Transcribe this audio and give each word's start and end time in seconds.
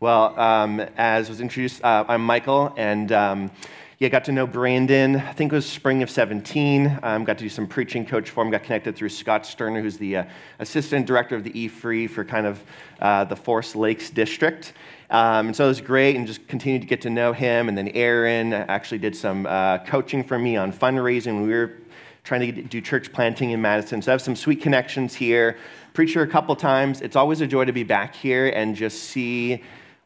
Well, 0.00 0.40
um, 0.40 0.80
as 0.96 1.28
was 1.28 1.42
introduced, 1.42 1.84
uh, 1.84 2.06
I'm 2.08 2.24
Michael, 2.24 2.72
and 2.78 3.12
um, 3.12 3.50
yeah, 3.98 4.08
got 4.08 4.24
to 4.24 4.32
know 4.32 4.46
Brandon. 4.46 5.16
I 5.16 5.34
think 5.34 5.52
it 5.52 5.54
was 5.54 5.66
spring 5.66 6.02
of 6.02 6.08
17. 6.08 7.00
Um, 7.02 7.24
got 7.24 7.36
to 7.36 7.44
do 7.44 7.50
some 7.50 7.66
preaching 7.66 8.06
coach 8.06 8.30
for 8.30 8.42
him. 8.42 8.50
Got 8.50 8.62
connected 8.62 8.96
through 8.96 9.10
Scott 9.10 9.44
Sterner, 9.44 9.82
who's 9.82 9.98
the 9.98 10.16
uh, 10.16 10.24
assistant 10.58 11.04
director 11.04 11.36
of 11.36 11.44
the 11.44 11.52
E 11.60 11.68
Free 11.68 12.06
for 12.06 12.24
kind 12.24 12.46
of 12.46 12.64
uh, 12.98 13.24
the 13.24 13.36
Forest 13.36 13.76
Lakes 13.76 14.08
district. 14.08 14.72
Um, 15.10 15.48
and 15.48 15.56
so 15.56 15.66
it 15.66 15.68
was 15.68 15.82
great, 15.82 16.16
and 16.16 16.26
just 16.26 16.48
continued 16.48 16.80
to 16.80 16.88
get 16.88 17.02
to 17.02 17.10
know 17.10 17.34
him. 17.34 17.68
And 17.68 17.76
then 17.76 17.88
Aaron 17.88 18.54
actually 18.54 19.00
did 19.00 19.14
some 19.14 19.44
uh, 19.44 19.84
coaching 19.84 20.24
for 20.24 20.38
me 20.38 20.56
on 20.56 20.72
fundraising. 20.72 21.42
We 21.42 21.50
were 21.50 21.76
trying 22.24 22.54
to 22.54 22.62
do 22.62 22.80
church 22.80 23.12
planting 23.12 23.50
in 23.50 23.60
Madison. 23.60 24.00
So 24.00 24.12
I 24.12 24.14
have 24.14 24.22
some 24.22 24.36
sweet 24.36 24.62
connections 24.62 25.14
here. 25.14 25.58
Preacher 25.92 26.22
a 26.22 26.26
couple 26.26 26.56
times. 26.56 27.02
It's 27.02 27.16
always 27.16 27.42
a 27.42 27.46
joy 27.46 27.66
to 27.66 27.72
be 27.72 27.82
back 27.82 28.14
here 28.14 28.48
and 28.48 28.74
just 28.74 29.04
see 29.04 29.62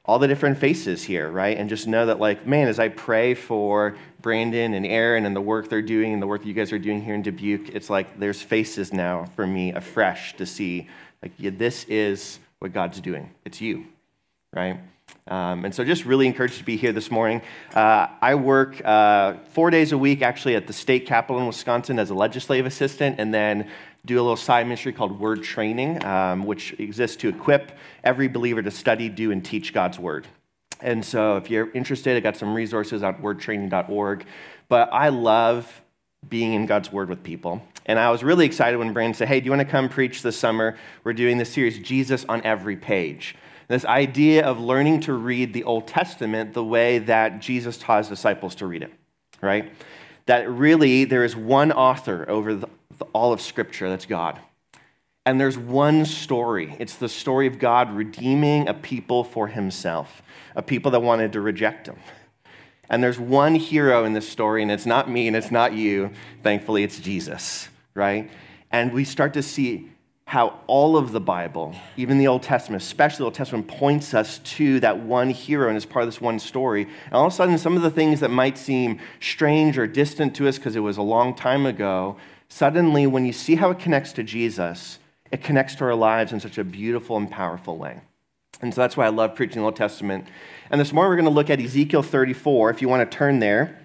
all 0.06 0.18
the 0.18 0.28
different 0.28 0.58
faces 0.58 1.02
here, 1.02 1.30
right? 1.30 1.56
And 1.56 1.68
just 1.68 1.86
know 1.86 2.06
that, 2.06 2.18
like, 2.18 2.46
man, 2.46 2.68
as 2.68 2.78
I 2.78 2.88
pray 2.88 3.34
for 3.34 3.96
Brandon 4.20 4.74
and 4.74 4.84
Aaron 4.84 5.24
and 5.24 5.34
the 5.34 5.40
work 5.40 5.68
they're 5.68 5.80
doing 5.80 6.12
and 6.12 6.20
the 6.20 6.26
work 6.26 6.42
that 6.42 6.48
you 6.48 6.54
guys 6.54 6.72
are 6.72 6.78
doing 6.78 7.02
here 7.02 7.14
in 7.14 7.22
Dubuque, 7.22 7.70
it's 7.70 7.88
like 7.88 8.18
there's 8.18 8.42
faces 8.42 8.92
now 8.92 9.24
for 9.34 9.46
me 9.46 9.72
afresh 9.72 10.36
to 10.36 10.44
see, 10.44 10.88
like, 11.22 11.32
yeah, 11.38 11.50
this 11.56 11.84
is 11.84 12.38
what 12.58 12.72
God's 12.72 13.00
doing. 13.00 13.30
It's 13.46 13.62
you, 13.62 13.86
right? 14.52 14.78
Um, 15.26 15.64
and 15.64 15.74
so, 15.74 15.84
just 15.84 16.04
really 16.04 16.26
encouraged 16.26 16.58
to 16.58 16.64
be 16.64 16.76
here 16.76 16.92
this 16.92 17.10
morning. 17.10 17.40
Uh, 17.74 18.08
I 18.20 18.34
work 18.34 18.84
uh, 18.84 19.34
four 19.50 19.70
days 19.70 19.92
a 19.92 19.98
week 19.98 20.20
actually 20.20 20.54
at 20.54 20.66
the 20.66 20.72
state 20.74 21.06
capitol 21.06 21.40
in 21.40 21.46
Wisconsin 21.46 21.98
as 21.98 22.10
a 22.10 22.14
legislative 22.14 22.66
assistant, 22.66 23.16
and 23.18 23.32
then 23.32 23.70
do 24.04 24.16
a 24.16 24.22
little 24.22 24.36
side 24.36 24.66
ministry 24.66 24.92
called 24.92 25.18
Word 25.18 25.42
Training, 25.42 26.04
um, 26.04 26.44
which 26.44 26.78
exists 26.78 27.16
to 27.16 27.28
equip 27.28 27.72
every 28.02 28.28
believer 28.28 28.62
to 28.62 28.70
study, 28.70 29.08
do, 29.08 29.30
and 29.30 29.44
teach 29.44 29.72
God's 29.72 29.98
Word. 29.98 30.26
And 30.80 31.04
so, 31.04 31.36
if 31.36 31.50
you're 31.50 31.70
interested, 31.72 32.16
I 32.16 32.20
got 32.20 32.36
some 32.36 32.54
resources 32.54 33.02
on 33.02 33.14
wordtraining.org. 33.16 34.26
But 34.68 34.90
I 34.92 35.08
love 35.08 35.82
being 36.28 36.52
in 36.52 36.66
God's 36.66 36.92
Word 36.92 37.08
with 37.08 37.22
people. 37.22 37.62
And 37.86 37.98
I 37.98 38.10
was 38.10 38.22
really 38.22 38.46
excited 38.46 38.76
when 38.76 38.92
Brandon 38.92 39.14
said, 39.14 39.28
Hey, 39.28 39.40
do 39.40 39.46
you 39.46 39.50
want 39.50 39.60
to 39.60 39.68
come 39.68 39.88
preach 39.88 40.22
this 40.22 40.38
summer? 40.38 40.76
We're 41.02 41.12
doing 41.12 41.38
this 41.38 41.52
series, 41.52 41.78
Jesus 41.78 42.24
on 42.28 42.42
Every 42.42 42.76
Page. 42.76 43.36
This 43.68 43.84
idea 43.84 44.44
of 44.44 44.60
learning 44.60 45.00
to 45.02 45.14
read 45.14 45.54
the 45.54 45.64
Old 45.64 45.86
Testament 45.86 46.52
the 46.52 46.64
way 46.64 46.98
that 46.98 47.40
Jesus 47.40 47.78
taught 47.78 47.98
his 47.98 48.08
disciples 48.08 48.54
to 48.56 48.66
read 48.66 48.82
it, 48.82 48.92
right? 49.40 49.72
That 50.26 50.50
really 50.50 51.04
there 51.04 51.24
is 51.24 51.34
one 51.34 51.72
author 51.72 52.28
over 52.28 52.54
the, 52.54 52.68
all 53.12 53.32
of 53.32 53.40
Scripture, 53.40 53.88
that's 53.88 54.06
God. 54.06 54.38
And 55.26 55.40
there's 55.40 55.56
one 55.56 56.04
story. 56.04 56.76
It's 56.78 56.96
the 56.96 57.08
story 57.08 57.46
of 57.46 57.58
God 57.58 57.94
redeeming 57.94 58.68
a 58.68 58.74
people 58.74 59.24
for 59.24 59.48
himself, 59.48 60.22
a 60.54 60.62
people 60.62 60.90
that 60.90 61.00
wanted 61.00 61.32
to 61.32 61.40
reject 61.40 61.86
him. 61.86 61.96
And 62.90 63.02
there's 63.02 63.18
one 63.18 63.54
hero 63.54 64.04
in 64.04 64.12
this 64.12 64.28
story, 64.28 64.60
and 64.60 64.70
it's 64.70 64.84
not 64.84 65.10
me 65.10 65.26
and 65.26 65.34
it's 65.34 65.50
not 65.50 65.72
you. 65.72 66.10
Thankfully, 66.42 66.82
it's 66.82 67.00
Jesus, 67.00 67.68
right? 67.94 68.30
And 68.70 68.92
we 68.92 69.04
start 69.04 69.32
to 69.34 69.42
see 69.42 69.88
how 70.26 70.58
all 70.66 70.96
of 70.96 71.12
the 71.12 71.20
Bible, 71.20 71.74
even 71.96 72.18
the 72.18 72.26
Old 72.26 72.42
Testament, 72.42 72.82
especially 72.82 73.18
the 73.18 73.24
Old 73.24 73.34
Testament, 73.34 73.68
points 73.68 74.14
us 74.14 74.38
to 74.40 74.80
that 74.80 74.98
one 74.98 75.30
hero 75.30 75.68
and 75.68 75.76
is 75.76 75.84
part 75.84 76.02
of 76.02 76.08
this 76.08 76.20
one 76.20 76.38
story. 76.38 76.82
And 76.82 77.12
all 77.12 77.26
of 77.26 77.32
a 77.32 77.36
sudden, 77.36 77.56
some 77.58 77.76
of 77.76 77.82
the 77.82 77.90
things 77.90 78.20
that 78.20 78.30
might 78.30 78.58
seem 78.58 79.00
strange 79.20 79.78
or 79.78 79.86
distant 79.86 80.34
to 80.36 80.48
us 80.48 80.58
because 80.58 80.76
it 80.76 80.80
was 80.80 80.96
a 80.96 81.02
long 81.02 81.34
time 81.34 81.66
ago, 81.66 82.16
suddenly, 82.48 83.06
when 83.06 83.24
you 83.24 83.32
see 83.32 83.56
how 83.56 83.70
it 83.70 83.78
connects 83.78 84.12
to 84.14 84.22
Jesus, 84.22 84.98
it 85.30 85.42
connects 85.42 85.74
to 85.76 85.84
our 85.84 85.94
lives 85.94 86.32
in 86.32 86.40
such 86.40 86.58
a 86.58 86.64
beautiful 86.64 87.16
and 87.16 87.30
powerful 87.30 87.76
way. 87.76 88.00
And 88.60 88.72
so 88.72 88.80
that's 88.80 88.96
why 88.96 89.06
I 89.06 89.10
love 89.10 89.34
preaching 89.34 89.60
the 89.60 89.64
Old 89.64 89.76
Testament. 89.76 90.26
And 90.70 90.80
this 90.80 90.92
morning, 90.92 91.10
we're 91.10 91.16
going 91.16 91.24
to 91.24 91.30
look 91.30 91.50
at 91.50 91.60
Ezekiel 91.60 92.02
34, 92.02 92.70
if 92.70 92.80
you 92.80 92.88
want 92.88 93.10
to 93.10 93.16
turn 93.16 93.38
there. 93.38 93.78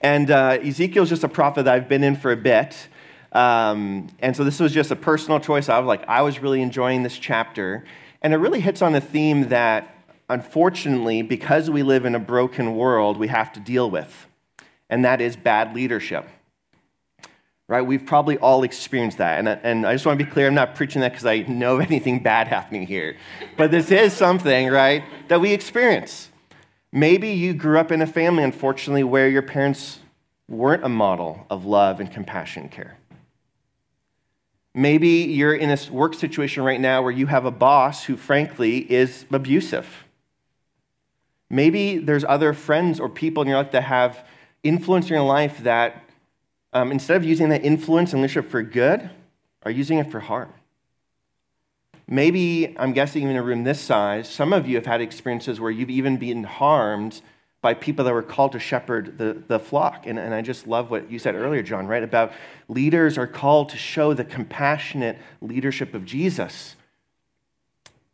And 0.00 0.30
uh, 0.30 0.58
Ezekiel 0.62 1.02
is 1.02 1.08
just 1.08 1.24
a 1.24 1.28
prophet 1.28 1.64
that 1.64 1.74
I've 1.74 1.88
been 1.88 2.04
in 2.04 2.16
for 2.16 2.32
a 2.32 2.36
bit. 2.36 2.88
Um, 3.32 4.08
and 4.18 4.36
so 4.36 4.44
this 4.44 4.60
was 4.60 4.72
just 4.72 4.90
a 4.90 4.96
personal 4.96 5.40
choice. 5.40 5.68
I 5.68 5.78
was 5.78 5.86
like, 5.86 6.06
I 6.08 6.22
was 6.22 6.40
really 6.40 6.62
enjoying 6.62 7.02
this 7.02 7.18
chapter. 7.18 7.84
And 8.22 8.32
it 8.32 8.36
really 8.36 8.60
hits 8.60 8.82
on 8.82 8.94
a 8.94 9.00
theme 9.00 9.48
that, 9.48 9.94
unfortunately, 10.28 11.22
because 11.22 11.70
we 11.70 11.82
live 11.82 12.04
in 12.04 12.14
a 12.14 12.18
broken 12.18 12.76
world, 12.76 13.16
we 13.16 13.28
have 13.28 13.52
to 13.54 13.60
deal 13.60 13.90
with. 13.90 14.26
And 14.88 15.04
that 15.04 15.20
is 15.20 15.36
bad 15.36 15.74
leadership. 15.74 16.28
Right? 17.70 17.82
We've 17.82 18.04
probably 18.04 18.36
all 18.38 18.64
experienced 18.64 19.18
that. 19.18 19.38
And, 19.38 19.48
and 19.48 19.86
I 19.86 19.92
just 19.92 20.04
want 20.04 20.18
to 20.18 20.24
be 20.24 20.28
clear 20.28 20.48
I'm 20.48 20.54
not 20.54 20.74
preaching 20.74 21.02
that 21.02 21.12
because 21.12 21.24
I 21.24 21.42
know 21.42 21.76
of 21.76 21.86
anything 21.86 22.20
bad 22.22 22.48
happening 22.48 22.84
here. 22.84 23.16
But 23.56 23.70
this 23.70 23.92
is 23.92 24.12
something, 24.12 24.66
right, 24.70 25.04
that 25.28 25.40
we 25.40 25.52
experience. 25.52 26.30
Maybe 26.90 27.28
you 27.28 27.54
grew 27.54 27.78
up 27.78 27.92
in 27.92 28.02
a 28.02 28.08
family, 28.08 28.42
unfortunately, 28.42 29.04
where 29.04 29.28
your 29.28 29.42
parents 29.42 30.00
weren't 30.48 30.82
a 30.84 30.88
model 30.88 31.46
of 31.48 31.64
love 31.64 32.00
and 32.00 32.10
compassion 32.10 32.64
and 32.64 32.72
care. 32.72 32.98
Maybe 34.74 35.08
you're 35.08 35.54
in 35.54 35.70
a 35.70 35.78
work 35.92 36.14
situation 36.14 36.64
right 36.64 36.80
now 36.80 37.02
where 37.02 37.12
you 37.12 37.26
have 37.26 37.44
a 37.44 37.52
boss 37.52 38.02
who, 38.02 38.16
frankly, 38.16 38.78
is 38.78 39.26
abusive. 39.30 39.86
Maybe 41.48 41.98
there's 41.98 42.24
other 42.24 42.52
friends 42.52 42.98
or 42.98 43.08
people 43.08 43.44
in 43.44 43.48
your 43.48 43.58
life 43.58 43.70
that 43.70 43.84
have 43.84 44.26
influence 44.64 45.06
in 45.06 45.12
your 45.14 45.22
life 45.22 45.58
that, 45.60 46.09
um, 46.72 46.92
instead 46.92 47.16
of 47.16 47.24
using 47.24 47.48
that 47.50 47.64
influence 47.64 48.12
and 48.12 48.22
leadership 48.22 48.50
for 48.50 48.62
good, 48.62 49.10
are 49.62 49.70
using 49.70 49.98
it 49.98 50.10
for 50.10 50.20
harm. 50.20 50.52
Maybe, 52.08 52.74
I'm 52.78 52.92
guessing, 52.92 53.22
even 53.22 53.36
in 53.36 53.40
a 53.40 53.42
room 53.42 53.64
this 53.64 53.80
size, 53.80 54.28
some 54.28 54.52
of 54.52 54.66
you 54.66 54.76
have 54.76 54.86
had 54.86 55.00
experiences 55.00 55.60
where 55.60 55.70
you've 55.70 55.90
even 55.90 56.16
been 56.16 56.44
harmed 56.44 57.22
by 57.62 57.74
people 57.74 58.04
that 58.04 58.12
were 58.12 58.22
called 58.22 58.52
to 58.52 58.58
shepherd 58.58 59.18
the, 59.18 59.42
the 59.46 59.58
flock. 59.58 60.06
And, 60.06 60.18
and 60.18 60.34
I 60.34 60.42
just 60.42 60.66
love 60.66 60.90
what 60.90 61.10
you 61.10 61.18
said 61.18 61.34
earlier, 61.34 61.62
John, 61.62 61.86
right? 61.86 62.02
About 62.02 62.32
leaders 62.68 63.18
are 63.18 63.26
called 63.26 63.68
to 63.70 63.76
show 63.76 64.14
the 64.14 64.24
compassionate 64.24 65.18
leadership 65.40 65.94
of 65.94 66.04
Jesus. 66.04 66.74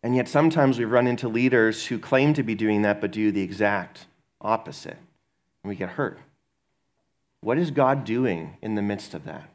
And 0.03 0.15
yet 0.15 0.29
sometimes 0.29 0.79
we 0.79 0.85
run 0.85 1.07
into 1.07 1.29
leaders 1.29 1.87
who 1.87 1.99
claim 1.99 2.35
to 2.35 2.43
be 2.43 2.55
doing 2.55 2.83
that 2.83 3.01
but 3.01 3.13
do 3.13 3.31
the 3.33 3.43
exact 3.43 4.07
opposite. 4.41 4.99
And 5.63 5.69
we 5.69 5.77
get 5.77 5.91
hurt. 5.91 6.19
What 7.41 7.59
is 7.59 7.71
God 7.71 8.05
doing 8.05 8.57
in 8.63 8.75
the 8.75 8.83
midst 8.83 9.15
of 9.15 9.25
that? 9.25 9.49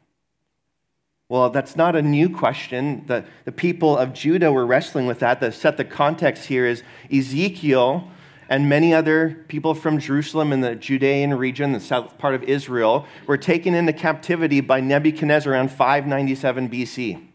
Well, 1.28 1.48
that's 1.48 1.76
not 1.76 1.96
a 1.96 2.02
new 2.02 2.28
question. 2.28 3.04
The, 3.06 3.24
the 3.44 3.52
people 3.52 3.96
of 3.96 4.12
Judah 4.12 4.52
were 4.52 4.66
wrestling 4.66 5.06
with 5.06 5.20
that. 5.20 5.40
To 5.40 5.50
set 5.50 5.78
the 5.78 5.84
context 5.84 6.44
here 6.44 6.66
is 6.66 6.82
Ezekiel 7.10 8.10
and 8.50 8.68
many 8.68 8.92
other 8.92 9.44
people 9.48 9.74
from 9.74 9.98
Jerusalem 9.98 10.52
and 10.52 10.62
the 10.62 10.74
Judean 10.74 11.32
region, 11.32 11.72
the 11.72 11.80
south 11.80 12.18
part 12.18 12.34
of 12.34 12.42
Israel, 12.42 13.06
were 13.26 13.38
taken 13.38 13.72
into 13.72 13.94
captivity 13.94 14.60
by 14.60 14.80
Nebuchadnezzar 14.80 15.54
around 15.54 15.70
597 15.70 16.68
BC. 16.68 17.28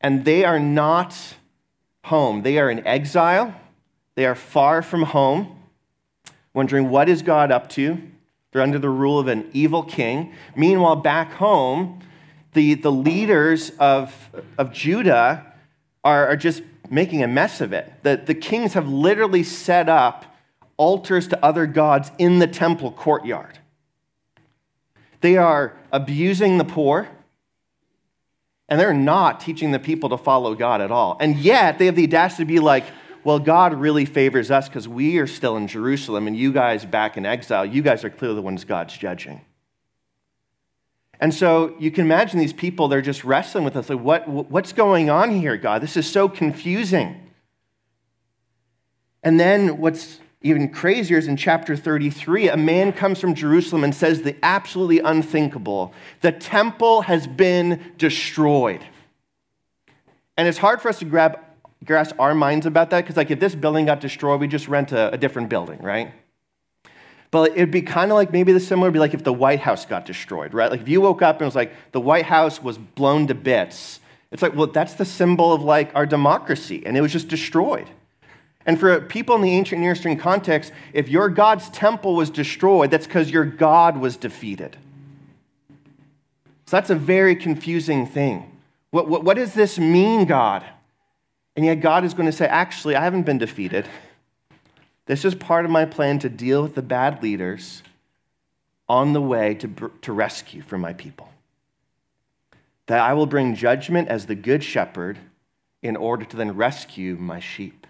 And 0.00 0.24
they 0.24 0.44
are 0.44 0.58
not 0.58 1.14
home. 2.04 2.42
They 2.42 2.58
are 2.58 2.70
in 2.70 2.86
exile. 2.86 3.54
They 4.14 4.24
are 4.24 4.34
far 4.34 4.80
from 4.80 5.02
home, 5.02 5.60
wondering 6.54 6.88
what 6.88 7.10
is 7.10 7.20
God 7.20 7.52
up 7.52 7.68
to. 7.70 8.00
They're 8.56 8.62
under 8.62 8.78
the 8.78 8.88
rule 8.88 9.18
of 9.18 9.28
an 9.28 9.50
evil 9.52 9.82
king. 9.82 10.32
Meanwhile, 10.56 10.96
back 10.96 11.32
home, 11.32 12.00
the, 12.54 12.72
the 12.72 12.90
leaders 12.90 13.68
of, 13.78 14.30
of 14.56 14.72
Judah 14.72 15.52
are, 16.02 16.28
are 16.28 16.36
just 16.36 16.62
making 16.88 17.22
a 17.22 17.28
mess 17.28 17.60
of 17.60 17.74
it. 17.74 17.92
The, 18.02 18.16
the 18.16 18.34
kings 18.34 18.72
have 18.72 18.88
literally 18.88 19.42
set 19.42 19.90
up 19.90 20.24
altars 20.78 21.28
to 21.28 21.44
other 21.44 21.66
gods 21.66 22.10
in 22.16 22.38
the 22.38 22.46
temple 22.46 22.92
courtyard. 22.92 23.58
They 25.20 25.36
are 25.36 25.76
abusing 25.92 26.56
the 26.56 26.64
poor, 26.64 27.08
and 28.70 28.80
they're 28.80 28.94
not 28.94 29.38
teaching 29.38 29.72
the 29.72 29.78
people 29.78 30.08
to 30.08 30.16
follow 30.16 30.54
God 30.54 30.80
at 30.80 30.90
all. 30.90 31.18
And 31.20 31.36
yet, 31.36 31.78
they 31.78 31.84
have 31.84 31.96
the 31.96 32.04
audacity 32.04 32.44
to 32.44 32.48
be 32.48 32.58
like, 32.58 32.84
well, 33.26 33.40
God 33.40 33.74
really 33.74 34.04
favors 34.04 34.52
us 34.52 34.68
because 34.68 34.86
we 34.86 35.18
are 35.18 35.26
still 35.26 35.56
in 35.56 35.66
Jerusalem 35.66 36.28
and 36.28 36.36
you 36.36 36.52
guys 36.52 36.84
back 36.84 37.16
in 37.16 37.26
exile. 37.26 37.66
You 37.66 37.82
guys 37.82 38.04
are 38.04 38.08
clearly 38.08 38.36
the 38.36 38.42
ones 38.42 38.64
God's 38.64 38.96
judging. 38.96 39.40
And 41.18 41.34
so 41.34 41.74
you 41.80 41.90
can 41.90 42.04
imagine 42.04 42.38
these 42.38 42.52
people, 42.52 42.86
they're 42.86 43.02
just 43.02 43.24
wrestling 43.24 43.64
with 43.64 43.74
us. 43.74 43.90
Like, 43.90 43.98
what, 43.98 44.28
what's 44.28 44.72
going 44.72 45.10
on 45.10 45.32
here, 45.32 45.56
God? 45.56 45.82
This 45.82 45.96
is 45.96 46.08
so 46.08 46.28
confusing. 46.28 47.20
And 49.24 49.40
then 49.40 49.78
what's 49.78 50.20
even 50.42 50.68
crazier 50.68 51.18
is 51.18 51.26
in 51.26 51.36
chapter 51.36 51.74
33, 51.74 52.50
a 52.50 52.56
man 52.56 52.92
comes 52.92 53.18
from 53.18 53.34
Jerusalem 53.34 53.82
and 53.82 53.92
says 53.92 54.22
the 54.22 54.36
absolutely 54.44 55.00
unthinkable 55.00 55.92
the 56.20 56.30
temple 56.30 57.02
has 57.02 57.26
been 57.26 57.92
destroyed. 57.98 58.84
And 60.36 60.46
it's 60.46 60.58
hard 60.58 60.80
for 60.80 60.88
us 60.90 61.00
to 61.00 61.06
grab, 61.06 61.40
grasp 61.84 62.14
our 62.18 62.34
minds 62.34 62.66
about 62.66 62.90
that 62.90 63.02
because, 63.02 63.16
like, 63.16 63.30
if 63.30 63.40
this 63.40 63.54
building 63.54 63.86
got 63.86 64.00
destroyed, 64.00 64.40
we 64.40 64.48
just 64.48 64.68
rent 64.68 64.92
a, 64.92 65.12
a 65.12 65.18
different 65.18 65.48
building, 65.48 65.80
right? 65.80 66.12
But 67.30 67.52
it'd 67.52 67.70
be 67.70 67.82
kind 67.82 68.10
of 68.10 68.16
like 68.16 68.32
maybe 68.32 68.52
the 68.52 68.60
similar 68.60 68.88
would 68.88 68.94
be 68.94 68.98
like 68.98 69.14
if 69.14 69.24
the 69.24 69.32
White 69.32 69.60
House 69.60 69.84
got 69.84 70.06
destroyed, 70.06 70.54
right? 70.54 70.70
Like 70.70 70.80
if 70.80 70.88
you 70.88 71.00
woke 71.00 71.22
up 71.22 71.36
and 71.36 71.42
it 71.42 71.46
was 71.46 71.56
like 71.56 71.72
the 71.92 72.00
White 72.00 72.24
House 72.26 72.62
was 72.62 72.78
blown 72.78 73.26
to 73.26 73.34
bits, 73.34 74.00
it's 74.30 74.42
like, 74.42 74.54
well, 74.54 74.66
that's 74.66 74.94
the 74.94 75.04
symbol 75.04 75.52
of 75.52 75.62
like 75.62 75.94
our 75.94 76.06
democracy, 76.06 76.84
and 76.86 76.96
it 76.96 77.00
was 77.00 77.12
just 77.12 77.28
destroyed. 77.28 77.90
And 78.64 78.80
for 78.80 79.00
people 79.00 79.36
in 79.36 79.42
the 79.42 79.52
ancient 79.52 79.80
Near 79.80 79.92
Eastern 79.92 80.16
context, 80.16 80.72
if 80.92 81.08
your 81.08 81.28
God's 81.28 81.70
temple 81.70 82.16
was 82.16 82.30
destroyed, 82.30 82.90
that's 82.90 83.06
because 83.06 83.30
your 83.30 83.44
God 83.44 83.96
was 83.96 84.16
defeated. 84.16 84.76
So 86.66 86.76
that's 86.76 86.90
a 86.90 86.96
very 86.96 87.36
confusing 87.36 88.06
thing. 88.06 88.50
What, 88.90 89.08
what, 89.08 89.22
what 89.22 89.36
does 89.36 89.54
this 89.54 89.78
mean, 89.78 90.24
God? 90.24 90.64
And 91.56 91.64
yet, 91.64 91.80
God 91.80 92.04
is 92.04 92.14
going 92.14 92.26
to 92.26 92.36
say, 92.36 92.46
actually, 92.46 92.94
I 92.94 93.02
haven't 93.02 93.22
been 93.22 93.38
defeated. 93.38 93.88
This 95.06 95.24
is 95.24 95.34
part 95.34 95.64
of 95.64 95.70
my 95.70 95.86
plan 95.86 96.18
to 96.20 96.28
deal 96.28 96.62
with 96.62 96.74
the 96.74 96.82
bad 96.82 97.22
leaders 97.22 97.82
on 98.88 99.14
the 99.14 99.22
way 99.22 99.54
to, 99.54 99.90
to 100.02 100.12
rescue 100.12 100.62
from 100.62 100.80
my 100.82 100.92
people. 100.92 101.28
That 102.86 103.00
I 103.00 103.14
will 103.14 103.26
bring 103.26 103.54
judgment 103.54 104.08
as 104.08 104.26
the 104.26 104.34
good 104.34 104.62
shepherd 104.62 105.18
in 105.82 105.96
order 105.96 106.24
to 106.24 106.36
then 106.36 106.56
rescue 106.56 107.16
my 107.16 107.40
sheep. 107.40 107.86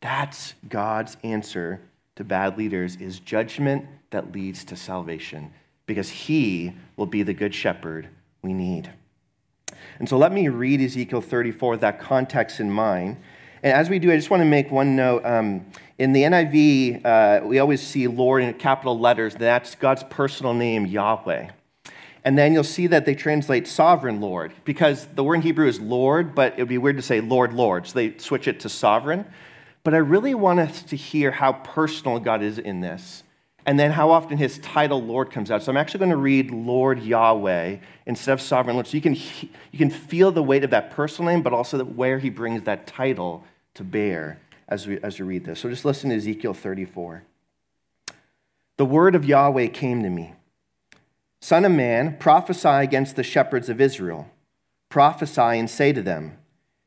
That's 0.00 0.54
God's 0.68 1.16
answer 1.22 1.80
to 2.16 2.24
bad 2.24 2.58
leaders 2.58 2.96
is 2.96 3.18
judgment 3.20 3.86
that 4.10 4.32
leads 4.32 4.64
to 4.64 4.76
salvation 4.76 5.52
because 5.86 6.10
he 6.10 6.72
will 6.96 7.06
be 7.06 7.22
the 7.22 7.34
good 7.34 7.54
shepherd 7.54 8.08
we 8.42 8.52
need. 8.52 8.90
And 10.00 10.08
so 10.08 10.16
let 10.16 10.32
me 10.32 10.48
read 10.48 10.80
Ezekiel 10.80 11.20
34 11.20 11.72
with 11.72 11.80
that 11.82 12.00
context 12.00 12.58
in 12.58 12.70
mind. 12.70 13.18
And 13.62 13.74
as 13.74 13.90
we 13.90 13.98
do, 13.98 14.10
I 14.10 14.16
just 14.16 14.30
want 14.30 14.40
to 14.40 14.46
make 14.46 14.70
one 14.70 14.96
note. 14.96 15.24
Um, 15.26 15.66
in 15.98 16.14
the 16.14 16.22
NIV, 16.22 17.04
uh, 17.04 17.46
we 17.46 17.58
always 17.58 17.82
see 17.82 18.06
Lord 18.06 18.42
in 18.42 18.54
capital 18.54 18.98
letters. 18.98 19.34
That's 19.34 19.74
God's 19.74 20.02
personal 20.04 20.54
name, 20.54 20.86
Yahweh. 20.86 21.50
And 22.24 22.38
then 22.38 22.54
you'll 22.54 22.64
see 22.64 22.86
that 22.86 23.04
they 23.04 23.14
translate 23.14 23.68
sovereign 23.68 24.22
Lord 24.22 24.54
because 24.64 25.06
the 25.06 25.22
word 25.22 25.36
in 25.36 25.42
Hebrew 25.42 25.68
is 25.68 25.78
Lord, 25.78 26.34
but 26.34 26.54
it 26.54 26.62
would 26.62 26.68
be 26.68 26.78
weird 26.78 26.96
to 26.96 27.02
say 27.02 27.20
Lord, 27.20 27.52
Lord. 27.52 27.86
So 27.86 27.94
they 27.94 28.16
switch 28.16 28.48
it 28.48 28.60
to 28.60 28.70
sovereign. 28.70 29.26
But 29.84 29.92
I 29.92 29.98
really 29.98 30.34
want 30.34 30.60
us 30.60 30.82
to 30.84 30.96
hear 30.96 31.30
how 31.30 31.52
personal 31.52 32.18
God 32.20 32.42
is 32.42 32.58
in 32.58 32.80
this 32.80 33.22
and 33.70 33.78
then 33.78 33.92
how 33.92 34.10
often 34.10 34.36
his 34.36 34.58
title 34.58 35.00
Lord 35.00 35.30
comes 35.30 35.48
out. 35.48 35.62
So 35.62 35.70
I'm 35.70 35.76
actually 35.76 36.00
going 36.00 36.10
to 36.10 36.16
read 36.16 36.50
Lord 36.50 36.98
Yahweh 36.98 37.76
instead 38.04 38.32
of 38.32 38.40
sovereign 38.40 38.74
Lord. 38.74 38.88
So 38.88 38.96
you 38.96 39.00
can, 39.00 39.14
you 39.14 39.78
can 39.78 39.90
feel 39.90 40.32
the 40.32 40.42
weight 40.42 40.64
of 40.64 40.70
that 40.70 40.90
personal 40.90 41.30
name, 41.30 41.40
but 41.40 41.52
also 41.52 41.84
where 41.84 42.18
he 42.18 42.30
brings 42.30 42.64
that 42.64 42.88
title 42.88 43.44
to 43.74 43.84
bear 43.84 44.40
as 44.66 44.88
we, 44.88 44.98
as 45.04 45.20
we 45.20 45.24
read 45.24 45.44
this. 45.44 45.60
So 45.60 45.70
just 45.70 45.84
listen 45.84 46.10
to 46.10 46.16
Ezekiel 46.16 46.52
34. 46.52 47.22
The 48.76 48.84
word 48.84 49.14
of 49.14 49.24
Yahweh 49.24 49.68
came 49.68 50.02
to 50.02 50.10
me 50.10 50.34
Son 51.40 51.64
of 51.64 51.70
man, 51.70 52.16
prophesy 52.18 52.66
against 52.66 53.14
the 53.14 53.22
shepherds 53.22 53.68
of 53.68 53.80
Israel. 53.80 54.28
Prophesy 54.88 55.40
and 55.40 55.70
say 55.70 55.92
to 55.92 56.02
them, 56.02 56.38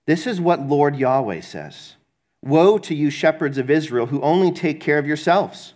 This 0.05 0.27
is 0.27 0.41
what 0.41 0.67
Lord 0.67 0.97
Yahweh 0.97 1.39
says 1.39 1.95
Woe 2.41 2.77
to 2.79 2.93
you, 2.93 3.09
shepherds 3.09 3.57
of 3.57 3.69
Israel, 3.69 4.07
who 4.07 4.19
only 4.19 4.51
take 4.51 4.81
care 4.81 4.97
of 4.97 5.07
yourselves. 5.07 5.72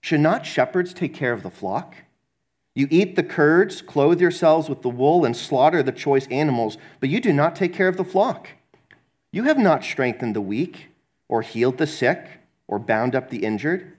Should 0.00 0.20
not 0.20 0.46
shepherds 0.46 0.94
take 0.94 1.14
care 1.14 1.32
of 1.32 1.42
the 1.42 1.50
flock? 1.50 1.94
You 2.74 2.86
eat 2.90 3.16
the 3.16 3.22
curds, 3.22 3.82
clothe 3.82 4.20
yourselves 4.20 4.68
with 4.68 4.82
the 4.82 4.88
wool, 4.88 5.24
and 5.24 5.36
slaughter 5.36 5.82
the 5.82 5.92
choice 5.92 6.26
animals, 6.28 6.78
but 7.00 7.08
you 7.08 7.20
do 7.20 7.32
not 7.32 7.56
take 7.56 7.74
care 7.74 7.88
of 7.88 7.96
the 7.96 8.04
flock. 8.04 8.48
You 9.32 9.44
have 9.44 9.58
not 9.58 9.84
strengthened 9.84 10.34
the 10.34 10.40
weak, 10.40 10.86
or 11.28 11.42
healed 11.42 11.78
the 11.78 11.86
sick, 11.86 12.26
or 12.68 12.78
bound 12.78 13.14
up 13.14 13.30
the 13.30 13.44
injured. 13.44 13.96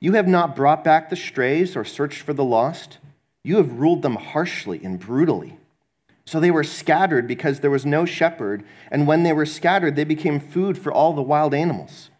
You 0.00 0.14
have 0.14 0.26
not 0.26 0.56
brought 0.56 0.82
back 0.82 1.10
the 1.10 1.16
strays, 1.16 1.76
or 1.76 1.84
searched 1.84 2.22
for 2.22 2.32
the 2.32 2.44
lost. 2.44 2.98
You 3.42 3.56
have 3.58 3.78
ruled 3.78 4.02
them 4.02 4.16
harshly 4.16 4.82
and 4.82 4.98
brutally. 4.98 5.58
So 6.24 6.40
they 6.40 6.50
were 6.50 6.64
scattered 6.64 7.28
because 7.28 7.60
there 7.60 7.70
was 7.70 7.84
no 7.84 8.06
shepherd, 8.06 8.64
and 8.90 9.06
when 9.06 9.22
they 9.22 9.32
were 9.32 9.46
scattered, 9.46 9.96
they 9.96 10.04
became 10.04 10.40
food 10.40 10.78
for 10.78 10.90
all 10.90 11.12
the 11.12 11.22
wild 11.22 11.52
animals. 11.52 12.10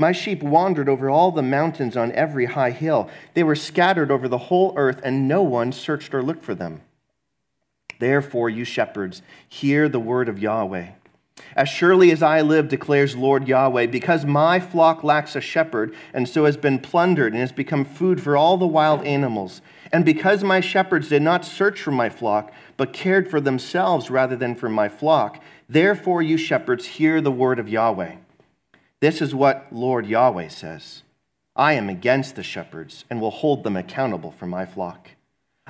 My 0.00 0.12
sheep 0.12 0.42
wandered 0.42 0.88
over 0.88 1.10
all 1.10 1.30
the 1.30 1.42
mountains 1.42 1.94
on 1.94 2.10
every 2.12 2.46
high 2.46 2.70
hill. 2.70 3.10
They 3.34 3.42
were 3.42 3.54
scattered 3.54 4.10
over 4.10 4.28
the 4.28 4.38
whole 4.48 4.72
earth, 4.74 4.98
and 5.04 5.28
no 5.28 5.42
one 5.42 5.72
searched 5.72 6.14
or 6.14 6.22
looked 6.22 6.42
for 6.42 6.54
them. 6.54 6.80
Therefore, 7.98 8.48
you 8.48 8.64
shepherds, 8.64 9.20
hear 9.46 9.90
the 9.90 10.00
word 10.00 10.30
of 10.30 10.38
Yahweh. 10.38 10.92
As 11.54 11.68
surely 11.68 12.10
as 12.12 12.22
I 12.22 12.40
live, 12.40 12.68
declares 12.68 13.14
Lord 13.14 13.46
Yahweh, 13.46 13.88
because 13.88 14.24
my 14.24 14.58
flock 14.58 15.04
lacks 15.04 15.36
a 15.36 15.40
shepherd, 15.42 15.94
and 16.14 16.26
so 16.26 16.46
has 16.46 16.56
been 16.56 16.78
plundered 16.78 17.34
and 17.34 17.40
has 17.42 17.52
become 17.52 17.84
food 17.84 18.22
for 18.22 18.38
all 18.38 18.56
the 18.56 18.66
wild 18.66 19.04
animals, 19.04 19.60
and 19.92 20.02
because 20.02 20.42
my 20.42 20.60
shepherds 20.60 21.10
did 21.10 21.20
not 21.20 21.44
search 21.44 21.82
for 21.82 21.90
my 21.90 22.08
flock, 22.08 22.54
but 22.78 22.94
cared 22.94 23.30
for 23.30 23.38
themselves 23.38 24.08
rather 24.08 24.34
than 24.34 24.54
for 24.54 24.70
my 24.70 24.88
flock, 24.88 25.42
therefore, 25.68 26.22
you 26.22 26.38
shepherds, 26.38 26.86
hear 26.86 27.20
the 27.20 27.30
word 27.30 27.58
of 27.58 27.68
Yahweh. 27.68 28.14
This 29.00 29.22
is 29.22 29.34
what 29.34 29.68
Lord 29.72 30.06
Yahweh 30.06 30.48
says 30.48 31.02
I 31.56 31.72
am 31.72 31.88
against 31.88 32.36
the 32.36 32.42
shepherds 32.42 33.06
and 33.08 33.20
will 33.20 33.30
hold 33.30 33.64
them 33.64 33.76
accountable 33.76 34.30
for 34.30 34.46
my 34.46 34.66
flock. 34.66 35.10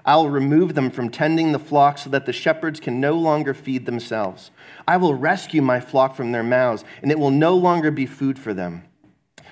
I 0.04 0.16
will 0.16 0.30
remove 0.30 0.74
them 0.74 0.90
from 0.90 1.10
tending 1.10 1.52
the 1.52 1.58
flock 1.58 1.98
so 1.98 2.10
that 2.10 2.26
the 2.26 2.32
shepherds 2.32 2.80
can 2.80 3.00
no 3.00 3.12
longer 3.12 3.54
feed 3.54 3.86
themselves. 3.86 4.50
I 4.88 4.96
will 4.96 5.14
rescue 5.14 5.62
my 5.62 5.78
flock 5.78 6.16
from 6.16 6.32
their 6.32 6.42
mouths, 6.42 6.84
and 7.02 7.10
it 7.10 7.18
will 7.18 7.30
no 7.30 7.54
longer 7.54 7.90
be 7.90 8.06
food 8.06 8.38
for 8.38 8.54
them. 8.54 8.84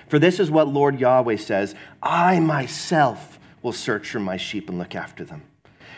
For 0.07 0.17
this 0.17 0.39
is 0.39 0.49
what 0.49 0.67
Lord 0.67 0.99
Yahweh 0.99 1.37
says 1.37 1.75
I 2.01 2.39
myself 2.39 3.39
will 3.61 3.71
search 3.71 4.09
for 4.09 4.19
my 4.19 4.37
sheep 4.37 4.69
and 4.69 4.77
look 4.79 4.95
after 4.95 5.23
them. 5.23 5.43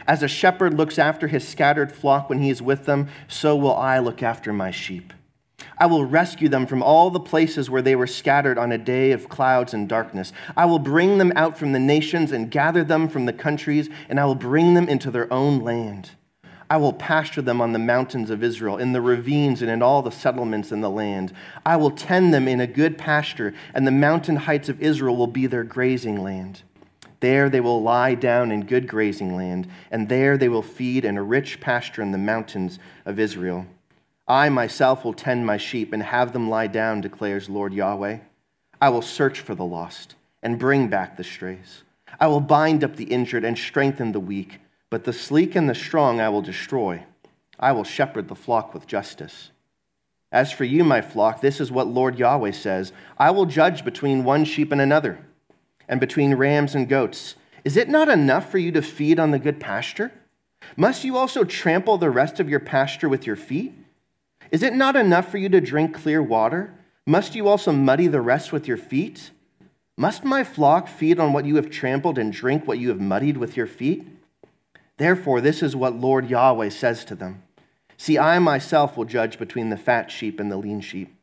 As 0.06 0.22
a 0.22 0.28
shepherd 0.28 0.74
looks 0.74 1.00
after 1.00 1.28
his 1.28 1.48
scattered 1.48 1.92
flock 1.92 2.30
when 2.30 2.40
he 2.40 2.50
is 2.50 2.62
with 2.62 2.86
them, 2.86 3.08
so 3.28 3.56
will 3.56 3.76
I 3.76 4.00
look 4.00 4.22
after 4.22 4.52
my 4.52 4.72
sheep. 4.72 5.14
I 5.78 5.86
will 5.86 6.06
rescue 6.06 6.50
them 6.50 6.66
from 6.66 6.84
all 6.84 7.10
the 7.10 7.20
places 7.20 7.70
where 7.70 7.82
they 7.82 7.96
were 7.96 8.08
scattered 8.08 8.58
on 8.58 8.72
a 8.72 8.78
day 8.78 9.12
of 9.12 9.30
clouds 9.30 9.74
and 9.74 9.88
darkness. 9.88 10.34
I 10.56 10.66
will 10.66 10.80
bring 10.80 11.18
them 11.18 11.34
out 11.36 11.58
from 11.58 11.72
the 11.72 11.80
nations 11.80 12.32
and 12.32 12.52
gather 12.52 12.84
them 12.84 13.08
from 13.08 13.26
the 13.26 13.34
countries, 13.34 13.90
and 14.10 14.20
I 14.20 14.26
will 14.26 14.36
bring 14.36 14.74
them 14.74 14.88
into 14.88 15.12
their 15.12 15.32
own 15.32 15.60
land. 15.60 16.12
I 16.70 16.78
will 16.78 16.94
pasture 16.94 17.42
them 17.42 17.60
on 17.60 17.74
the 17.74 17.80
mountains 17.80 18.30
of 18.30 18.42
Israel, 18.44 18.78
in 18.78 18.94
the 18.94 19.02
ravines, 19.02 19.62
and 19.62 19.70
in 19.70 19.82
all 19.82 20.02
the 20.02 20.10
settlements 20.10 20.72
in 20.72 20.80
the 20.80 20.90
land. 20.90 21.34
I 21.66 21.76
will 21.76 21.92
tend 21.92 22.34
them 22.34 22.48
in 22.48 22.62
a 22.62 22.68
good 22.68 22.98
pasture, 22.98 23.54
and 23.74 23.86
the 23.86 23.92
mountain 23.92 24.38
heights 24.38 24.70
of 24.70 24.82
Israel 24.82 25.18
will 25.18 25.28
be 25.28 25.48
their 25.48 25.66
grazing 25.66 26.24
land. 26.24 26.62
There 27.20 27.50
they 27.50 27.60
will 27.60 27.84
lie 27.84 28.16
down 28.16 28.52
in 28.52 28.66
good 28.66 28.88
grazing 28.88 29.36
land, 29.36 29.68
and 29.92 30.08
there 30.08 30.38
they 30.38 30.48
will 30.48 30.62
feed 30.62 31.04
in 31.04 31.18
a 31.18 31.24
rich 31.24 31.60
pasture 31.60 32.02
in 32.02 32.12
the 32.12 32.18
mountains 32.18 32.80
of 33.06 33.20
Israel. 33.20 33.68
I 34.32 34.48
myself 34.48 35.04
will 35.04 35.12
tend 35.12 35.46
my 35.46 35.58
sheep 35.58 35.92
and 35.92 36.02
have 36.02 36.32
them 36.32 36.50
lie 36.50 36.68
down, 36.68 37.02
declares 37.02 37.50
Lord 37.50 37.74
Yahweh. 37.74 38.20
I 38.80 38.88
will 38.88 39.02
search 39.02 39.42
for 39.42 39.56
the 39.56 39.66
lost 39.66 40.16
and 40.42 40.58
bring 40.58 40.88
back 40.88 41.18
the 41.18 41.24
strays. 41.26 41.84
I 42.18 42.28
will 42.28 42.40
bind 42.40 42.82
up 42.82 42.96
the 42.96 43.12
injured 43.12 43.44
and 43.44 43.58
strengthen 43.58 44.14
the 44.14 44.22
weak, 44.22 44.62
but 44.90 45.04
the 45.04 45.12
sleek 45.12 45.54
and 45.54 45.70
the 45.70 45.76
strong 45.76 46.22
I 46.22 46.30
will 46.30 46.42
destroy. 46.42 47.04
I 47.60 47.74
will 47.74 47.84
shepherd 47.84 48.30
the 48.30 48.36
flock 48.36 48.74
with 48.74 48.88
justice. 48.88 49.52
As 50.32 50.50
for 50.50 50.64
you, 50.64 50.86
my 50.86 51.02
flock, 51.02 51.42
this 51.42 51.60
is 51.60 51.70
what 51.70 51.88
Lord 51.88 52.18
Yahweh 52.18 52.52
says 52.52 52.94
I 53.18 53.32
will 53.32 53.46
judge 53.46 53.84
between 53.84 54.24
one 54.24 54.46
sheep 54.46 54.72
and 54.72 54.80
another, 54.80 55.26
and 55.90 56.00
between 56.00 56.36
rams 56.36 56.74
and 56.74 56.88
goats. 56.88 57.36
Is 57.66 57.76
it 57.76 57.90
not 57.90 58.08
enough 58.08 58.50
for 58.50 58.60
you 58.60 58.72
to 58.72 58.82
feed 58.82 59.20
on 59.20 59.32
the 59.32 59.40
good 59.40 59.60
pasture? 59.60 60.10
Must 60.78 61.04
you 61.04 61.18
also 61.18 61.44
trample 61.44 61.98
the 61.98 62.10
rest 62.10 62.40
of 62.40 62.48
your 62.48 62.62
pasture 62.62 63.10
with 63.10 63.28
your 63.28 63.36
feet? 63.36 63.74
Is 64.52 64.64
it 64.64 64.74
not 64.74 64.98
enough 64.98 65.32
for 65.32 65.38
you 65.38 65.48
to 65.50 65.62
drink 65.62 65.96
clear 65.96 66.22
water? 66.22 66.74
Must 67.08 67.36
you 67.36 67.48
also 67.48 67.72
muddy 67.72 68.08
the 68.08 68.22
rest 68.22 68.52
with 68.52 68.68
your 68.68 68.78
feet? 68.78 69.32
Must 69.98 70.26
my 70.26 70.44
flock 70.44 70.90
feed 70.90 71.20
on 71.20 71.32
what 71.32 71.46
you 71.46 71.56
have 71.56 71.70
trampled 71.70 72.18
and 72.18 72.34
drink 72.34 72.68
what 72.68 72.78
you 72.78 72.90
have 72.90 73.00
muddied 73.00 73.38
with 73.38 73.56
your 73.56 73.68
feet? 73.68 74.06
Therefore, 74.98 75.42
this 75.42 75.64
is 75.64 75.76
what 75.76 75.96
Lord 75.96 76.30
Yahweh 76.30 76.70
says 76.70 77.06
to 77.06 77.16
them 77.16 77.44
See, 77.98 78.18
I 78.18 78.40
myself 78.40 78.98
will 78.98 79.06
judge 79.06 79.40
between 79.40 79.70
the 79.70 79.78
fat 79.78 80.12
sheep 80.12 80.40
and 80.40 80.52
the 80.52 80.58
lean 80.58 80.82
sheep. 80.82 81.16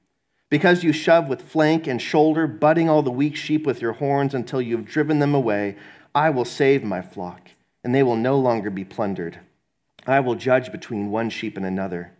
Because 0.48 0.82
you 0.82 0.92
shove 0.92 1.28
with 1.28 1.42
flank 1.42 1.86
and 1.86 2.00
shoulder, 2.00 2.46
butting 2.46 2.88
all 2.88 3.02
the 3.02 3.10
weak 3.10 3.36
sheep 3.36 3.66
with 3.66 3.82
your 3.82 3.94
horns 3.94 4.32
until 4.32 4.62
you 4.62 4.76
have 4.76 4.86
driven 4.86 5.18
them 5.18 5.34
away, 5.34 5.76
I 6.14 6.30
will 6.30 6.46
save 6.46 6.82
my 6.82 7.02
flock, 7.02 7.50
and 7.84 7.94
they 7.94 8.02
will 8.02 8.16
no 8.16 8.38
longer 8.38 8.70
be 8.70 8.84
plundered. 8.84 9.40
I 10.06 10.20
will 10.20 10.36
judge 10.36 10.72
between 10.72 11.10
one 11.10 11.28
sheep 11.28 11.56
and 11.56 11.66
another. 11.66 12.12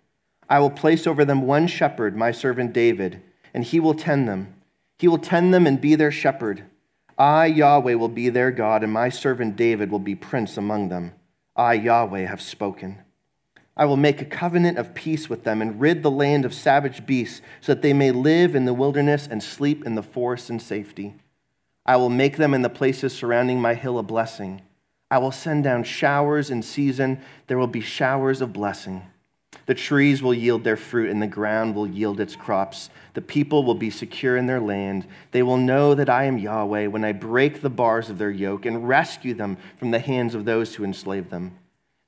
I 0.49 0.61
will 0.61 0.71
place 0.71 1.07
over 1.07 1.25
them 1.25 1.43
one 1.43 1.67
shepherd, 1.67 2.17
my 2.17 2.33
servant 2.33 2.73
David, 2.73 3.23
and 3.53 3.65
he 3.65 3.81
will 3.81 3.95
tend 3.95 4.29
them. 4.29 4.55
He 4.99 5.09
will 5.09 5.19
tend 5.19 5.53
them 5.53 5.67
and 5.67 5.81
be 5.81 5.95
their 5.95 6.11
shepherd. 6.11 6.65
I, 7.19 7.47
Yahweh, 7.47 7.95
will 7.95 8.09
be 8.09 8.29
their 8.29 8.51
God, 8.51 8.83
and 8.83 8.93
my 8.93 9.09
servant 9.09 9.57
David 9.57 9.91
will 9.91 9.99
be 9.99 10.15
prince 10.15 10.57
among 10.57 10.89
them. 10.89 11.13
I, 11.57 11.75
Yahweh, 11.75 12.27
have 12.27 12.41
spoken. 12.41 12.99
I 13.77 13.85
will 13.85 13.97
make 13.97 14.21
a 14.21 14.25
covenant 14.25 14.79
of 14.79 14.95
peace 14.95 15.29
with 15.29 15.45
them 15.45 15.61
and 15.61 15.81
rid 15.81 16.03
the 16.03 16.11
land 16.11 16.45
of 16.45 16.55
savage 16.55 17.07
beasts, 17.07 17.43
so 17.61 17.75
that 17.75 17.83
they 17.83 17.93
may 17.93 18.11
live 18.11 18.55
in 18.55 18.65
the 18.65 18.75
wilderness 18.75 19.29
and 19.31 19.43
sleep 19.43 19.85
in 19.85 19.95
the 19.95 20.03
forest 20.03 20.51
in 20.51 20.59
safety. 20.59 21.15
I 21.85 21.97
will 21.97 22.11
make 22.11 22.37
them 22.37 22.55
in 22.55 22.63
the 22.63 22.71
places 22.71 23.13
surrounding 23.13 23.61
my 23.61 23.75
hill 23.75 23.99
a 23.99 24.03
blessing. 24.03 24.63
I 25.11 25.19
will 25.19 25.33
send 25.33 25.65
down 25.65 25.85
showers 25.85 26.51
in 26.51 26.63
season. 26.63 27.21
There 27.47 27.59
will 27.59 27.67
be 27.67 27.81
showers 27.81 28.41
of 28.41 28.53
blessing. 28.53 29.05
The 29.69 29.75
trees 29.75 30.23
will 30.23 30.33
yield 30.33 30.65
their 30.65 30.79
fruit, 30.79 31.11
and 31.11 31.21
the 31.21 31.27
ground 31.27 31.75
will 31.75 31.87
yield 31.87 32.21
its 32.21 32.35
crops. 32.35 32.89
The 33.13 33.21
people 33.21 33.65
will 33.65 33.75
be 33.75 33.91
secure 33.91 34.39
in 34.39 34.47
their 34.47 34.61
land. 34.61 35.07
They 35.33 35.43
will 35.43 35.59
know 35.59 35.95
that 35.95 36.09
I 36.09 36.25
am 36.25 36.39
Yahweh 36.39 36.87
when 36.87 37.05
I 37.05 37.13
break 37.13 37.61
the 37.61 37.69
bars 37.69 38.09
of 38.09 38.17
their 38.17 38.31
yoke 38.31 38.65
and 38.65 38.89
rescue 38.89 39.35
them 39.35 39.59
from 39.77 39.91
the 39.91 39.99
hands 39.99 40.35
of 40.35 40.47
those 40.47 40.75
who 40.75 40.85
enslave 40.85 41.29
them. 41.29 41.59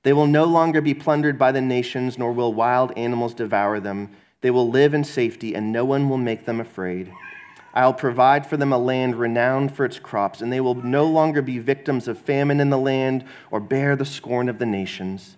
They 0.05 0.15
will 0.15 0.27
no 0.27 0.47
longer 0.47 0.81
be 0.81 0.95
plundered 0.95 1.39
by 1.39 1.53
the 1.53 1.61
nations, 1.61 2.17
nor 2.17 2.33
will 2.33 2.55
wild 2.55 2.97
animals 2.97 3.35
devour 3.35 3.79
them. 3.79 4.09
They 4.41 4.51
will 4.51 4.71
live 4.71 4.95
in 4.95 5.05
safety, 5.05 5.55
and 5.55 5.71
no 5.71 5.85
one 5.85 6.09
will 6.09 6.17
make 6.17 6.47
them 6.47 6.61
afraid. 6.61 7.13
I'll 7.75 7.93
provide 7.93 8.47
for 8.47 8.57
them 8.57 8.73
a 8.73 8.79
land 8.79 9.17
renowned 9.17 9.77
for 9.77 9.85
its 9.85 9.99
crops, 9.99 10.41
and 10.41 10.51
they 10.51 10.61
will 10.61 10.77
no 10.77 11.05
longer 11.05 11.43
be 11.43 11.59
victims 11.59 12.09
of 12.09 12.17
famine 12.17 12.59
in 12.59 12.71
the 12.71 12.79
land 12.79 13.23
or 13.51 13.61
bear 13.61 13.97
the 13.97 14.07
scorn 14.07 14.49
of 14.49 14.59
the 14.59 14.65
nations. 14.65 15.37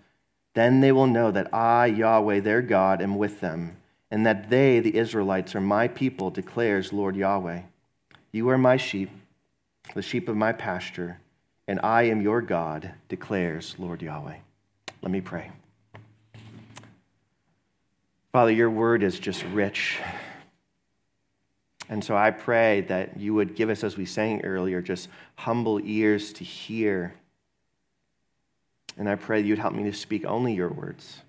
Then 0.54 0.80
they 0.80 0.92
will 0.92 1.06
know 1.06 1.30
that 1.30 1.52
I, 1.54 1.86
Yahweh, 1.86 2.40
their 2.40 2.62
God, 2.62 3.00
am 3.00 3.16
with 3.16 3.40
them, 3.40 3.76
and 4.10 4.26
that 4.26 4.50
they, 4.50 4.80
the 4.80 4.96
Israelites, 4.96 5.54
are 5.54 5.60
my 5.60 5.88
people, 5.88 6.30
declares 6.30 6.92
Lord 6.92 7.16
Yahweh. 7.16 7.62
You 8.32 8.48
are 8.50 8.58
my 8.58 8.76
sheep, 8.76 9.10
the 9.94 10.02
sheep 10.02 10.28
of 10.28 10.36
my 10.36 10.52
pasture, 10.52 11.18
and 11.66 11.80
I 11.82 12.02
am 12.04 12.20
your 12.20 12.42
God, 12.42 12.92
declares 13.08 13.76
Lord 13.78 14.02
Yahweh. 14.02 14.36
Let 15.00 15.10
me 15.10 15.20
pray. 15.20 15.50
Father, 18.32 18.52
your 18.52 18.70
word 18.70 19.02
is 19.02 19.18
just 19.18 19.44
rich. 19.52 19.98
And 21.88 22.02
so 22.02 22.16
I 22.16 22.30
pray 22.30 22.80
that 22.82 23.18
you 23.18 23.34
would 23.34 23.54
give 23.54 23.68
us, 23.68 23.84
as 23.84 23.98
we 23.98 24.06
sang 24.06 24.42
earlier, 24.42 24.80
just 24.80 25.08
humble 25.36 25.80
ears 25.84 26.32
to 26.34 26.44
hear. 26.44 27.14
And 28.98 29.08
I 29.08 29.14
pray 29.14 29.40
you'd 29.40 29.58
help 29.58 29.74
me 29.74 29.84
to 29.84 29.92
speak 29.92 30.24
only 30.24 30.54
your 30.54 30.68
words. 30.68 31.22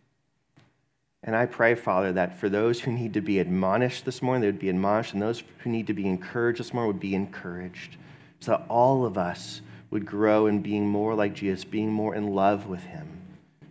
And 1.23 1.35
I 1.35 1.45
pray, 1.45 1.75
Father, 1.75 2.11
that 2.13 2.39
for 2.39 2.49
those 2.49 2.81
who 2.81 2.91
need 2.91 3.13
to 3.13 3.21
be 3.21 3.39
admonished 3.39 4.03
this 4.03 4.21
morning, 4.21 4.41
they 4.41 4.47
would 4.47 4.59
be 4.59 4.69
admonished, 4.69 5.13
and 5.13 5.21
those 5.21 5.43
who 5.59 5.69
need 5.69 5.87
to 5.87 5.93
be 5.93 6.05
encouraged 6.05 6.59
this 6.59 6.73
morning 6.73 6.93
would 6.93 6.99
be 6.99 7.15
encouraged. 7.15 7.95
So 8.41 8.51
that 8.51 8.65
all 8.67 9.05
of 9.05 9.17
us 9.17 9.61
would 9.89 10.05
grow 10.05 10.47
in 10.47 10.61
being 10.61 10.87
more 10.87 11.15
like 11.15 11.33
Jesus, 11.33 11.63
being 11.63 11.91
more 11.91 12.13
in 12.13 12.35
love 12.35 12.67
with 12.67 12.83
him 12.83 13.23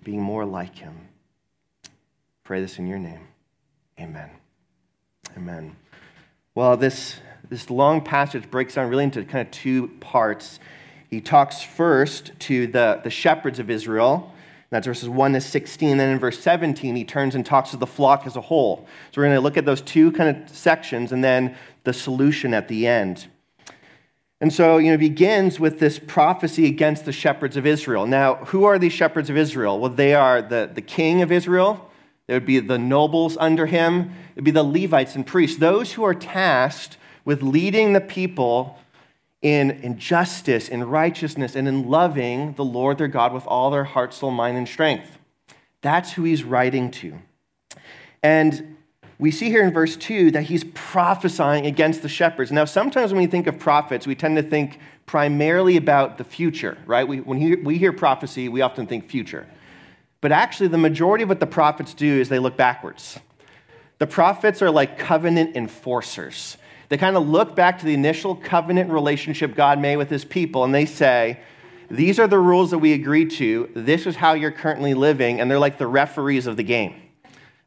being 0.05 0.21
more 0.21 0.45
like 0.45 0.79
him. 0.79 1.09
Pray 2.45 2.61
this 2.61 2.79
in 2.79 2.87
your 2.87 2.99
name. 2.99 3.29
Amen. 3.99 4.31
Amen. 5.37 5.77
Well, 6.55 6.77
this, 6.77 7.17
this 7.49 7.71
long 7.71 8.03
passage 8.03 8.51
breaks 8.51 8.75
down 8.75 8.91
really 8.91 9.05
into 9.05 9.25
kind 9.25 9.47
of 9.47 9.53
two 9.53 9.89
parts. 10.01 10.59
He 11.13 11.21
talks 11.21 11.61
first 11.61 12.33
to 12.39 12.67
the, 12.69 12.99
the 13.05 13.11
shepherds 13.11 13.59
of 13.59 13.69
Israel. 13.69 14.33
That's 14.71 14.87
verses 14.87 15.11
1 15.11 15.35
to 15.35 15.43
16. 15.43 15.99
Then 15.99 16.09
in 16.09 16.19
verse 16.19 16.41
17, 16.41 16.97
he 16.97 17.05
turns 17.05 17.35
and 17.35 17.45
talks 17.45 17.73
to 17.73 17.77
the 17.77 17.87
flock 17.87 18.27
as 18.27 18.35
a 18.35 18.41
whole. 18.41 18.87
So 19.11 19.21
we're 19.21 19.27
going 19.27 19.37
to 19.37 19.43
look 19.43 19.59
at 19.59 19.67
those 19.67 19.83
two 19.83 20.11
kind 20.13 20.35
of 20.35 20.49
sections 20.49 21.13
and 21.13 21.23
then 21.23 21.55
the 21.85 21.93
solution 21.93 22.55
at 22.55 22.69
the 22.69 22.87
end. 22.87 23.27
And 24.41 24.51
so, 24.51 24.79
you 24.79 24.89
know, 24.89 24.95
it 24.95 25.01
begins 25.01 25.61
with 25.61 25.81
this 25.81 25.99
prophecy 25.99 26.65
against 26.65 27.05
the 27.05 27.13
shepherds 27.13 27.59
of 27.59 27.67
Israel. 27.67 28.07
Now, 28.07 28.37
who 28.47 28.65
are 28.65 28.79
these 28.79 28.95
shepherds 28.95 29.29
of 29.29 29.37
Israel? 29.37 29.79
Well, 29.79 29.91
they 29.91 30.15
are 30.15 30.41
the, 30.41 30.71
the 30.73 30.81
king 30.81 31.21
of 31.21 31.31
Israel. 31.31 31.91
There 32.27 32.37
would 32.37 32.47
be 32.47 32.59
the 32.59 32.79
nobles 32.79 33.37
under 33.37 33.67
him. 33.67 34.13
It 34.31 34.37
would 34.37 34.45
be 34.45 34.51
the 34.51 34.63
Levites 34.63 35.15
and 35.15 35.27
priests, 35.27 35.59
those 35.59 35.93
who 35.93 36.05
are 36.05 36.15
tasked 36.15 36.97
with 37.27 37.43
leading 37.43 37.93
the 37.93 38.01
people 38.01 38.79
in, 39.43 39.73
in 39.83 39.99
justice, 39.99 40.69
in 40.69 40.85
righteousness, 40.85 41.57
and 41.57 41.69
in 41.69 41.89
loving 41.89 42.55
the 42.55 42.65
Lord 42.65 42.99
their 42.99 43.09
God 43.09 43.33
with 43.33 43.47
all 43.47 43.71
their 43.71 43.85
heart, 43.85 44.15
soul, 44.15 44.31
mind, 44.31 44.57
and 44.57 44.69
strength. 44.69 45.19
That's 45.83 46.13
who 46.13 46.23
he's 46.23 46.45
writing 46.45 46.91
to. 46.93 47.19
And 48.23 48.77
we 49.19 49.33
see 49.33 49.51
here 49.51 49.65
in 49.65 49.73
verse 49.73 49.97
2 49.97 50.31
that 50.33 50.45
he's 50.45 50.65
prophesying 50.75 51.67
against 51.67 52.03
the 52.03 52.09
shepherds. 52.09 52.53
Now, 52.53 52.65
sometimes 52.65 53.13
when 53.13 53.23
we 53.23 53.27
think 53.27 53.47
of 53.49 53.59
prophets, 53.59 54.07
we 54.07 54.15
tend 54.15 54.37
to 54.37 54.43
think 54.43 54.79
primarily 55.07 55.77
about 55.77 56.19
the 56.19 56.25
future, 56.25 56.79
right? 56.87 57.07
We, 57.07 57.21
when 57.21 57.65
we 57.65 57.79
hear 57.79 57.93
prophecy, 57.93 58.49
we 58.49 58.63
often 58.63 58.87
think 58.87 59.11
future. 59.11 59.47
But 60.21 60.31
actually, 60.31 60.69
the 60.69 60.79
majority 60.79 61.25
of 61.25 61.29
what 61.29 61.41
the 61.41 61.47
prophets 61.47 61.95
do 61.95 62.21
is 62.21 62.29
they 62.29 62.39
look 62.39 62.57
backwards. 62.57 63.19
The 63.99 64.07
prophets 64.07 64.63
are 64.63 64.71
like 64.71 64.99
covenant 64.99 65.57
enforcers. 65.57 66.57
They 66.93 66.99
kind 66.99 67.17
of 67.17 67.27
look 67.27 67.57
back 67.57 67.79
to 67.79 67.87
the 67.87 67.95
initial 67.95 68.37
covenant 68.37 68.91
relationship 68.91 69.55
God 69.55 69.79
made 69.79 69.97
with 69.97 70.11
his 70.11 70.27
people, 70.27 70.63
and 70.63 70.75
they 70.75 70.85
say, 70.85 71.41
These 71.91 72.19
are 72.19 72.27
the 72.27 72.39
rules 72.39 72.71
that 72.71 72.81
we 72.81 72.93
agreed 72.93 73.31
to. 73.31 73.71
This 73.75 74.05
is 74.07 74.15
how 74.15 74.35
you're 74.35 74.51
currently 74.51 74.93
living. 74.93 75.41
And 75.41 75.51
they're 75.51 75.59
like 75.59 75.79
the 75.79 75.87
referees 75.87 76.47
of 76.47 76.59
the 76.59 76.63
game 76.63 76.93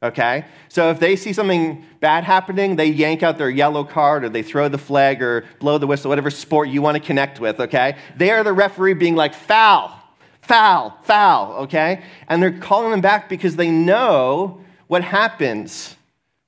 okay? 0.03 0.45
So 0.69 0.91
if 0.91 0.99
they 0.99 1.15
see 1.15 1.33
something 1.33 1.83
bad 1.99 2.23
happening, 2.23 2.75
they 2.75 2.85
yank 2.85 3.23
out 3.23 3.39
their 3.39 3.49
yellow 3.49 3.83
card 3.83 4.23
or 4.23 4.29
they 4.29 4.43
throw 4.43 4.69
the 4.69 4.77
flag 4.77 5.23
or 5.23 5.45
blow 5.57 5.79
the 5.79 5.87
whistle, 5.87 6.09
whatever 6.09 6.29
sport 6.29 6.69
you 6.69 6.83
want 6.83 6.95
to 6.95 7.01
connect 7.01 7.39
with, 7.39 7.59
okay? 7.59 7.97
They 8.15 8.29
are 8.29 8.43
the 8.43 8.53
referee 8.53 8.93
being 8.93 9.15
like, 9.15 9.33
foul, 9.33 9.99
foul, 10.43 10.95
foul, 11.01 11.53
okay? 11.63 12.03
And 12.27 12.43
they're 12.43 12.59
calling 12.59 12.91
them 12.91 13.01
back 13.01 13.29
because 13.29 13.55
they 13.55 13.71
know 13.71 14.61
what 14.85 15.03
happens 15.03 15.95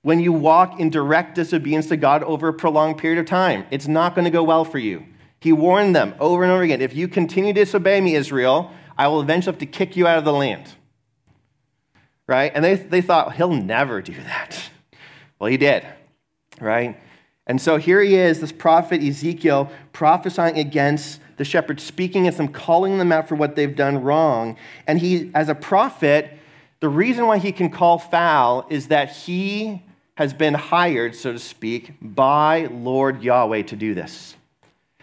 when 0.02 0.20
you 0.20 0.32
walk 0.32 0.80
in 0.80 0.90
direct 0.90 1.36
disobedience 1.36 1.88
to 1.88 1.98
God 1.98 2.24
over 2.24 2.48
a 2.48 2.54
prolonged 2.54 2.98
period 2.98 3.20
of 3.20 3.26
time. 3.26 3.66
It's 3.72 3.88
not 3.88 4.16
going 4.16 4.26
to 4.26 4.32
go 4.32 4.44
well 4.44 4.64
for 4.64 4.80
you. 4.80 5.06
He 5.40 5.52
warned 5.52 5.96
them 5.96 6.16
over 6.20 6.44
and 6.44 6.52
over 6.52 6.64
again 6.64 6.82
if 6.82 6.96
you 6.96 7.08
continue 7.08 7.54
to 7.54 7.60
disobey 7.62 8.02
me, 8.02 8.16
Israel, 8.16 8.72
I 8.98 9.08
will 9.08 9.22
eventually 9.22 9.54
have 9.54 9.60
to 9.60 9.66
kick 9.66 9.96
you 9.96 10.08
out 10.08 10.18
of 10.18 10.26
the 10.26 10.34
land 10.34 10.74
right? 12.28 12.52
And 12.54 12.64
they, 12.64 12.76
they 12.76 13.02
thought, 13.02 13.36
he'll 13.36 13.54
never 13.54 14.02
do 14.02 14.14
that. 14.14 14.70
Well, 15.40 15.52
he 15.52 15.58
did, 15.58 15.86
right? 16.60 17.00
And 17.46 17.62
so 17.62 17.78
here 17.78 18.02
he 18.02 18.16
is, 18.16 18.42
this 18.42 18.52
prophet 18.52 19.04
Ezekiel, 19.04 19.72
prophesying 19.94 20.58
against 20.58 21.22
the 21.38 21.46
shepherds, 21.46 21.84
speaking 21.84 22.24
against 22.24 22.40
them, 22.40 22.48
calling 22.48 22.98
them 22.98 23.12
out 23.12 23.28
for 23.28 23.36
what 23.36 23.56
they've 23.56 23.76
done 23.76 24.02
wrong. 24.02 24.58
And 24.88 24.98
he, 24.98 25.30
as 25.36 25.48
a 25.48 25.54
prophet, 25.54 26.40
the 26.80 26.90
reason 26.90 27.28
why 27.28 27.38
he 27.38 27.52
can 27.52 27.70
call 27.70 28.00
foul 28.00 28.66
is 28.72 28.88
that 28.88 29.12
he 29.12 29.84
has 30.18 30.34
been 30.34 30.54
hired, 30.54 31.16
so 31.16 31.32
to 31.32 31.40
speak, 31.40 31.94
by 32.02 32.68
Lord 32.70 33.24
Yahweh 33.24 33.64
to 33.64 33.76
do 33.76 33.96
this. 33.96 34.36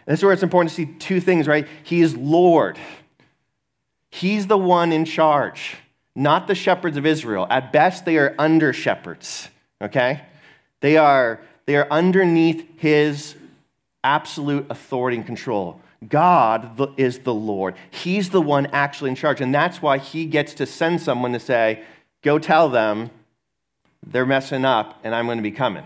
And 0.06 0.12
this 0.12 0.21
is 0.21 0.25
where 0.25 0.33
it's 0.33 0.42
important 0.42 0.71
to 0.71 0.76
see 0.76 0.87
two 0.87 1.21
things, 1.21 1.49
right? 1.49 1.66
He 1.83 2.02
is 2.02 2.16
Lord, 2.16 2.78
he's 4.11 4.47
the 4.47 4.59
one 4.59 4.92
in 4.92 5.04
charge 5.04 5.76
not 6.14 6.47
the 6.47 6.54
shepherds 6.54 6.97
of 6.97 7.06
Israel. 7.06 7.47
At 7.50 7.73
best, 7.73 8.04
they 8.04 8.16
are 8.18 8.35
under 8.38 8.73
shepherds, 8.73 9.49
okay? 9.83 10.23
They 10.80 10.97
are, 10.97 11.40
they 11.66 11.76
are 11.76 11.88
underneath 11.90 12.66
his 12.78 13.35
absolute 14.02 14.66
authority 14.71 15.16
and 15.16 15.26
control. 15.26 15.80
God 16.06 16.92
is 16.99 17.21
the 17.21 17.35
Lord. 17.35 17.75
He's 17.90 18.30
the 18.30 18.42
one 18.42 18.66
actually 18.66 19.11
in 19.11 19.16
charge. 19.16 19.40
And 19.40 19.54
that's 19.54 19.80
why 19.80 19.99
he 19.99 20.26
gets 20.26 20.54
to 20.54 20.66
send 20.66 21.00
someone 21.00 21.33
to 21.33 21.40
say, 21.40 21.83
Go 22.23 22.38
tell 22.38 22.68
them 22.68 23.11
they're 24.07 24.27
messing 24.27 24.65
up 24.65 25.01
and 25.05 25.15
I'm 25.15 25.27
going 25.27 25.39
to 25.39 25.43
be 25.43 25.51
coming. 25.51 25.85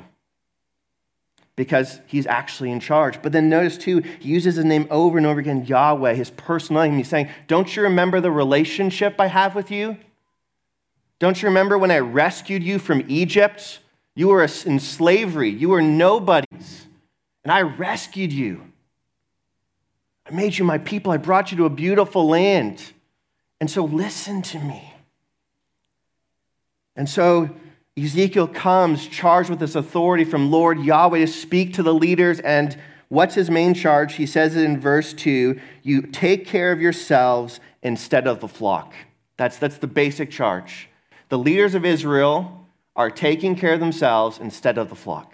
Because 1.57 2.01
he's 2.07 2.27
actually 2.27 2.71
in 2.71 2.79
charge. 2.79 3.21
But 3.21 3.33
then 3.33 3.49
notice 3.49 3.77
too, 3.77 3.99
he 4.21 4.29
uses 4.29 4.57
his 4.57 4.65
name 4.65 4.87
over 4.91 5.19
and 5.19 5.27
over 5.27 5.41
again 5.41 5.65
Yahweh, 5.65 6.15
his 6.15 6.31
personal 6.31 6.83
name. 6.83 6.97
He's 6.97 7.09
saying, 7.09 7.31
Don't 7.49 7.75
you 7.75 7.83
remember 7.83 8.21
the 8.21 8.31
relationship 8.31 9.17
I 9.19 9.27
have 9.27 9.57
with 9.57 9.71
you? 9.71 9.97
Don't 11.19 11.43
you 11.43 11.49
remember 11.49 11.77
when 11.77 11.91
I 11.91 11.99
rescued 11.99 12.63
you 12.63 12.79
from 12.79 13.05
Egypt? 13.09 13.81
You 14.15 14.29
were 14.29 14.43
in 14.43 14.81
slavery, 14.81 15.51
you 15.51 15.69
were 15.69 15.83
nobodies, 15.83 16.87
and 17.45 17.53
I 17.53 17.63
rescued 17.63 18.33
you. 18.33 18.63
I 20.31 20.35
made 20.35 20.59
you 20.59 20.65
my 20.65 20.79
people, 20.79 21.11
I 21.13 21.17
brought 21.17 21.51
you 21.51 21.57
to 21.59 21.65
a 21.65 21.71
beautiful 21.71 22.29
land. 22.29 22.83
And 23.61 23.71
so 23.71 23.85
listen 23.85 24.43
to 24.43 24.59
me. 24.59 24.95
And 26.95 27.09
so 27.09 27.51
Ezekiel 28.05 28.49
comes 28.49 29.07
charged 29.07 29.51
with 29.51 29.59
this 29.59 29.75
authority 29.75 30.25
from 30.25 30.51
Lord 30.51 30.81
Yahweh 30.81 31.21
to 31.21 31.27
speak 31.27 31.75
to 31.75 31.83
the 31.83 31.95
leaders. 31.95 32.41
And 32.41 32.77
what's 33.09 33.35
his 33.35 33.51
main 33.51 33.75
charge? 33.75 34.15
He 34.15 34.27
says 34.27 34.57
it 34.57 34.65
in 34.65 34.79
verse 34.79 35.13
2 35.13 35.59
you 35.83 36.03
take 36.03 36.47
care 36.47 36.73
of 36.73 36.81
yourselves 36.81 37.61
instead 37.83 38.27
of 38.27 38.41
the 38.41 38.49
flock. 38.49 38.95
That's, 39.37 39.59
that's 39.59 39.79
the 39.79 39.87
basic 39.87 40.31
charge. 40.31 40.89
The 41.29 41.39
leaders 41.39 41.75
of 41.75 41.85
Israel 41.85 42.67
are 42.97 43.11
taking 43.11 43.55
care 43.55 43.75
of 43.75 43.81
themselves 43.81 44.39
instead 44.39 44.79
of 44.79 44.89
the 44.89 44.97
flock. 44.97 45.33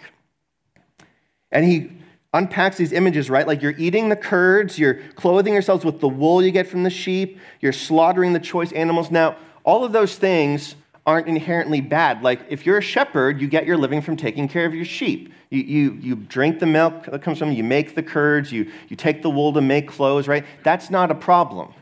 And 1.51 1.65
he 1.65 1.91
unpacks 2.33 2.77
these 2.77 2.91
images, 2.91 3.29
right? 3.29 3.47
Like 3.47 3.61
you're 3.61 3.75
eating 3.77 4.09
the 4.09 4.15
curds, 4.15 4.77
you're 4.77 4.95
clothing 5.15 5.53
yourselves 5.53 5.85
with 5.85 5.99
the 6.01 6.09
wool 6.09 6.43
you 6.43 6.51
get 6.51 6.67
from 6.67 6.83
the 6.83 6.89
sheep, 6.89 7.39
you're 7.61 7.73
slaughtering 7.73 8.33
the 8.33 8.39
choice 8.39 8.71
animals. 8.73 9.09
Now, 9.09 9.37
all 9.63 9.83
of 9.83 9.93
those 9.93 10.17
things 10.17 10.75
aren't 11.05 11.27
inherently 11.27 11.81
bad. 11.81 12.23
Like 12.23 12.41
if 12.49 12.65
you're 12.65 12.77
a 12.77 12.81
shepherd, 12.81 13.39
you 13.39 13.47
get 13.47 13.65
your 13.65 13.77
living 13.77 14.01
from 14.01 14.17
taking 14.17 14.47
care 14.47 14.65
of 14.65 14.73
your 14.73 14.85
sheep. 14.85 15.31
You, 15.49 15.61
you, 15.61 15.93
you 16.01 16.15
drink 16.15 16.59
the 16.59 16.65
milk 16.65 17.05
that 17.05 17.21
comes 17.21 17.37
from 17.37 17.49
them, 17.49 17.57
you 17.57 17.63
make 17.63 17.95
the 17.95 18.03
curds, 18.03 18.51
you, 18.51 18.71
you 18.89 18.95
take 18.95 19.21
the 19.21 19.29
wool 19.29 19.53
to 19.53 19.61
make 19.61 19.87
clothes, 19.87 20.27
right? 20.27 20.45
That's 20.63 20.89
not 20.89 21.11
a 21.11 21.15
problem. 21.15 21.73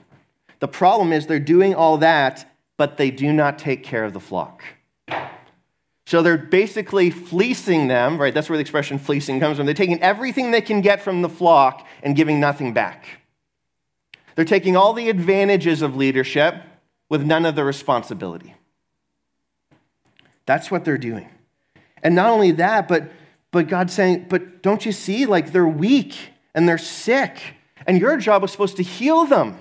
The 0.59 0.67
problem 0.67 1.13
is 1.13 1.27
they're 1.27 1.39
doing 1.39 1.73
all 1.73 1.97
that 1.99 2.45
but 2.77 2.97
they 2.97 3.11
do 3.11 3.31
not 3.31 3.59
take 3.59 3.83
care 3.83 4.03
of 4.03 4.13
the 4.13 4.19
flock. 4.19 4.63
So 6.05 6.21
they're 6.21 6.37
basically 6.37 7.09
fleecing 7.11 7.87
them, 7.87 8.19
right? 8.19 8.33
That's 8.33 8.49
where 8.49 8.57
the 8.57 8.61
expression 8.61 8.99
fleecing 8.99 9.39
comes 9.39 9.57
from. 9.57 9.65
They're 9.65 9.75
taking 9.75 10.01
everything 10.01 10.51
they 10.51 10.61
can 10.61 10.81
get 10.81 11.01
from 11.01 11.21
the 11.21 11.29
flock 11.29 11.87
and 12.01 12.15
giving 12.15 12.39
nothing 12.39 12.73
back. 12.73 13.05
They're 14.35 14.43
taking 14.43 14.75
all 14.75 14.93
the 14.93 15.09
advantages 15.09 15.81
of 15.81 15.95
leadership 15.95 16.55
with 17.07 17.23
none 17.23 17.45
of 17.45 17.55
the 17.55 17.63
responsibility. 17.63 18.55
That's 20.45 20.69
what 20.69 20.85
they're 20.85 20.97
doing. 20.97 21.29
And 22.01 22.15
not 22.15 22.29
only 22.29 22.51
that, 22.51 22.87
but, 22.87 23.11
but 23.51 23.67
God's 23.67 23.93
saying, 23.93 24.27
but 24.29 24.61
don't 24.61 24.85
you 24.85 24.91
see? 24.91 25.25
Like 25.25 25.51
they're 25.51 25.67
weak 25.67 26.15
and 26.53 26.67
they're 26.67 26.77
sick. 26.77 27.55
And 27.87 27.99
your 27.99 28.17
job 28.17 28.41
was 28.41 28.51
supposed 28.51 28.77
to 28.77 28.83
heal 28.83 29.25
them. 29.25 29.57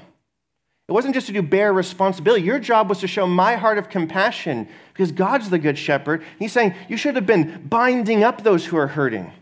It 0.88 0.92
wasn't 0.92 1.14
just 1.14 1.28
to 1.28 1.32
do 1.32 1.42
bear 1.42 1.72
responsibility. 1.72 2.44
Your 2.44 2.58
job 2.58 2.88
was 2.88 2.98
to 3.00 3.06
show 3.06 3.26
my 3.26 3.54
heart 3.56 3.78
of 3.78 3.88
compassion 3.88 4.68
because 4.92 5.12
God's 5.12 5.48
the 5.48 5.58
good 5.58 5.78
shepherd. 5.78 6.22
He's 6.38 6.52
saying 6.52 6.74
you 6.88 6.96
should 6.96 7.14
have 7.14 7.26
been 7.26 7.66
binding 7.68 8.24
up 8.24 8.42
those 8.42 8.66
who 8.66 8.76
are 8.76 8.88
hurting, 8.88 9.32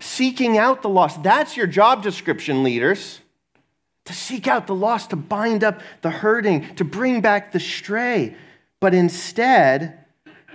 seeking 0.00 0.58
out 0.58 0.82
the 0.82 0.88
lost. 0.88 1.22
That's 1.22 1.56
your 1.56 1.66
job 1.66 2.02
description, 2.02 2.62
leaders. 2.62 3.20
To 4.06 4.12
seek 4.12 4.46
out 4.46 4.66
the 4.66 4.74
lost, 4.74 5.10
to 5.10 5.16
bind 5.16 5.64
up 5.64 5.80
the 6.02 6.10
hurting, 6.10 6.76
to 6.76 6.84
bring 6.84 7.20
back 7.20 7.52
the 7.52 7.58
stray. 7.58 8.36
But 8.78 8.94
instead, 8.94 10.04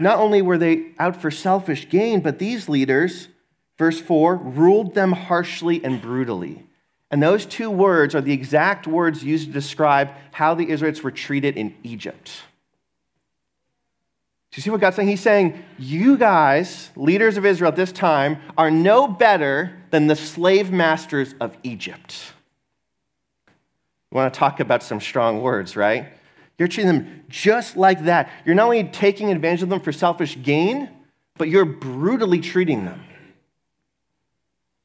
not 0.02 0.20
only 0.20 0.42
were 0.42 0.58
they 0.58 0.92
out 1.00 1.16
for 1.16 1.32
selfish 1.32 1.90
gain, 1.90 2.22
but 2.22 2.40
these 2.40 2.68
leaders, 2.68 3.28
verse 3.78 4.00
4, 4.00 4.36
ruled 4.36 4.96
them 4.96 5.12
harshly 5.12 5.84
and 5.84 6.02
brutally. 6.02 6.66
And 7.10 7.22
those 7.22 7.46
two 7.46 7.70
words 7.70 8.16
are 8.16 8.22
the 8.22 8.32
exact 8.34 8.88
words 8.88 9.24
used 9.24 9.48
to 9.48 9.54
describe 9.54 10.10
how 10.32 10.54
the 10.54 10.70
Israelites 10.70 11.04
were 11.04 11.12
treated 11.12 11.58
in 11.58 11.76
Egypt. 11.84 12.32
Do 14.52 14.58
you 14.58 14.64
see 14.64 14.70
what 14.70 14.82
God's 14.82 14.98
saying? 14.98 15.08
He's 15.08 15.22
saying, 15.22 15.64
You 15.78 16.18
guys, 16.18 16.90
leaders 16.96 17.38
of 17.38 17.46
Israel 17.46 17.70
at 17.70 17.78
this 17.78 17.92
time, 17.92 18.38
are 18.58 18.72
no 18.72 19.08
better 19.08 19.78
than 19.92 20.08
the 20.08 20.16
slave 20.16 20.72
masters 20.72 21.36
of 21.40 21.56
Egypt. 21.64 22.34
You 24.12 24.16
want 24.18 24.34
to 24.34 24.38
talk 24.38 24.60
about 24.60 24.84
some 24.84 25.00
strong 25.00 25.42
words, 25.42 25.78
right? 25.78 26.14
You're 26.62 26.68
treating 26.68 26.94
them 26.94 27.24
just 27.28 27.76
like 27.76 28.04
that. 28.04 28.30
You're 28.46 28.54
not 28.54 28.66
only 28.66 28.84
taking 28.84 29.32
advantage 29.32 29.64
of 29.64 29.70
them 29.70 29.80
for 29.80 29.92
selfish 29.92 30.40
gain, 30.44 30.92
but 31.36 31.50
you're 31.50 31.66
brutally 31.66 32.40
treating 32.40 32.86
them. 32.86 33.02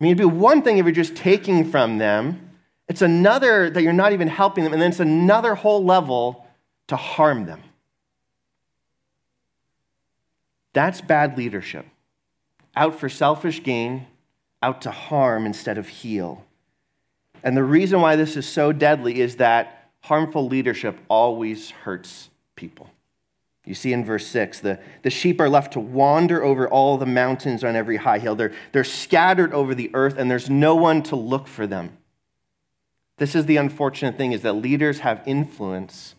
I 0.01 0.05
mean, 0.05 0.13
it'd 0.13 0.17
be 0.17 0.25
one 0.25 0.63
thing 0.63 0.79
if 0.79 0.87
you're 0.87 0.95
just 0.95 1.15
taking 1.15 1.71
from 1.71 1.99
them, 1.99 2.53
it's 2.89 3.03
another 3.03 3.69
that 3.69 3.83
you're 3.83 3.93
not 3.93 4.15
even 4.15 4.27
helping 4.27 4.65
them, 4.65 4.73
and 4.73 4.81
then 4.81 4.89
it's 4.89 5.01
another 5.01 5.55
whole 5.55 5.85
level 5.85 6.47
to 6.87 6.97
harm 6.97 7.45
them. 7.45 7.63
That's 10.73 11.03
bad 11.03 11.37
leadership. 11.37 11.85
Out 12.75 12.99
for 12.99 13.11
selfish 13.11 13.63
gain, 13.63 14.07
out 14.63 14.81
to 14.81 14.91
harm 14.91 15.45
instead 15.45 15.77
of 15.77 15.89
heal. 15.89 16.43
And 17.43 17.55
the 17.55 17.65
reason 17.65 18.01
why 18.01 18.17
this 18.17 18.35
is 18.35 18.49
so 18.49 18.73
deadly 18.73 19.21
is 19.21 19.37
that 19.37 19.76
harmful 20.07 20.47
leadership 20.47 20.97
always 21.09 21.71
hurts 21.71 22.31
people. 22.55 22.89
You 23.65 23.75
see 23.75 23.93
in 23.93 24.05
verse 24.05 24.25
6, 24.29 24.61
the, 24.61 24.79
the 25.03 25.11
sheep 25.11 25.41
are 25.41 25.49
left 25.49 25.73
to 25.73 25.81
wander 25.81 26.45
over 26.45 26.69
all 26.69 26.97
the 26.97 27.07
mountains 27.07 27.65
on 27.65 27.75
every 27.75 27.97
high 27.97 28.21
hill. 28.21 28.37
They're, 28.37 28.53
they're 28.71 28.85
scattered 28.85 29.53
over 29.53 29.75
the 29.75 29.91
earth, 29.93 30.17
and 30.17 30.31
there's 30.31 30.49
no 30.49 30.77
one 30.77 31.03
to 31.05 31.17
look 31.17 31.49
for 31.49 31.67
them. 31.67 31.97
This 33.19 33.35
is 33.35 33.47
the 33.47 33.57
unfortunate 33.57 34.17
thing 34.17 34.31
is 34.31 34.43
that 34.43 34.53
leaders 34.53 35.01
have 35.01 35.23
influence, 35.27 36.15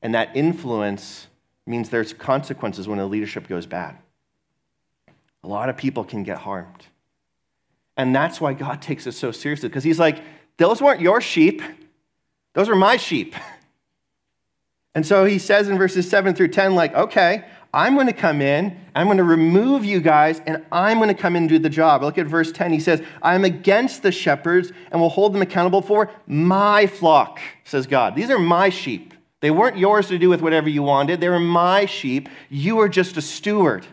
and 0.00 0.14
that 0.14 0.34
influence 0.34 1.26
means 1.66 1.90
there's 1.90 2.14
consequences 2.14 2.88
when 2.88 2.98
a 2.98 3.04
leadership 3.06 3.46
goes 3.46 3.66
bad. 3.66 3.98
A 5.44 5.48
lot 5.48 5.68
of 5.68 5.76
people 5.76 6.02
can 6.02 6.22
get 6.22 6.38
harmed. 6.38 6.86
And 7.98 8.16
that's 8.16 8.40
why 8.40 8.54
God 8.54 8.80
takes 8.80 9.06
it 9.06 9.12
so 9.12 9.32
seriously, 9.32 9.68
because 9.68 9.84
He's 9.84 9.98
like, 9.98 10.22
those 10.56 10.80
weren't 10.80 11.02
your 11.02 11.20
sheep, 11.20 11.60
those 12.54 12.68
are 12.68 12.76
my 12.76 12.96
sheep. 12.96 13.34
And 14.94 15.06
so 15.06 15.24
he 15.24 15.38
says 15.38 15.68
in 15.68 15.78
verses 15.78 16.08
7 16.08 16.34
through 16.34 16.48
10, 16.48 16.74
like, 16.74 16.94
okay, 16.94 17.44
I'm 17.72 17.94
going 17.94 18.06
to 18.06 18.12
come 18.12 18.40
in, 18.40 18.76
I'm 18.94 19.06
going 19.06 19.18
to 19.18 19.24
remove 19.24 19.84
you 19.84 20.00
guys, 20.00 20.40
and 20.46 20.64
I'm 20.72 20.98
going 20.98 21.08
to 21.08 21.14
come 21.14 21.36
in 21.36 21.42
and 21.44 21.48
do 21.48 21.58
the 21.58 21.68
job. 21.68 22.02
Look 22.02 22.18
at 22.18 22.26
verse 22.26 22.50
10. 22.50 22.72
He 22.72 22.80
says, 22.80 23.02
I'm 23.22 23.44
against 23.44 24.02
the 24.02 24.10
shepherds 24.10 24.72
and 24.90 25.00
will 25.00 25.10
hold 25.10 25.34
them 25.34 25.42
accountable 25.42 25.82
for 25.82 26.10
my 26.26 26.86
flock, 26.86 27.40
says 27.64 27.86
God. 27.86 28.14
These 28.14 28.30
are 28.30 28.38
my 28.38 28.70
sheep. 28.70 29.14
They 29.40 29.50
weren't 29.50 29.76
yours 29.76 30.08
to 30.08 30.18
do 30.18 30.28
with 30.28 30.40
whatever 30.40 30.68
you 30.68 30.82
wanted, 30.82 31.20
they 31.20 31.28
were 31.28 31.38
my 31.38 31.86
sheep. 31.86 32.28
You 32.48 32.80
are 32.80 32.88
just 32.88 33.16
a 33.16 33.22
steward. 33.22 33.86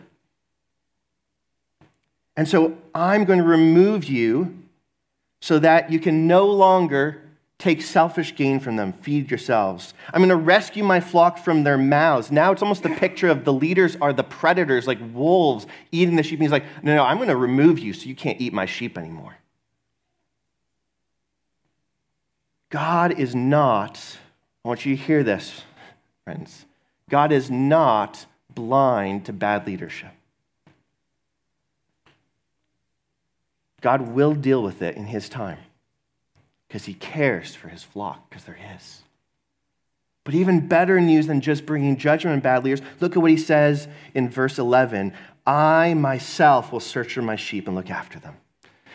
And 2.36 2.48
so 2.48 2.76
I'm 2.94 3.24
going 3.24 3.38
to 3.38 3.44
remove 3.44 4.04
you 4.04 4.58
so 5.40 5.58
that 5.58 5.90
you 5.92 6.00
can 6.00 6.26
no 6.26 6.46
longer 6.46 7.22
Take 7.58 7.80
selfish 7.80 8.34
gain 8.34 8.60
from 8.60 8.76
them, 8.76 8.92
feed 8.92 9.30
yourselves. 9.30 9.94
I'm 10.12 10.20
going 10.20 10.28
to 10.28 10.36
rescue 10.36 10.84
my 10.84 11.00
flock 11.00 11.38
from 11.38 11.64
their 11.64 11.78
mouths. 11.78 12.30
Now 12.30 12.52
it's 12.52 12.60
almost 12.60 12.84
a 12.84 12.90
picture 12.90 13.28
of 13.28 13.44
the 13.44 13.52
leaders 13.52 13.96
are 13.96 14.12
the 14.12 14.22
predators, 14.22 14.86
like 14.86 14.98
wolves 15.14 15.66
eating 15.90 16.16
the 16.16 16.22
sheep. 16.22 16.34
And 16.34 16.42
he's 16.42 16.52
like, 16.52 16.64
no, 16.82 16.94
no, 16.94 17.04
I'm 17.04 17.16
going 17.16 17.30
to 17.30 17.36
remove 17.36 17.78
you 17.78 17.94
so 17.94 18.06
you 18.06 18.14
can't 18.14 18.40
eat 18.40 18.52
my 18.52 18.66
sheep 18.66 18.98
anymore. 18.98 19.36
God 22.68 23.18
is 23.18 23.34
not, 23.34 24.18
I 24.64 24.68
want 24.68 24.84
you 24.84 24.94
to 24.94 25.02
hear 25.02 25.22
this, 25.22 25.62
friends. 26.24 26.66
God 27.08 27.32
is 27.32 27.50
not 27.50 28.26
blind 28.54 29.24
to 29.26 29.32
bad 29.32 29.66
leadership. 29.66 30.10
God 33.80 34.02
will 34.02 34.34
deal 34.34 34.62
with 34.62 34.82
it 34.82 34.96
in 34.96 35.06
his 35.06 35.30
time 35.30 35.58
because 36.76 36.84
he 36.84 36.92
cares 36.92 37.54
for 37.54 37.68
his 37.68 37.82
flock, 37.82 38.28
because 38.28 38.44
they're 38.44 38.54
his. 38.54 39.00
But 40.24 40.34
even 40.34 40.68
better 40.68 41.00
news 41.00 41.26
than 41.26 41.40
just 41.40 41.64
bringing 41.64 41.96
judgment 41.96 42.34
on 42.34 42.40
bad 42.40 42.64
leaders, 42.64 42.82
look 43.00 43.16
at 43.16 43.22
what 43.22 43.30
he 43.30 43.38
says 43.38 43.88
in 44.12 44.28
verse 44.28 44.58
11 44.58 45.14
I 45.46 45.94
myself 45.94 46.72
will 46.72 46.80
search 46.80 47.14
for 47.14 47.22
my 47.22 47.36
sheep 47.36 47.66
and 47.66 47.74
look 47.74 47.88
after 47.88 48.18
them. 48.18 48.36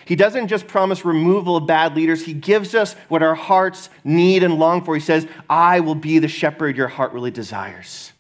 He 0.06 0.16
doesn't 0.16 0.48
just 0.48 0.68
promise 0.68 1.04
removal 1.04 1.58
of 1.58 1.66
bad 1.66 1.96
leaders, 1.96 2.24
he 2.24 2.36
gives 2.36 2.76
us 2.76 2.94
what 3.08 3.24
our 3.24 3.34
hearts 3.34 3.90
need 4.04 4.44
and 4.44 4.60
long 4.60 4.84
for. 4.84 4.94
He 4.94 5.02
says, 5.02 5.26
I 5.50 5.80
will 5.80 5.96
be 5.96 6.20
the 6.20 6.28
shepherd 6.28 6.78
your 6.78 6.88
heart 6.88 7.14
really 7.14 7.32
desires. 7.32 8.14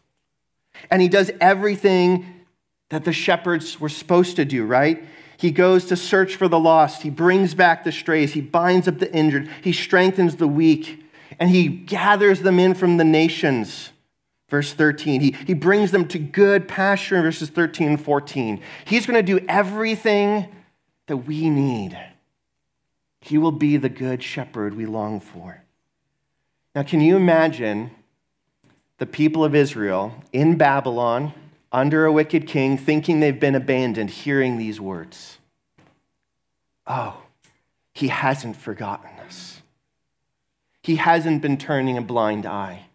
And 0.89 1.03
he 1.03 1.07
does 1.07 1.29
everything 1.39 2.25
that 2.89 3.05
the 3.05 3.13
shepherds 3.13 3.79
were 3.79 3.89
supposed 3.89 4.37
to 4.37 4.45
do, 4.45 4.65
right? 4.65 5.03
He 5.41 5.49
goes 5.49 5.85
to 5.85 5.95
search 5.95 6.35
for 6.35 6.47
the 6.47 6.59
lost. 6.59 7.01
He 7.01 7.09
brings 7.09 7.55
back 7.55 7.83
the 7.83 7.91
strays. 7.91 8.33
He 8.33 8.41
binds 8.41 8.87
up 8.87 8.99
the 8.99 9.11
injured. 9.11 9.49
He 9.63 9.73
strengthens 9.73 10.35
the 10.35 10.47
weak. 10.47 11.03
And 11.39 11.49
he 11.49 11.67
gathers 11.67 12.41
them 12.41 12.59
in 12.59 12.75
from 12.75 12.97
the 12.97 13.03
nations. 13.03 13.89
Verse 14.49 14.71
13. 14.71 15.19
He, 15.19 15.31
he 15.31 15.55
brings 15.55 15.89
them 15.89 16.07
to 16.09 16.19
good 16.19 16.67
pasture 16.67 17.15
in 17.15 17.23
verses 17.23 17.49
13 17.49 17.87
and 17.87 17.99
14. 17.99 18.61
He's 18.85 19.07
going 19.07 19.17
to 19.17 19.39
do 19.39 19.43
everything 19.49 20.45
that 21.07 21.17
we 21.17 21.49
need. 21.49 21.97
He 23.21 23.39
will 23.39 23.51
be 23.51 23.77
the 23.77 23.89
good 23.89 24.21
shepherd 24.21 24.75
we 24.75 24.85
long 24.85 25.19
for. 25.19 25.63
Now, 26.75 26.83
can 26.83 27.01
you 27.01 27.15
imagine 27.15 27.89
the 28.99 29.07
people 29.07 29.43
of 29.43 29.55
Israel 29.55 30.13
in 30.31 30.55
Babylon 30.55 31.33
under 31.71 32.05
a 32.05 32.11
wicked 32.11 32.47
king, 32.47 32.77
thinking 32.77 33.19
they've 33.19 33.39
been 33.39 33.55
abandoned, 33.55 34.09
hearing 34.09 34.57
these 34.57 34.79
words. 34.79 35.37
Oh, 36.85 37.21
he 37.93 38.09
hasn't 38.09 38.57
forgotten 38.57 39.09
us. 39.25 39.61
He 40.83 40.95
hasn't 40.95 41.41
been 41.41 41.57
turning 41.57 41.97
a 41.97 42.01
blind 42.01 42.45
eye. 42.45 42.87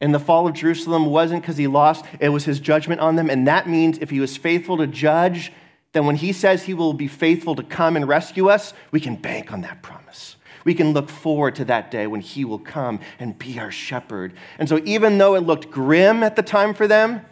And 0.00 0.14
the 0.14 0.20
fall 0.20 0.46
of 0.46 0.54
Jerusalem 0.54 1.06
wasn't 1.06 1.42
because 1.42 1.56
he 1.56 1.66
lost, 1.66 2.04
it 2.20 2.28
was 2.28 2.44
his 2.44 2.60
judgment 2.60 3.00
on 3.00 3.16
them. 3.16 3.28
And 3.28 3.46
that 3.48 3.68
means 3.68 3.98
if 3.98 4.10
he 4.10 4.20
was 4.20 4.36
faithful 4.36 4.76
to 4.78 4.86
judge, 4.86 5.52
then 5.92 6.06
when 6.06 6.16
he 6.16 6.32
says 6.32 6.62
he 6.62 6.74
will 6.74 6.92
be 6.92 7.08
faithful 7.08 7.54
to 7.56 7.62
come 7.62 7.96
and 7.96 8.06
rescue 8.06 8.48
us, 8.48 8.72
we 8.90 9.00
can 9.00 9.16
bank 9.16 9.52
on 9.52 9.62
that 9.62 9.82
promise. 9.82 10.36
We 10.64 10.74
can 10.74 10.92
look 10.92 11.08
forward 11.08 11.54
to 11.56 11.64
that 11.66 11.90
day 11.90 12.06
when 12.06 12.20
he 12.20 12.44
will 12.44 12.58
come 12.58 13.00
and 13.18 13.38
be 13.38 13.58
our 13.58 13.70
shepherd. 13.70 14.34
And 14.58 14.68
so, 14.68 14.80
even 14.84 15.18
though 15.18 15.34
it 15.34 15.40
looked 15.40 15.70
grim 15.70 16.22
at 16.22 16.36
the 16.36 16.42
time 16.42 16.74
for 16.74 16.86
them, 16.86 17.24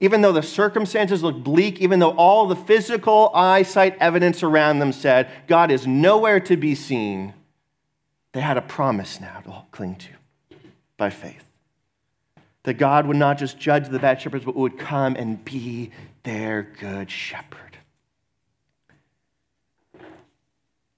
even 0.00 0.20
though 0.20 0.32
the 0.32 0.42
circumstances 0.42 1.22
looked 1.22 1.44
bleak, 1.44 1.80
even 1.80 1.98
though 1.98 2.12
all 2.12 2.46
the 2.46 2.56
physical 2.56 3.30
eyesight 3.34 3.96
evidence 4.00 4.42
around 4.42 4.78
them 4.78 4.92
said 4.92 5.30
God 5.46 5.70
is 5.70 5.86
nowhere 5.86 6.40
to 6.40 6.56
be 6.56 6.74
seen, 6.74 7.32
they 8.32 8.40
had 8.40 8.56
a 8.56 8.62
promise 8.62 9.20
now 9.20 9.40
to 9.40 9.62
cling 9.70 9.96
to 9.96 10.08
by 10.96 11.10
faith. 11.10 11.44
That 12.64 12.74
God 12.74 13.06
would 13.06 13.16
not 13.16 13.38
just 13.38 13.58
judge 13.58 13.88
the 13.88 13.98
bad 13.98 14.20
shepherds, 14.20 14.44
but 14.44 14.56
would 14.56 14.78
come 14.78 15.16
and 15.16 15.44
be 15.44 15.90
their 16.22 16.62
good 16.62 17.10
shepherd. 17.10 17.78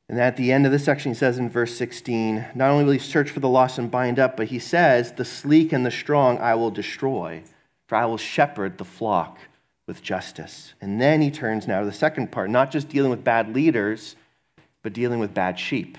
And 0.09 0.21
at 0.21 0.37
the 0.37 0.53
end 0.53 0.67
of 0.67 0.73
the 0.73 0.79
section, 0.79 1.13
he 1.13 1.19
says 1.19 1.39
in 1.39 1.51
verse 1.51 1.77
16, 1.77 2.47
not 2.55 2.71
only 2.71 2.85
will 2.85 2.93
he 2.93 2.99
search 2.99 3.31
for 3.31 3.41
the 3.41 3.49
lost 3.49 3.79
and 3.79 3.91
bind 3.91 4.21
up, 4.21 4.37
but 4.37 4.49
he 4.49 4.61
says, 4.61 5.13
the 5.13 5.25
sleek 5.25 5.73
and 5.73 5.85
the 5.85 5.91
strong 5.91 6.39
I 6.39 6.55
will 6.55 6.71
destroy, 6.71 7.43
for 7.87 7.96
I 7.96 8.07
will 8.07 8.16
shepherd 8.16 8.79
the 8.79 8.85
flock 8.85 9.38
with 9.87 10.03
justice. 10.03 10.75
And 10.81 11.01
then 11.01 11.20
he 11.20 11.31
turns 11.31 11.66
now 11.66 11.81
to 11.81 11.87
the 11.87 11.92
second 11.92 12.33
part, 12.33 12.51
not 12.51 12.70
just 12.70 12.88
dealing 12.88 13.11
with 13.11 13.25
bad 13.25 13.55
leaders, 13.55 14.16
but 14.83 14.92
dealing 14.92 15.18
with 15.18 15.35
bad 15.35 15.59
sheep. 15.59 15.99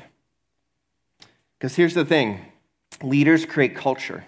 Because 1.58 1.76
here's 1.76 1.93
the 1.93 2.06
thing 2.06 2.41
leaders 3.02 3.45
create 3.45 3.76
culture. 3.76 4.26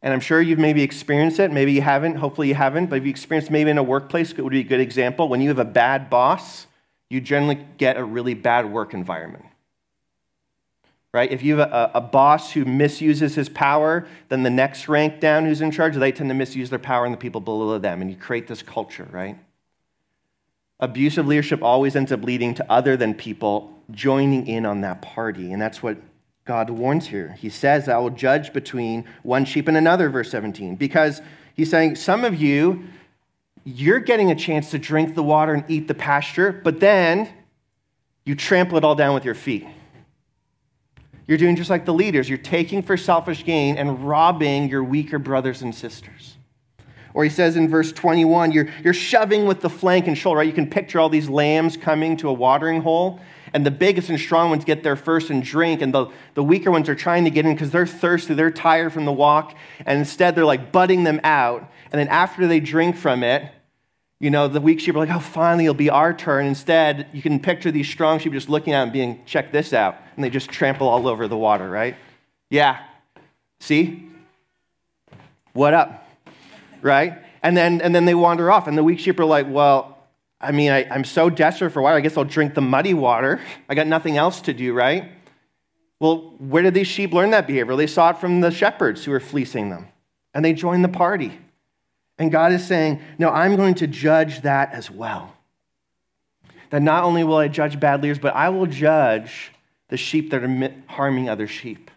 And 0.00 0.12
I'm 0.14 0.20
sure 0.20 0.40
you've 0.40 0.60
maybe 0.60 0.82
experienced 0.82 1.40
it. 1.40 1.50
Maybe 1.50 1.72
you 1.72 1.82
haven't. 1.82 2.16
Hopefully 2.16 2.48
you 2.48 2.54
haven't. 2.54 2.86
But 2.86 2.98
if 2.98 3.04
you 3.04 3.10
experienced 3.10 3.50
maybe 3.50 3.70
in 3.70 3.78
a 3.78 3.82
workplace, 3.82 4.30
it 4.30 4.42
would 4.42 4.52
be 4.52 4.60
a 4.60 4.64
good 4.64 4.80
example. 4.80 5.28
When 5.28 5.40
you 5.40 5.48
have 5.48 5.58
a 5.58 5.64
bad 5.64 6.08
boss, 6.08 6.68
you 7.10 7.20
generally 7.20 7.66
get 7.78 7.96
a 7.96 8.04
really 8.04 8.34
bad 8.34 8.70
work 8.70 8.94
environment. 8.94 9.44
Right? 11.14 11.32
If 11.32 11.42
you 11.42 11.56
have 11.56 11.70
a, 11.70 11.90
a 11.94 12.00
boss 12.02 12.52
who 12.52 12.66
misuses 12.66 13.34
his 13.34 13.48
power, 13.48 14.06
then 14.28 14.42
the 14.42 14.50
next 14.50 14.88
rank 14.88 15.20
down 15.20 15.46
who's 15.46 15.62
in 15.62 15.70
charge, 15.70 15.96
they 15.96 16.12
tend 16.12 16.28
to 16.28 16.34
misuse 16.34 16.68
their 16.68 16.78
power 16.78 17.06
and 17.06 17.14
the 17.14 17.18
people 17.18 17.40
below 17.40 17.78
them. 17.78 18.02
And 18.02 18.10
you 18.10 18.16
create 18.16 18.46
this 18.46 18.62
culture, 18.62 19.08
right? 19.10 19.38
Abusive 20.80 21.26
leadership 21.26 21.62
always 21.62 21.96
ends 21.96 22.12
up 22.12 22.22
leading 22.22 22.54
to 22.54 22.72
other 22.72 22.96
than 22.96 23.14
people 23.14 23.74
joining 23.90 24.46
in 24.46 24.66
on 24.66 24.82
that 24.82 25.02
party. 25.02 25.52
And 25.52 25.60
that's 25.60 25.82
what 25.82 25.96
God 26.44 26.70
warns 26.70 27.08
here. 27.08 27.36
He 27.38 27.48
says, 27.48 27.88
I 27.88 27.98
will 27.98 28.10
judge 28.10 28.52
between 28.52 29.04
one 29.22 29.44
sheep 29.44 29.68
and 29.68 29.76
another, 29.76 30.08
verse 30.08 30.30
17, 30.30 30.76
because 30.76 31.20
he's 31.54 31.70
saying, 31.70 31.96
Some 31.96 32.24
of 32.24 32.40
you, 32.40 32.84
you're 33.64 33.98
getting 33.98 34.30
a 34.30 34.34
chance 34.34 34.70
to 34.70 34.78
drink 34.78 35.14
the 35.14 35.22
water 35.22 35.52
and 35.52 35.64
eat 35.68 35.88
the 35.88 35.94
pasture, 35.94 36.52
but 36.52 36.80
then 36.80 37.28
you 38.24 38.34
trample 38.34 38.78
it 38.78 38.84
all 38.84 38.94
down 38.94 39.14
with 39.14 39.24
your 39.24 39.34
feet. 39.34 39.66
You're 41.28 41.38
doing 41.38 41.56
just 41.56 41.68
like 41.68 41.84
the 41.84 41.92
leaders. 41.92 42.28
You're 42.28 42.38
taking 42.38 42.82
for 42.82 42.96
selfish 42.96 43.44
gain 43.44 43.76
and 43.76 44.08
robbing 44.08 44.68
your 44.68 44.82
weaker 44.82 45.18
brothers 45.18 45.60
and 45.60 45.74
sisters. 45.74 46.38
Or 47.12 47.22
he 47.22 47.30
says 47.30 47.56
in 47.56 47.68
verse 47.68 47.92
21, 47.92 48.52
you're, 48.52 48.68
you're 48.82 48.94
shoving 48.94 49.46
with 49.46 49.60
the 49.60 49.68
flank 49.68 50.06
and 50.06 50.16
shoulder, 50.16 50.38
right? 50.38 50.46
You 50.46 50.52
can 50.52 50.70
picture 50.70 50.98
all 50.98 51.08
these 51.08 51.28
lambs 51.28 51.76
coming 51.76 52.16
to 52.18 52.28
a 52.28 52.32
watering 52.32 52.80
hole, 52.80 53.20
and 53.52 53.64
the 53.64 53.70
biggest 53.70 54.08
and 54.08 54.18
strong 54.18 54.50
ones 54.50 54.64
get 54.64 54.82
there 54.82 54.96
first 54.96 55.28
and 55.28 55.42
drink, 55.42 55.82
and 55.82 55.92
the, 55.92 56.06
the 56.34 56.42
weaker 56.42 56.70
ones 56.70 56.88
are 56.88 56.94
trying 56.94 57.24
to 57.24 57.30
get 57.30 57.44
in 57.44 57.54
because 57.54 57.70
they're 57.70 57.86
thirsty, 57.86 58.34
they're 58.34 58.50
tired 58.50 58.92
from 58.92 59.04
the 59.04 59.12
walk, 59.12 59.54
and 59.84 59.98
instead 59.98 60.34
they're 60.34 60.44
like 60.44 60.72
butting 60.72 61.04
them 61.04 61.20
out. 61.24 61.70
And 61.90 61.98
then 61.98 62.08
after 62.08 62.46
they 62.46 62.60
drink 62.60 62.96
from 62.96 63.22
it, 63.22 63.50
you 64.20 64.30
know, 64.30 64.48
the 64.48 64.60
weak 64.60 64.80
sheep 64.80 64.96
are 64.96 64.98
like, 64.98 65.10
oh, 65.10 65.20
finally 65.20 65.64
it'll 65.64 65.74
be 65.74 65.90
our 65.90 66.12
turn. 66.12 66.46
Instead, 66.46 67.06
you 67.12 67.22
can 67.22 67.38
picture 67.38 67.70
these 67.70 67.88
strong 67.88 68.18
sheep 68.18 68.32
just 68.32 68.48
looking 68.48 68.72
at 68.72 68.84
them 68.84 68.92
being, 68.92 69.24
check 69.26 69.52
this 69.52 69.72
out. 69.72 69.96
And 70.16 70.24
they 70.24 70.30
just 70.30 70.50
trample 70.50 70.88
all 70.88 71.06
over 71.06 71.28
the 71.28 71.36
water, 71.36 71.68
right? 71.70 71.94
Yeah. 72.50 72.82
See? 73.60 74.10
What 75.52 75.72
up? 75.72 76.08
Right? 76.82 77.18
And 77.42 77.56
then, 77.56 77.80
and 77.80 77.94
then 77.94 78.06
they 78.06 78.14
wander 78.14 78.50
off. 78.50 78.66
And 78.66 78.76
the 78.76 78.82
weak 78.82 78.98
sheep 78.98 79.20
are 79.20 79.24
like, 79.24 79.46
well, 79.48 79.98
I 80.40 80.50
mean, 80.50 80.72
I, 80.72 80.82
am 80.94 81.04
so 81.04 81.30
desperate 81.30 81.70
for 81.70 81.82
water. 81.82 81.96
I 81.96 82.00
guess 82.00 82.16
I'll 82.16 82.24
drink 82.24 82.54
the 82.54 82.60
muddy 82.60 82.94
water. 82.94 83.40
I 83.68 83.74
got 83.76 83.86
nothing 83.86 84.16
else 84.16 84.40
to 84.42 84.52
do, 84.52 84.72
right? 84.72 85.12
Well, 86.00 86.34
where 86.38 86.62
did 86.62 86.74
these 86.74 86.86
sheep 86.86 87.12
learn 87.12 87.30
that 87.30 87.46
behavior? 87.46 87.74
They 87.76 87.88
saw 87.88 88.10
it 88.10 88.18
from 88.18 88.40
the 88.40 88.50
shepherds 88.50 89.04
who 89.04 89.10
were 89.10 89.20
fleecing 89.20 89.70
them, 89.70 89.88
and 90.32 90.44
they 90.44 90.52
joined 90.52 90.84
the 90.84 90.88
party. 90.88 91.38
And 92.18 92.32
God 92.32 92.52
is 92.52 92.66
saying, 92.66 93.00
No, 93.18 93.30
I'm 93.30 93.56
going 93.56 93.74
to 93.76 93.86
judge 93.86 94.42
that 94.42 94.72
as 94.72 94.90
well. 94.90 95.34
That 96.70 96.82
not 96.82 97.04
only 97.04 97.24
will 97.24 97.36
I 97.36 97.48
judge 97.48 97.80
bad 97.80 98.02
leaders, 98.02 98.18
but 98.18 98.34
I 98.34 98.48
will 98.50 98.66
judge 98.66 99.52
the 99.88 99.96
sheep 99.96 100.30
that 100.30 100.44
are 100.44 100.74
harming 100.86 101.28
other 101.28 101.46
sheep. 101.46 101.90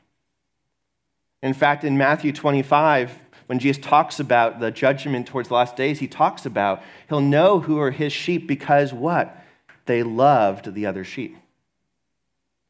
In 1.42 1.54
fact, 1.54 1.84
in 1.84 1.98
Matthew 1.98 2.32
25, 2.32 3.18
when 3.48 3.60
Jesus 3.60 3.84
talks 3.84 4.20
about 4.20 4.60
the 4.60 4.72
judgment 4.72 5.28
towards 5.28 5.50
the 5.50 5.56
last 5.56 5.76
days, 5.76 6.00
he 6.00 6.08
talks 6.08 6.46
about 6.46 6.82
he'll 7.10 7.20
know 7.20 7.60
who 7.60 7.80
are 7.80 7.92
his 7.92 8.14
sheep 8.14 8.48
because 8.48 8.94
what? 8.94 9.36
They 9.88 10.04
loved 10.04 10.74
the 10.74 10.86
other 10.86 11.04
sheep. 11.04 11.36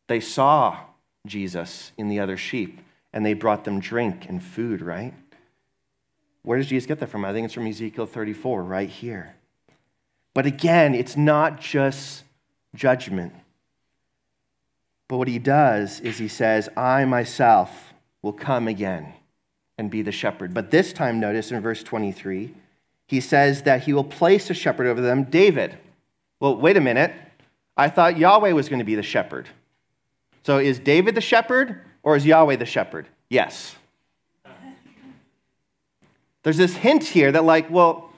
They 0.08 0.20
saw 0.20 0.80
Jesus 1.28 1.92
in 1.98 2.08
the 2.08 2.20
other 2.20 2.38
sheep 2.38 2.80
and 3.14 3.26
they 3.26 3.34
brought 3.34 3.64
them 3.64 3.80
drink 3.80 4.26
and 4.28 4.42
food, 4.42 4.82
right? 4.82 5.14
Where 6.44 6.58
does 6.58 6.68
Jesus 6.68 6.88
get 6.88 7.00
that 7.00 7.10
from? 7.10 7.24
I 7.24 7.34
think 7.34 7.46
it's 7.46 7.54
from 7.54 7.68
Ezekiel 7.68 8.06
34, 8.06 8.64
right 8.64 8.90
here. 8.90 9.36
But 10.34 10.46
again, 10.46 10.96
it's 10.96 11.18
not 11.18 11.60
just 11.60 12.24
judgment. 12.74 13.34
But 15.08 15.18
what 15.18 15.28
he 15.28 15.40
does 15.40 16.00
is 16.00 16.18
he 16.18 16.28
says, 16.28 16.70
I 16.78 17.06
myself 17.06 17.94
will 18.22 18.34
come 18.34 18.68
again 18.68 19.14
and 19.78 19.92
be 19.92 20.02
the 20.02 20.12
shepherd. 20.12 20.54
But 20.54 20.72
this 20.72 20.94
time, 20.94 21.20
notice 21.20 21.52
in 21.52 21.60
verse 21.62 21.84
23, 21.84 22.54
he 23.08 23.20
says 23.20 23.64
that 23.64 23.84
he 23.84 23.94
will 23.94 24.06
place 24.06 24.50
a 24.50 24.54
shepherd 24.54 24.88
over 24.88 25.02
them, 25.02 25.26
David. 25.26 25.78
Well, 26.40 26.56
wait 26.56 26.78
a 26.78 26.82
minute. 26.82 27.14
I 27.76 27.90
thought 27.90 28.18
Yahweh 28.18 28.54
was 28.54 28.70
going 28.70 28.80
to 28.80 28.86
be 28.86 28.96
the 28.96 29.04
shepherd. 29.04 29.48
So 30.44 30.58
is 30.60 30.80
David 30.80 31.16
the 31.16 31.22
shepherd 31.22 31.82
or 32.04 32.16
is 32.16 32.26
Yahweh 32.26 32.56
the 32.56 32.66
shepherd? 32.66 33.08
Yes. 33.30 33.76
There's 36.44 36.58
this 36.58 36.76
hint 36.76 37.04
here 37.04 37.32
that, 37.32 37.44
like, 37.44 37.70
well, 37.70 38.10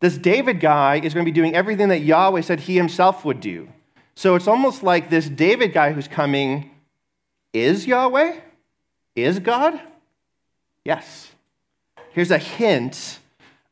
this 0.00 0.18
David 0.18 0.60
guy 0.60 0.96
is 0.96 1.14
going 1.14 1.24
to 1.24 1.30
be 1.30 1.34
doing 1.34 1.54
everything 1.54 1.88
that 1.88 2.00
Yahweh 2.00 2.40
said 2.40 2.60
he 2.60 2.76
himself 2.76 3.24
would 3.24 3.40
do. 3.40 3.68
So 4.14 4.34
it's 4.34 4.48
almost 4.48 4.82
like 4.82 5.10
this 5.10 5.28
David 5.28 5.72
guy 5.72 5.92
who's 5.92 6.08
coming 6.08 6.70
is 7.52 7.86
Yahweh? 7.86 8.38
Is 9.14 9.38
God? 9.38 9.80
Yes. 10.84 11.30
Here's 12.10 12.30
a 12.30 12.38
hint 12.38 13.18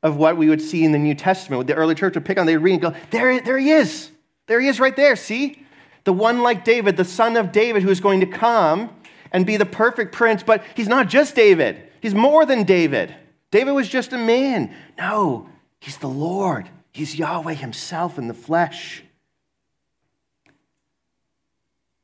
of 0.03 0.16
what 0.16 0.37
we 0.37 0.49
would 0.49 0.62
see 0.62 0.85
in 0.85 0.92
the 0.92 0.99
New 0.99 1.14
Testament. 1.14 1.66
The 1.66 1.75
early 1.75 1.94
church 1.94 2.14
would 2.14 2.25
pick 2.25 2.38
on, 2.38 2.46
they'd 2.46 2.57
read 2.57 2.75
and 2.75 2.83
go, 2.83 2.94
there, 3.11 3.40
there 3.40 3.59
he 3.59 3.70
is. 3.70 4.11
There 4.46 4.61
he 4.61 4.68
is 4.68 4.81
right 4.81 4.94
there. 4.96 5.16
See? 5.16 5.64
The 6.05 6.12
one 6.12 6.42
like 6.42 6.64
David, 6.64 6.96
the 6.96 7.05
son 7.05 7.37
of 7.37 7.53
David, 7.53 7.83
who 7.83 7.90
is 7.90 8.01
going 8.01 8.20
to 8.20 8.27
come 8.27 8.90
and 9.33 9.44
be 9.44 9.57
the 9.57 9.66
perfect 9.66 10.12
prince, 10.12 10.42
but 10.42 10.64
he's 10.75 10.88
not 10.88 11.09
just 11.09 11.35
David. 11.35 11.83
He's 12.01 12.14
more 12.14 12.46
than 12.46 12.64
David. 12.64 13.14
David 13.50 13.72
was 13.72 13.88
just 13.88 14.12
a 14.12 14.18
man. 14.18 14.74
No, 14.96 15.48
he's 15.80 15.98
the 15.98 16.08
Lord. 16.08 16.68
He's 16.92 17.16
Yahweh 17.16 17.54
himself 17.54 18.18
in 18.18 18.28
the 18.28 18.34
flesh. 18.34 19.02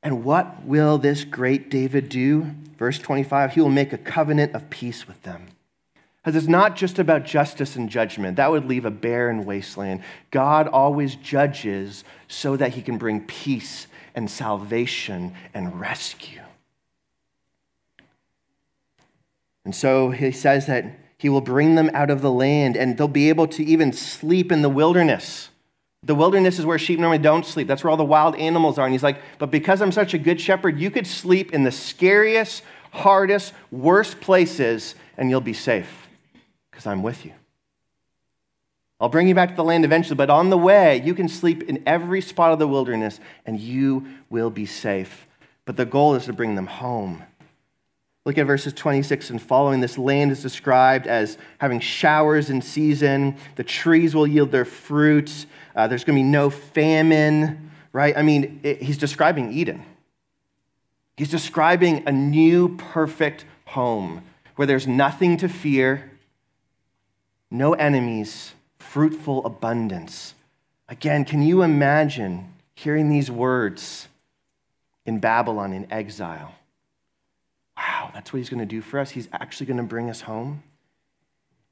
And 0.03 0.25
what 0.25 0.65
will 0.65 0.99
this 0.99 1.25
great 1.25 1.71
David 1.71 2.09
do? 2.09 2.53
Verse 2.79 2.99
25, 2.99 3.55
he 3.55 3.61
will 3.61 3.69
make 3.69 3.93
a 3.93 3.99
covenant 3.99 4.55
of 4.55 4.71
peace 4.71 5.09
with 5.09 5.23
them. 5.23 5.47
Because 6.23 6.37
it's 6.37 6.49
not 6.49 6.77
just 6.77 6.99
about 6.99 7.25
justice 7.25 7.77
and 7.77 7.89
judgment. 7.89 8.37
That 8.37 8.51
would 8.51 8.67
leave 8.67 8.85
a 8.85 8.91
barren 8.91 9.45
wasteland. 9.45 10.03
God 10.31 10.69
always 10.69 11.15
judges 11.15 12.05
so 12.29 12.57
that 12.57 12.75
he 12.75 12.83
can 12.83 12.99
bring 12.99 13.25
peace 13.25 13.87
and 14.15 14.31
salvation 14.31 15.35
and 15.55 15.79
rescue. 15.79 16.43
And 19.65 19.75
so 19.75 20.11
he 20.11 20.33
says 20.33 20.67
that 20.67 20.87
he 21.19 21.29
will 21.29 21.41
bring 21.41 21.75
them 21.75 21.91
out 21.95 22.11
of 22.11 22.21
the 22.21 22.31
land 22.31 22.77
and 22.77 22.97
they'll 22.97 23.09
be 23.09 23.29
able 23.29 23.49
to 23.49 23.65
even 23.65 23.93
sleep 23.93 24.53
in 24.53 24.63
the 24.63 24.69
wilderness. 24.69 25.51
The 26.03 26.15
wilderness 26.15 26.59
is 26.59 26.67
where 26.67 26.79
sheep 26.79 27.01
normally 27.01 27.19
don't 27.19 27.45
sleep. 27.45 27.67
That's 27.67 27.83
where 27.83 27.91
all 27.91 27.97
the 27.97 28.05
wild 28.05 28.37
animals 28.37 28.79
are. 28.79 28.85
And 28.85 28.95
he's 28.95 29.03
like, 29.03 29.21
But 29.39 29.51
because 29.51 29.83
I'm 29.83 29.93
such 29.93 30.15
a 30.15 30.19
good 30.19 30.41
shepherd, 30.41 30.79
you 30.79 30.91
could 30.91 31.07
sleep 31.07 31.53
in 31.53 31.65
the 31.65 31.73
scariest, 31.73 32.63
hardest, 32.93 33.53
worst 33.71 34.21
places, 34.21 34.95
and 35.17 35.31
you'll 35.31 35.41
be 35.41 35.53
safe 35.53 36.09
because 36.71 36.87
I'm 36.87 37.03
with 37.03 37.25
you. 37.25 37.33
I'll 39.01 39.09
bring 39.09 39.29
you 39.29 39.35
back 39.35 39.51
to 39.51 39.57
the 39.57 39.65
land 39.65 39.85
eventually, 39.85 40.17
but 40.17 40.31
on 40.31 40.49
the 40.49 40.57
way, 40.57 41.03
you 41.05 41.15
can 41.15 41.29
sleep 41.29 41.63
in 41.65 41.83
every 41.87 42.21
spot 42.21 42.53
of 42.53 42.59
the 42.59 42.69
wilderness 42.69 43.21
and 43.45 43.61
you 43.61 44.07
will 44.31 44.49
be 44.49 44.65
safe. 44.65 45.27
But 45.65 45.77
the 45.77 45.85
goal 45.85 46.15
is 46.15 46.27
to 46.27 46.33
bring 46.33 46.55
them 46.55 46.67
home. 46.67 47.25
Look 48.27 48.39
at 48.39 48.47
verses 48.47 48.73
26 48.73 49.31
and 49.31 49.41
following. 49.41 49.81
This 49.81 49.97
land 49.97 50.33
is 50.33 50.43
described 50.43 51.07
as 51.07 51.39
having 51.59 51.79
showers 51.79 52.51
in 52.51 52.61
season. 52.61 53.37
The 53.55 53.63
trees 53.63 54.17
will 54.17 54.27
yield 54.27 54.51
their 54.51 54.65
fruits. 54.65 55.47
Uh, 55.77 55.87
there's 55.87 56.03
going 56.03 56.17
to 56.17 56.25
be 56.25 56.29
no 56.29 56.51
famine, 56.51 57.71
right? 57.93 58.17
I 58.17 58.23
mean, 58.23 58.59
it, 58.65 58.83
he's 58.83 58.99
describing 58.99 59.53
Eden. 59.53 59.85
He's 61.17 61.31
describing 61.31 62.03
a 62.09 62.11
new, 62.11 62.77
perfect 62.77 63.45
home 63.67 64.25
where 64.57 64.67
there's 64.67 64.89
nothing 64.89 65.37
to 65.37 65.49
fear, 65.49 66.11
no 67.49 67.75
enemies, 67.75 68.55
fruitful 68.81 69.47
abundance. 69.47 70.35
Again, 70.89 71.25
can 71.25 71.43
you 71.43 71.63
imagine 71.63 72.53
hearing 72.75 73.09
these 73.09 73.31
words 73.31 74.09
in 75.05 75.21
Babylon 75.21 75.73
in 75.73 75.87
exile? 75.93 76.57
That's 78.17 78.33
what 78.33 78.39
he's 78.39 78.49
going 78.49 78.61
to 78.61 78.65
do 78.65 78.81
for 78.81 78.99
us. 78.99 79.11
He's 79.11 79.29
actually 79.31 79.67
going 79.67 79.77
to 79.77 79.83
bring 79.83 80.09
us 80.09 80.23
home. 80.23 80.63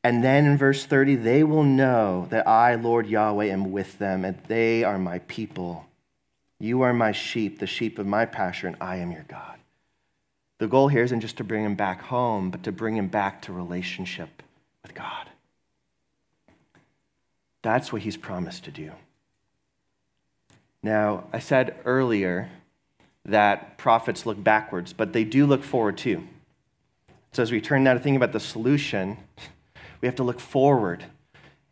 And 0.03 0.23
then 0.23 0.45
in 0.45 0.59
verse 0.59 0.85
30, 0.85 1.17
they 1.17 1.43
will 1.43 1.63
know 1.65 2.27
that 2.29 2.47
I, 2.47 2.75
Lord 2.75 3.07
Yahweh, 3.07 3.47
am 3.47 3.73
with 3.73 3.99
them, 3.99 4.27
and 4.27 4.39
they 4.47 4.85
are 4.85 4.99
my 4.99 5.21
people. 5.21 5.87
You 6.61 6.83
are 6.83 6.93
my 6.93 7.13
sheep, 7.13 7.61
the 7.61 7.67
sheep 7.67 7.99
of 7.99 8.07
my 8.07 8.27
pasture, 8.27 8.67
and 8.67 8.77
I 8.79 8.97
am 8.97 9.11
your 9.11 9.25
God. 9.27 9.57
The 10.59 10.69
goal 10.69 10.89
here 10.89 11.03
isn't 11.03 11.23
just 11.23 11.39
to 11.39 11.45
bring 11.45 11.65
him 11.65 11.77
back 11.77 12.03
home, 12.03 12.51
but 12.51 12.63
to 12.65 12.73
bring 12.73 12.95
him 12.95 13.09
back 13.09 13.41
to 13.43 13.53
relationship 13.55 14.43
with 14.83 14.93
God. 14.93 15.31
That's 17.63 17.91
what 17.91 18.03
he's 18.03 18.19
promised 18.19 18.65
to 18.65 18.71
do. 18.71 18.93
Now, 20.83 21.25
I 21.33 21.39
said 21.39 21.75
earlier 21.87 22.51
that 23.25 23.79
prophets 23.79 24.27
look 24.27 24.45
backwards, 24.45 24.93
but 24.93 25.15
they 25.15 25.25
do 25.25 25.47
look 25.47 25.65
forward 25.65 25.97
too. 25.97 26.29
So 27.35 27.43
as 27.43 27.51
we 27.51 27.61
turn 27.61 27.83
now 27.83 27.95
to 27.95 27.99
thinking 27.99 28.15
about 28.15 28.33
the 28.33 28.39
solution, 28.39 29.17
we 30.01 30.07
have 30.07 30.15
to 30.17 30.23
look 30.23 30.39
forward. 30.39 31.05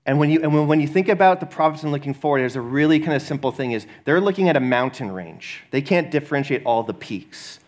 And 0.04 0.18
when 0.18 0.28
you, 0.28 0.42
and 0.42 0.68
when 0.68 0.80
you 0.80 0.88
think 0.88 1.08
about 1.08 1.38
the 1.38 1.46
prophets 1.46 1.84
and 1.84 1.92
looking 1.92 2.14
forward, 2.14 2.40
there's 2.40 2.56
a 2.56 2.60
really 2.60 2.98
kind 2.98 3.14
of 3.14 3.22
simple 3.22 3.52
thing 3.52 3.70
is 3.70 3.86
they're 4.04 4.20
looking 4.20 4.48
at 4.48 4.56
a 4.56 4.60
mountain 4.60 5.12
range. 5.12 5.62
They 5.70 5.80
can't 5.80 6.10
differentiate 6.10 6.64
all 6.64 6.82
the 6.82 6.94
peaks. 6.94 7.60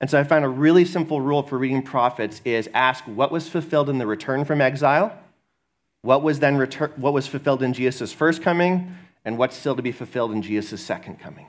And 0.00 0.08
so 0.08 0.18
I 0.18 0.24
found 0.24 0.46
a 0.46 0.48
really 0.48 0.86
simple 0.86 1.20
rule 1.20 1.42
for 1.42 1.58
reading 1.58 1.82
prophets 1.82 2.40
is 2.46 2.70
ask 2.72 3.04
what 3.04 3.30
was 3.30 3.46
fulfilled 3.46 3.90
in 3.90 3.98
the 3.98 4.06
return 4.06 4.46
from 4.46 4.62
exile, 4.62 5.14
what 6.00 6.22
was 6.22 6.40
then 6.40 6.56
retur- 6.56 6.96
what 6.96 7.12
was 7.12 7.26
fulfilled 7.26 7.62
in 7.62 7.74
Jesus' 7.74 8.10
first 8.10 8.40
coming, 8.40 8.96
and 9.26 9.36
what's 9.36 9.54
still 9.54 9.76
to 9.76 9.82
be 9.82 9.92
fulfilled 9.92 10.32
in 10.32 10.40
Jesus' 10.40 10.80
second 10.80 11.20
coming. 11.20 11.46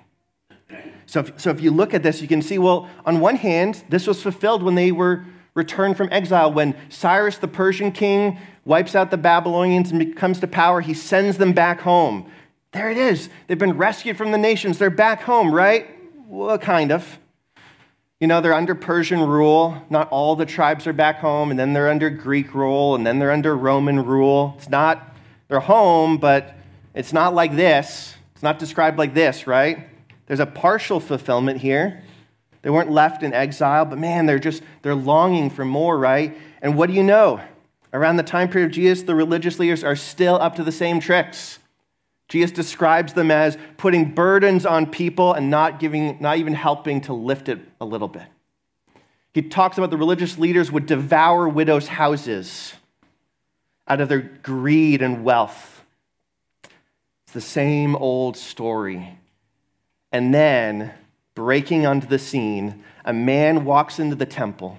So 1.06 1.22
if, 1.22 1.40
so 1.40 1.52
if 1.52 1.62
you 1.62 1.72
look 1.72 1.94
at 1.94 2.04
this, 2.04 2.22
you 2.22 2.28
can 2.28 2.42
see, 2.42 2.58
well, 2.58 2.90
on 3.06 3.22
one 3.22 3.38
hand, 3.38 3.86
this 3.88 4.08
was 4.08 4.22
fulfilled 4.22 4.62
when 4.62 4.76
they 4.76 4.92
were 4.92 5.24
returned 5.56 5.98
from 5.98 6.10
exile, 6.12 6.54
when 6.54 6.76
Cyrus 6.90 7.38
the 7.38 7.48
Persian 7.48 7.92
king 7.92 8.38
wipes 8.66 8.94
out 8.94 9.10
the 9.10 9.18
Babylonians 9.18 9.92
and 9.92 10.16
comes 10.16 10.40
to 10.42 10.48
power, 10.48 10.82
he 10.82 10.94
sends 10.94 11.38
them 11.38 11.54
back 11.54 11.82
home. 11.82 12.30
There 12.74 12.92
it 12.92 12.98
is. 12.98 13.30
They've 13.48 13.58
been 13.58 13.78
rescued 13.78 14.18
from 14.18 14.32
the 14.32 14.38
nations. 14.38 14.78
They're 14.78 14.90
back 14.90 15.22
home, 15.24 15.54
right? 15.54 15.90
Well, 16.28 16.58
kind 16.58 16.92
of. 16.92 17.20
You 18.20 18.28
know, 18.28 18.42
they're 18.42 18.54
under 18.54 18.76
Persian 18.76 19.22
rule. 19.22 19.82
Not 19.90 20.10
all 20.10 20.36
the 20.36 20.46
tribes 20.46 20.86
are 20.88 20.94
back 20.94 21.20
home, 21.20 21.52
and 21.52 21.60
then 21.60 21.74
they're 21.74 21.90
under 21.90 22.10
Greek 22.10 22.54
rule, 22.54 22.96
and 22.96 23.08
then 23.08 23.20
they're 23.20 23.32
under 23.32 23.56
Roman 23.56 24.06
rule. 24.06 24.56
It's 24.58 24.70
not, 24.70 25.16
they're 25.48 25.60
home, 25.62 26.18
but 26.18 26.56
it's 26.94 27.14
not 27.14 27.34
like 27.34 27.56
this. 27.56 28.16
It's 28.34 28.44
not 28.44 28.60
described 28.60 28.98
like 28.98 29.14
this, 29.14 29.48
right? 29.48 29.88
There's 30.28 30.40
a 30.42 30.46
partial 30.46 31.00
fulfillment 31.00 31.62
here. 31.62 32.04
They 32.66 32.72
weren't 32.72 32.90
left 32.90 33.22
in 33.22 33.32
exile, 33.32 33.86
but 33.86 34.00
man, 34.00 34.26
they're 34.26 34.40
just, 34.40 34.64
they're 34.82 34.96
longing 34.96 35.52
for 35.52 35.64
more, 35.64 36.00
right? 36.00 36.36
And 36.64 36.76
what 36.76 36.88
do 36.88 36.94
you 36.94 37.04
know? 37.04 37.40
Around 37.94 38.16
the 38.16 38.24
time 38.24 38.50
period 38.50 38.72
of 38.72 38.72
Jesus, 38.72 39.04
the 39.04 39.14
religious 39.14 39.60
leaders 39.60 39.84
are 39.84 39.96
still 39.96 40.34
up 40.42 40.56
to 40.56 40.64
the 40.64 40.72
same 40.72 41.00
tricks. 41.00 41.60
Jesus 42.28 42.50
describes 42.50 43.14
them 43.14 43.30
as 43.30 43.56
putting 43.78 44.16
burdens 44.16 44.66
on 44.66 44.88
people 44.88 45.32
and 45.34 45.52
not 45.52 45.80
giving, 45.80 46.18
not 46.20 46.40
even 46.40 46.56
helping 46.56 47.02
to 47.02 47.14
lift 47.14 47.50
it 47.50 47.60
a 47.80 47.86
little 47.86 48.08
bit. 48.08 48.26
He 49.32 49.44
talks 49.44 49.78
about 49.78 49.92
the 49.92 49.98
religious 49.98 50.40
leaders 50.40 50.72
would 50.72 50.88
devour 50.88 51.48
widows' 51.48 51.88
houses 51.88 52.74
out 53.88 54.02
of 54.02 54.10
their 54.10 54.22
greed 54.22 55.04
and 55.04 55.24
wealth. 55.24 55.84
It's 56.64 57.34
the 57.34 57.42
same 57.42 57.96
old 57.96 58.38
story. 58.38 59.20
And 60.12 60.34
then, 60.34 60.96
breaking 61.36 61.86
onto 61.86 62.08
the 62.08 62.20
scene, 62.20 62.84
a 63.04 63.14
man 63.14 63.66
walks 63.66 64.00
into 64.00 64.16
the 64.16 64.26
temple 64.26 64.78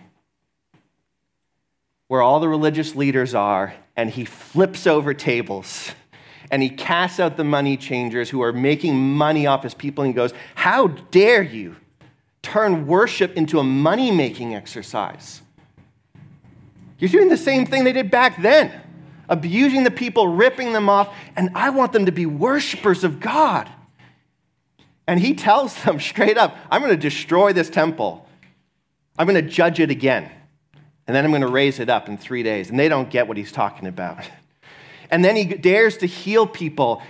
where 2.09 2.23
all 2.23 2.41
the 2.41 2.49
religious 2.49 2.95
leaders 2.95 3.35
are, 3.35 3.75
and 3.97 4.11
he 4.11 4.25
flips 4.25 4.87
over 4.87 5.13
tables 5.13 5.93
and 6.51 6.63
he 6.63 6.69
casts 6.69 7.19
out 7.19 7.37
the 7.37 7.45
money 7.45 7.77
changers 7.77 8.31
who 8.31 8.43
are 8.43 8.53
making 8.53 8.97
money 8.97 9.47
off 9.47 9.63
his 9.63 9.75
people 9.75 10.05
and 10.05 10.15
goes, 10.15 10.33
How 10.55 10.87
dare 10.87 11.43
you 11.43 11.77
turn 12.43 12.87
worship 12.87 13.37
into 13.37 13.59
a 13.59 13.65
money 13.65 14.11
making 14.11 14.55
exercise? 14.55 15.43
You're 16.99 17.11
doing 17.11 17.29
the 17.29 17.37
same 17.37 17.67
thing 17.67 17.85
they 17.85 17.93
did 17.93 18.11
back 18.11 18.41
then, 18.41 18.73
abusing 19.29 19.85
the 19.85 19.91
people, 19.91 20.29
ripping 20.29 20.73
them 20.73 20.89
off, 20.89 21.15
and 21.35 21.51
I 21.55 21.71
want 21.71 21.93
them 21.93 22.07
to 22.07 22.13
be 22.13 22.27
worshipers 22.27 23.05
of 23.05 23.21
God. 23.21 23.69
And 25.07 25.21
he 25.21 25.35
tells 25.35 25.75
them 25.85 26.01
straight 26.01 26.39
up, 26.39 26.57
I'm 26.71 26.81
going 26.81 26.95
to 26.95 27.01
destroy 27.01 27.53
this 27.53 27.71
temple. 27.71 28.27
I'm 29.19 29.27
going 29.27 29.43
to 29.43 29.51
judge 29.51 29.81
it 29.81 29.91
again. 29.91 30.31
And 31.07 31.15
then 31.15 31.25
I'm 31.25 31.31
going 31.31 31.43
to 31.43 31.49
raise 31.49 31.79
it 31.79 31.89
up 31.89 32.09
in 32.09 32.19
three 32.19 32.43
days. 32.43 32.69
And 32.69 32.79
they 32.79 32.89
don't 32.89 33.11
get 33.11 33.29
what 33.29 33.37
he's 33.37 33.53
talking 33.53 33.87
about. 33.87 34.19
And 35.09 35.25
then 35.25 35.37
he 35.37 35.45
dares 35.45 35.99
to 35.99 36.07
heal 36.07 36.49
people 36.49 37.01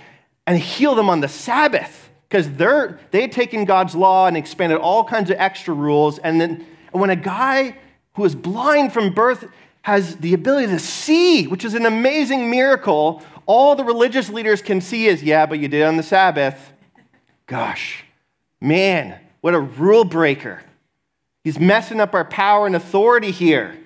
and 0.45 0.57
heal 0.57 0.93
them 0.93 1.09
on 1.09 1.19
the 1.19 1.27
Sabbath 1.27 2.09
because 2.29 2.51
they're 2.51 2.99
they 3.11 3.21
had 3.21 3.31
taken 3.31 3.65
God's 3.65 3.95
law 3.95 4.27
and 4.27 4.37
expanded 4.37 4.77
all 4.77 5.03
kinds 5.03 5.29
of 5.29 5.37
extra 5.39 5.73
rules. 5.73 6.19
And 6.19 6.39
then 6.39 6.65
when 6.91 7.09
a 7.09 7.15
guy 7.15 7.77
who 8.13 8.25
is 8.25 8.35
blind 8.35 8.93
from 8.93 9.13
birth 9.13 9.45
has 9.81 10.17
the 10.17 10.33
ability 10.33 10.67
to 10.67 10.79
see, 10.79 11.47
which 11.47 11.63
is 11.63 11.73
an 11.73 11.85
amazing 11.85 12.49
miracle, 12.49 13.23
all 13.45 13.75
the 13.75 13.83
religious 13.83 14.29
leaders 14.29 14.61
can 14.61 14.81
see 14.81 15.07
is, 15.07 15.23
yeah, 15.23 15.45
but 15.45 15.59
you 15.59 15.67
did 15.67 15.83
on 15.83 15.97
the 15.97 16.03
Sabbath. 16.03 16.73
Gosh, 17.47 18.03
man, 18.61 19.19
what 19.41 19.55
a 19.55 19.59
rule 19.59 20.03
breaker. 20.03 20.61
He's 21.43 21.59
messing 21.59 22.01
up 22.01 22.13
our 22.13 22.25
power 22.25 22.67
and 22.67 22.75
authority 22.75 23.31
here. 23.31 23.77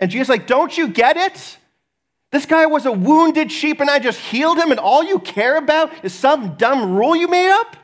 And 0.00 0.10
Jesus 0.10 0.28
like, 0.28 0.46
don't 0.46 0.76
you 0.78 0.88
get 0.88 1.16
it? 1.16 1.58
This 2.30 2.46
guy 2.46 2.66
was 2.66 2.86
a 2.86 2.92
wounded 2.92 3.50
sheep 3.50 3.80
and 3.80 3.90
I 3.90 3.98
just 3.98 4.20
healed 4.20 4.58
him, 4.58 4.70
and 4.70 4.78
all 4.78 5.02
you 5.02 5.18
care 5.18 5.56
about 5.56 6.04
is 6.04 6.12
some 6.12 6.56
dumb 6.56 6.94
rule 6.94 7.16
you 7.16 7.26
made 7.26 7.50
up? 7.50 7.76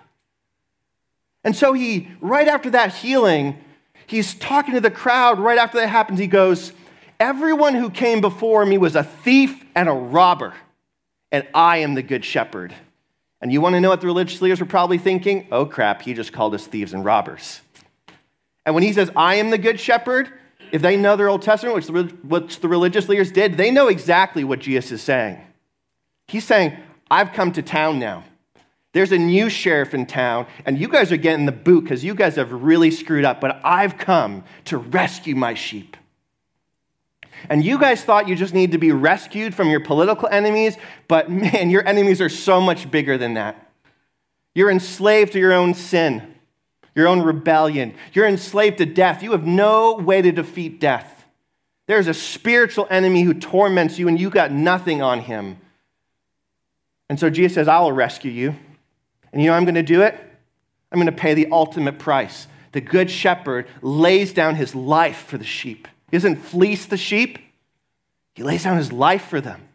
And 1.42 1.56
so 1.56 1.72
he, 1.72 2.08
right 2.20 2.46
after 2.46 2.70
that 2.70 2.94
healing, 2.94 3.58
he's 4.06 4.34
talking 4.34 4.74
to 4.74 4.80
the 4.80 4.90
crowd. 4.90 5.38
Right 5.38 5.58
after 5.58 5.78
that 5.78 5.88
happens, 5.88 6.18
he 6.18 6.26
goes, 6.26 6.72
Everyone 7.20 7.74
who 7.74 7.90
came 7.90 8.20
before 8.20 8.64
me 8.66 8.78
was 8.78 8.96
a 8.96 9.02
thief 9.02 9.64
and 9.74 9.88
a 9.88 9.92
robber, 9.92 10.54
and 11.30 11.46
I 11.54 11.78
am 11.78 11.94
the 11.94 12.02
good 12.02 12.24
shepherd. 12.24 12.74
And 13.40 13.52
you 13.52 13.60
want 13.60 13.74
to 13.74 13.80
know 13.80 13.90
what 13.90 14.00
the 14.00 14.06
religious 14.06 14.40
leaders 14.40 14.60
were 14.60 14.66
probably 14.66 14.98
thinking? 14.98 15.48
Oh 15.52 15.66
crap, 15.66 16.02
he 16.02 16.14
just 16.14 16.32
called 16.32 16.54
us 16.54 16.66
thieves 16.66 16.92
and 16.92 17.04
robbers. 17.04 17.60
And 18.64 18.74
when 18.74 18.84
he 18.84 18.92
says, 18.92 19.10
I 19.14 19.36
am 19.36 19.50
the 19.50 19.58
good 19.58 19.78
shepherd, 19.78 20.32
if 20.72 20.82
they 20.82 20.96
know 20.96 21.16
their 21.16 21.28
Old 21.28 21.42
Testament, 21.42 21.76
which 21.76 21.86
the, 21.86 22.02
which 22.26 22.60
the 22.60 22.68
religious 22.68 23.08
leaders 23.08 23.30
did, 23.30 23.56
they 23.56 23.70
know 23.70 23.88
exactly 23.88 24.44
what 24.44 24.60
Jesus 24.60 24.92
is 24.92 25.02
saying. 25.02 25.38
He's 26.26 26.44
saying, 26.44 26.76
I've 27.10 27.32
come 27.32 27.52
to 27.52 27.62
town 27.62 27.98
now. 27.98 28.24
There's 28.92 29.12
a 29.12 29.18
new 29.18 29.50
sheriff 29.50 29.92
in 29.92 30.06
town, 30.06 30.46
and 30.64 30.78
you 30.78 30.88
guys 30.88 31.10
are 31.10 31.16
getting 31.16 31.46
the 31.46 31.52
boot 31.52 31.82
because 31.82 32.04
you 32.04 32.14
guys 32.14 32.36
have 32.36 32.52
really 32.52 32.90
screwed 32.90 33.24
up, 33.24 33.40
but 33.40 33.60
I've 33.64 33.98
come 33.98 34.44
to 34.66 34.78
rescue 34.78 35.34
my 35.34 35.54
sheep. 35.54 35.96
And 37.48 37.64
you 37.64 37.78
guys 37.78 38.02
thought 38.02 38.28
you 38.28 38.36
just 38.36 38.54
need 38.54 38.72
to 38.72 38.78
be 38.78 38.92
rescued 38.92 39.54
from 39.54 39.68
your 39.68 39.80
political 39.80 40.28
enemies, 40.28 40.76
but 41.08 41.30
man, 41.30 41.70
your 41.70 41.86
enemies 41.86 42.20
are 42.20 42.28
so 42.28 42.60
much 42.60 42.90
bigger 42.90 43.18
than 43.18 43.34
that. 43.34 43.70
You're 44.54 44.70
enslaved 44.70 45.32
to 45.32 45.38
your 45.38 45.52
own 45.52 45.74
sin, 45.74 46.34
your 46.94 47.08
own 47.08 47.22
rebellion. 47.22 47.94
You're 48.12 48.26
enslaved 48.26 48.78
to 48.78 48.86
death. 48.86 49.22
You 49.22 49.32
have 49.32 49.46
no 49.46 49.94
way 49.94 50.22
to 50.22 50.30
defeat 50.30 50.80
death. 50.80 51.24
There's 51.86 52.06
a 52.06 52.14
spiritual 52.14 52.86
enemy 52.88 53.22
who 53.22 53.34
torments 53.34 53.98
you, 53.98 54.08
and 54.08 54.18
you 54.18 54.30
got 54.30 54.52
nothing 54.52 55.02
on 55.02 55.20
him. 55.20 55.58
And 57.10 57.20
so 57.20 57.28
Jesus 57.28 57.54
says, 57.54 57.68
I 57.68 57.80
will 57.80 57.92
rescue 57.92 58.30
you. 58.30 58.54
And 59.32 59.42
you 59.42 59.50
know 59.50 59.56
I'm 59.56 59.64
going 59.64 59.74
to 59.74 59.82
do 59.82 60.02
it? 60.02 60.18
I'm 60.90 60.98
going 60.98 61.06
to 61.06 61.12
pay 61.12 61.34
the 61.34 61.48
ultimate 61.50 61.98
price. 61.98 62.46
The 62.72 62.80
good 62.80 63.10
shepherd 63.10 63.66
lays 63.82 64.32
down 64.32 64.54
his 64.54 64.74
life 64.74 65.26
for 65.26 65.36
the 65.36 65.44
sheep. 65.44 65.88
He 66.10 66.16
doesn't 66.16 66.36
fleece 66.36 66.86
the 66.86 66.96
sheep, 66.96 67.38
he 68.34 68.42
lays 68.42 68.64
down 68.64 68.76
his 68.76 68.92
life 68.92 69.24
for 69.26 69.40
them. 69.40 69.68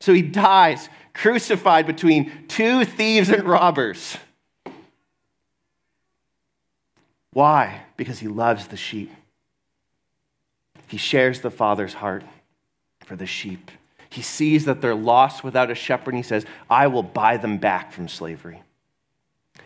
So 0.00 0.12
he 0.12 0.22
dies 0.22 0.88
crucified 1.14 1.86
between 1.86 2.46
two 2.48 2.84
thieves 2.84 3.30
and 3.30 3.44
robbers. 3.44 4.18
Why? 7.32 7.82
Because 7.96 8.18
he 8.18 8.28
loves 8.28 8.68
the 8.68 8.76
sheep. 8.76 9.10
He 10.88 10.96
shares 10.96 11.40
the 11.40 11.50
Father's 11.50 11.94
heart 11.94 12.24
for 13.04 13.16
the 13.16 13.26
sheep. 13.26 13.70
He 14.10 14.22
sees 14.22 14.64
that 14.66 14.80
they're 14.80 14.94
lost 14.94 15.42
without 15.42 15.70
a 15.70 15.74
shepherd, 15.74 16.14
and 16.14 16.22
he 16.22 16.28
says, 16.28 16.44
I 16.70 16.86
will 16.86 17.02
buy 17.02 17.36
them 17.36 17.58
back 17.58 17.92
from 17.92 18.06
slavery. 18.06 18.62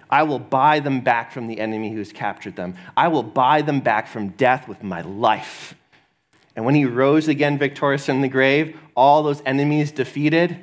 I 0.09 0.23
will 0.23 0.39
buy 0.39 0.81
them 0.81 1.01
back 1.03 1.33
from 1.33 1.47
the 1.47 1.61
enemy 1.61 1.91
who 1.93 1.99
has 1.99 2.13
captured 2.13 2.57
them. 2.57 2.75
I 2.97 3.09
will 3.09 3.23
buy 3.23 3.61
them 3.61 3.81
back 3.81 4.09
from 4.09 4.29
death 4.31 4.67
with 4.67 4.83
my 4.83 5.03
life. 5.03 5.75
And 6.59 6.65
when 6.65 6.75
he 6.75 6.87
rose 6.87 7.29
again 7.29 7.57
victorious 7.57 8.09
in 8.09 8.21
the 8.21 8.27
grave, 8.27 8.77
all 8.97 9.23
those 9.23 9.41
enemies 9.47 9.93
defeated, 9.93 10.59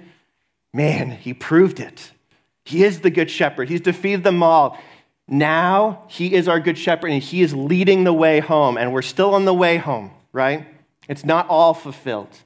man, 0.74 1.12
he 1.12 1.34
proved 1.34 1.80
it. 1.80 2.12
He 2.66 2.84
is 2.84 3.00
the 3.00 3.10
good 3.10 3.32
shepherd. 3.32 3.70
He's 3.70 3.80
defeated 3.80 4.26
them 4.26 4.44
all. 4.44 4.78
Now 5.30 6.04
he 6.10 6.34
is 6.34 6.50
our 6.50 6.60
good 6.60 6.78
shepherd 6.78 7.12
and 7.12 7.24
he 7.24 7.42
is 7.42 7.56
leading 7.56 8.04
the 8.04 8.12
way 8.12 8.42
home. 8.42 8.78
And 8.78 8.92
we're 8.92 9.02
still 9.04 9.36
on 9.36 9.46
the 9.46 9.54
way 9.54 9.78
home, 9.78 10.12
right? 10.34 10.68
It's 11.08 11.24
not 11.24 11.48
all 11.48 11.74
fulfilled. 11.74 12.40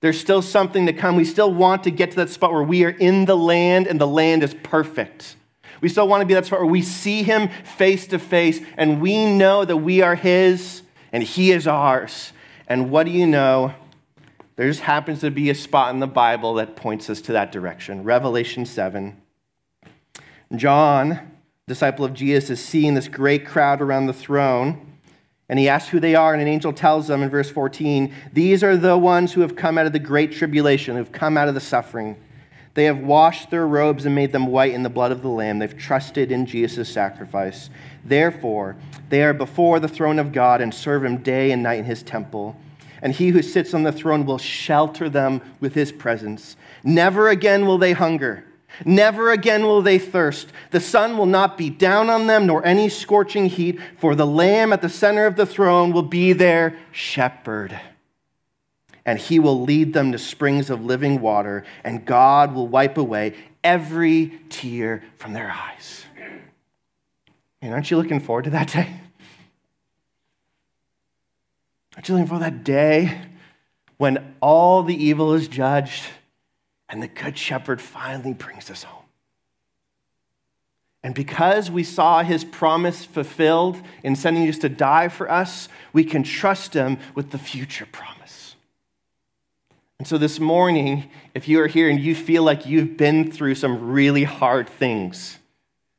There's 0.00 0.18
still 0.18 0.40
something 0.40 0.86
to 0.86 0.94
come. 0.94 1.16
We 1.16 1.26
still 1.26 1.52
want 1.52 1.84
to 1.84 1.90
get 1.90 2.12
to 2.12 2.16
that 2.16 2.30
spot 2.30 2.50
where 2.50 2.62
we 2.62 2.82
are 2.84 2.88
in 2.88 3.26
the 3.26 3.36
land 3.36 3.88
and 3.88 4.00
the 4.00 4.06
land 4.06 4.42
is 4.42 4.54
perfect. 4.62 5.36
We 5.82 5.90
still 5.90 6.08
want 6.08 6.22
to 6.22 6.26
be 6.26 6.32
that 6.32 6.46
spot 6.46 6.60
where 6.60 6.66
we 6.66 6.80
see 6.80 7.24
him 7.24 7.50
face 7.62 8.06
to 8.06 8.18
face 8.18 8.62
and 8.78 9.02
we 9.02 9.26
know 9.26 9.66
that 9.66 9.76
we 9.76 10.00
are 10.00 10.14
his 10.14 10.80
and 11.12 11.22
he 11.22 11.52
is 11.52 11.66
ours. 11.66 12.32
And 12.66 12.90
what 12.90 13.06
do 13.06 13.12
you 13.12 13.26
know? 13.26 13.74
There 14.56 14.66
just 14.68 14.80
happens 14.80 15.20
to 15.20 15.30
be 15.30 15.50
a 15.50 15.54
spot 15.54 15.92
in 15.92 16.00
the 16.00 16.06
Bible 16.06 16.54
that 16.54 16.76
points 16.76 17.10
us 17.10 17.20
to 17.22 17.32
that 17.32 17.52
direction. 17.52 18.04
Revelation 18.04 18.64
7. 18.64 19.20
John, 20.54 21.32
disciple 21.66 22.04
of 22.04 22.14
Jesus, 22.14 22.50
is 22.50 22.64
seeing 22.64 22.94
this 22.94 23.08
great 23.08 23.46
crowd 23.46 23.82
around 23.82 24.06
the 24.06 24.12
throne. 24.12 24.94
And 25.48 25.58
he 25.58 25.68
asks 25.68 25.90
who 25.90 26.00
they 26.00 26.14
are, 26.14 26.32
and 26.32 26.42
an 26.42 26.48
angel 26.48 26.72
tells 26.72 27.06
them 27.06 27.22
in 27.22 27.30
verse 27.30 27.50
14 27.50 28.12
These 28.32 28.64
are 28.64 28.76
the 28.76 28.96
ones 28.98 29.32
who 29.32 29.42
have 29.42 29.54
come 29.54 29.78
out 29.78 29.86
of 29.86 29.92
the 29.92 29.98
great 29.98 30.32
tribulation, 30.32 30.94
who 30.94 30.98
have 30.98 31.12
come 31.12 31.36
out 31.36 31.48
of 31.48 31.54
the 31.54 31.60
suffering. 31.60 32.16
They 32.76 32.84
have 32.84 32.98
washed 32.98 33.48
their 33.48 33.66
robes 33.66 34.04
and 34.04 34.14
made 34.14 34.32
them 34.32 34.48
white 34.48 34.74
in 34.74 34.82
the 34.82 34.90
blood 34.90 35.10
of 35.10 35.22
the 35.22 35.30
Lamb. 35.30 35.60
They've 35.60 35.76
trusted 35.76 36.30
in 36.30 36.44
Jesus' 36.44 36.90
sacrifice. 36.90 37.70
Therefore, 38.04 38.76
they 39.08 39.22
are 39.22 39.32
before 39.32 39.80
the 39.80 39.88
throne 39.88 40.18
of 40.18 40.30
God 40.30 40.60
and 40.60 40.74
serve 40.74 41.02
him 41.02 41.22
day 41.22 41.52
and 41.52 41.62
night 41.62 41.78
in 41.78 41.86
his 41.86 42.02
temple. 42.02 42.54
And 43.00 43.14
he 43.14 43.30
who 43.30 43.40
sits 43.40 43.72
on 43.72 43.84
the 43.84 43.92
throne 43.92 44.26
will 44.26 44.36
shelter 44.36 45.08
them 45.08 45.40
with 45.58 45.74
his 45.74 45.90
presence. 45.90 46.54
Never 46.84 47.30
again 47.30 47.66
will 47.66 47.78
they 47.78 47.92
hunger. 47.92 48.44
Never 48.84 49.30
again 49.30 49.62
will 49.62 49.80
they 49.80 49.98
thirst. 49.98 50.52
The 50.70 50.80
sun 50.80 51.16
will 51.16 51.24
not 51.24 51.56
be 51.56 51.70
down 51.70 52.10
on 52.10 52.26
them, 52.26 52.46
nor 52.46 52.62
any 52.66 52.90
scorching 52.90 53.46
heat, 53.46 53.80
for 53.96 54.14
the 54.14 54.26
Lamb 54.26 54.74
at 54.74 54.82
the 54.82 54.90
center 54.90 55.24
of 55.24 55.36
the 55.36 55.46
throne 55.46 55.94
will 55.94 56.02
be 56.02 56.34
their 56.34 56.76
shepherd. 56.92 57.80
And 59.06 59.18
he 59.18 59.38
will 59.38 59.62
lead 59.62 59.94
them 59.94 60.12
to 60.12 60.18
springs 60.18 60.68
of 60.68 60.84
living 60.84 61.20
water, 61.20 61.64
and 61.84 62.04
God 62.04 62.54
will 62.54 62.66
wipe 62.66 62.98
away 62.98 63.34
every 63.62 64.38
tear 64.50 65.02
from 65.16 65.32
their 65.32 65.50
eyes. 65.50 66.04
And 67.62 67.72
aren't 67.72 67.90
you 67.90 67.96
looking 67.96 68.20
forward 68.20 68.44
to 68.44 68.50
that 68.50 68.68
day? 68.72 69.00
Aren't 71.96 72.08
you 72.08 72.14
looking 72.14 72.28
for 72.28 72.38
that 72.40 72.62
day 72.62 73.18
when 73.96 74.34
all 74.42 74.82
the 74.82 74.94
evil 74.94 75.32
is 75.32 75.48
judged? 75.48 76.04
And 76.88 77.02
the 77.02 77.08
Good 77.08 77.38
Shepherd 77.38 77.80
finally 77.80 78.34
brings 78.34 78.70
us 78.70 78.82
home. 78.82 79.04
And 81.02 81.14
because 81.14 81.70
we 81.70 81.84
saw 81.84 82.22
his 82.22 82.44
promise 82.44 83.04
fulfilled 83.04 83.80
in 84.02 84.16
sending 84.16 84.48
us 84.48 84.58
to 84.58 84.68
die 84.68 85.08
for 85.08 85.30
us, 85.30 85.68
we 85.92 86.04
can 86.04 86.24
trust 86.24 86.74
him 86.74 86.98
with 87.14 87.30
the 87.30 87.38
future 87.38 87.86
promise. 87.90 88.15
And 89.98 90.06
so 90.06 90.18
this 90.18 90.38
morning, 90.38 91.10
if 91.34 91.48
you 91.48 91.60
are 91.60 91.66
here 91.66 91.88
and 91.88 91.98
you 91.98 92.14
feel 92.14 92.42
like 92.42 92.66
you've 92.66 92.96
been 92.96 93.30
through 93.30 93.54
some 93.54 93.90
really 93.90 94.24
hard 94.24 94.68
things, 94.68 95.38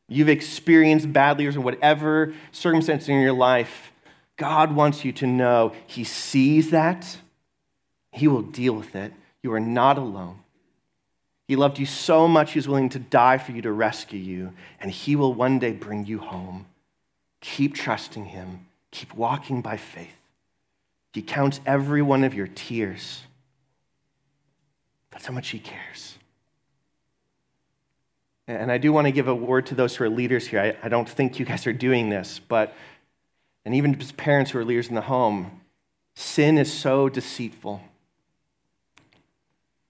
you've 0.07 0.29
experienced 0.29 1.12
bad 1.12 1.39
leaders 1.39 1.55
in 1.55 1.63
whatever 1.63 2.33
circumstance 2.51 3.10
in 3.10 3.19
your 3.19 3.33
life, 3.33 3.91
God 4.38 4.75
wants 4.75 5.03
you 5.03 5.12
to 5.13 5.27
know 5.27 5.73
he 5.88 6.03
sees 6.03 6.69
that, 6.69 7.17
he 8.12 8.27
will 8.27 8.43
deal 8.43 8.73
with 8.73 8.95
it. 8.95 9.13
You 9.41 9.51
are 9.53 9.60
not 9.60 9.97
alone. 9.97 10.39
He 11.47 11.55
loved 11.55 11.79
you 11.79 11.86
so 11.86 12.27
much, 12.27 12.51
he's 12.51 12.67
willing 12.67 12.89
to 12.89 12.99
die 12.99 13.38
for 13.38 13.53
you 13.53 13.62
to 13.62 13.71
rescue 13.71 14.19
you, 14.19 14.53
and 14.79 14.91
he 14.91 15.15
will 15.15 15.33
one 15.33 15.60
day 15.60 15.71
bring 15.71 16.05
you 16.05 16.19
home. 16.19 16.65
Keep 17.41 17.73
trusting 17.73 18.25
him, 18.25 18.67
keep 18.91 19.13
walking 19.13 19.62
by 19.62 19.77
faith. 19.77 20.17
He 21.13 21.21
counts 21.21 21.62
every 21.65 22.01
one 22.01 22.23
of 22.23 22.33
your 22.33 22.47
tears. 22.47 23.21
That's 25.17 25.25
how 25.25 25.34
much 25.34 25.49
he 25.49 25.58
cares. 25.58 26.15
And 28.47 28.71
I 28.71 28.77
do 28.77 28.93
want 28.93 29.08
to 29.08 29.12
give 29.12 29.27
a 29.27 29.34
word 29.34 29.65
to 29.65 29.75
those 29.75 29.95
who 29.95 30.03
are 30.03 30.10
leaders 30.10 30.45
here. 30.45 30.60
I, 30.60 30.86
I 30.86 30.89
don't 30.89 31.10
think 31.10 31.39
you 31.39 31.45
guys 31.45 31.65
are 31.65 31.73
doing 31.73 32.12
this, 32.12 32.39
but, 32.47 32.75
and 33.65 33.73
even 33.73 33.95
parents 34.15 34.51
who 34.51 34.60
are 34.60 34.63
leaders 34.63 34.89
in 34.89 34.93
the 34.93 35.01
home, 35.01 35.62
sin 36.15 36.60
is 36.60 36.71
so 36.71 37.10
deceitful. 37.10 37.82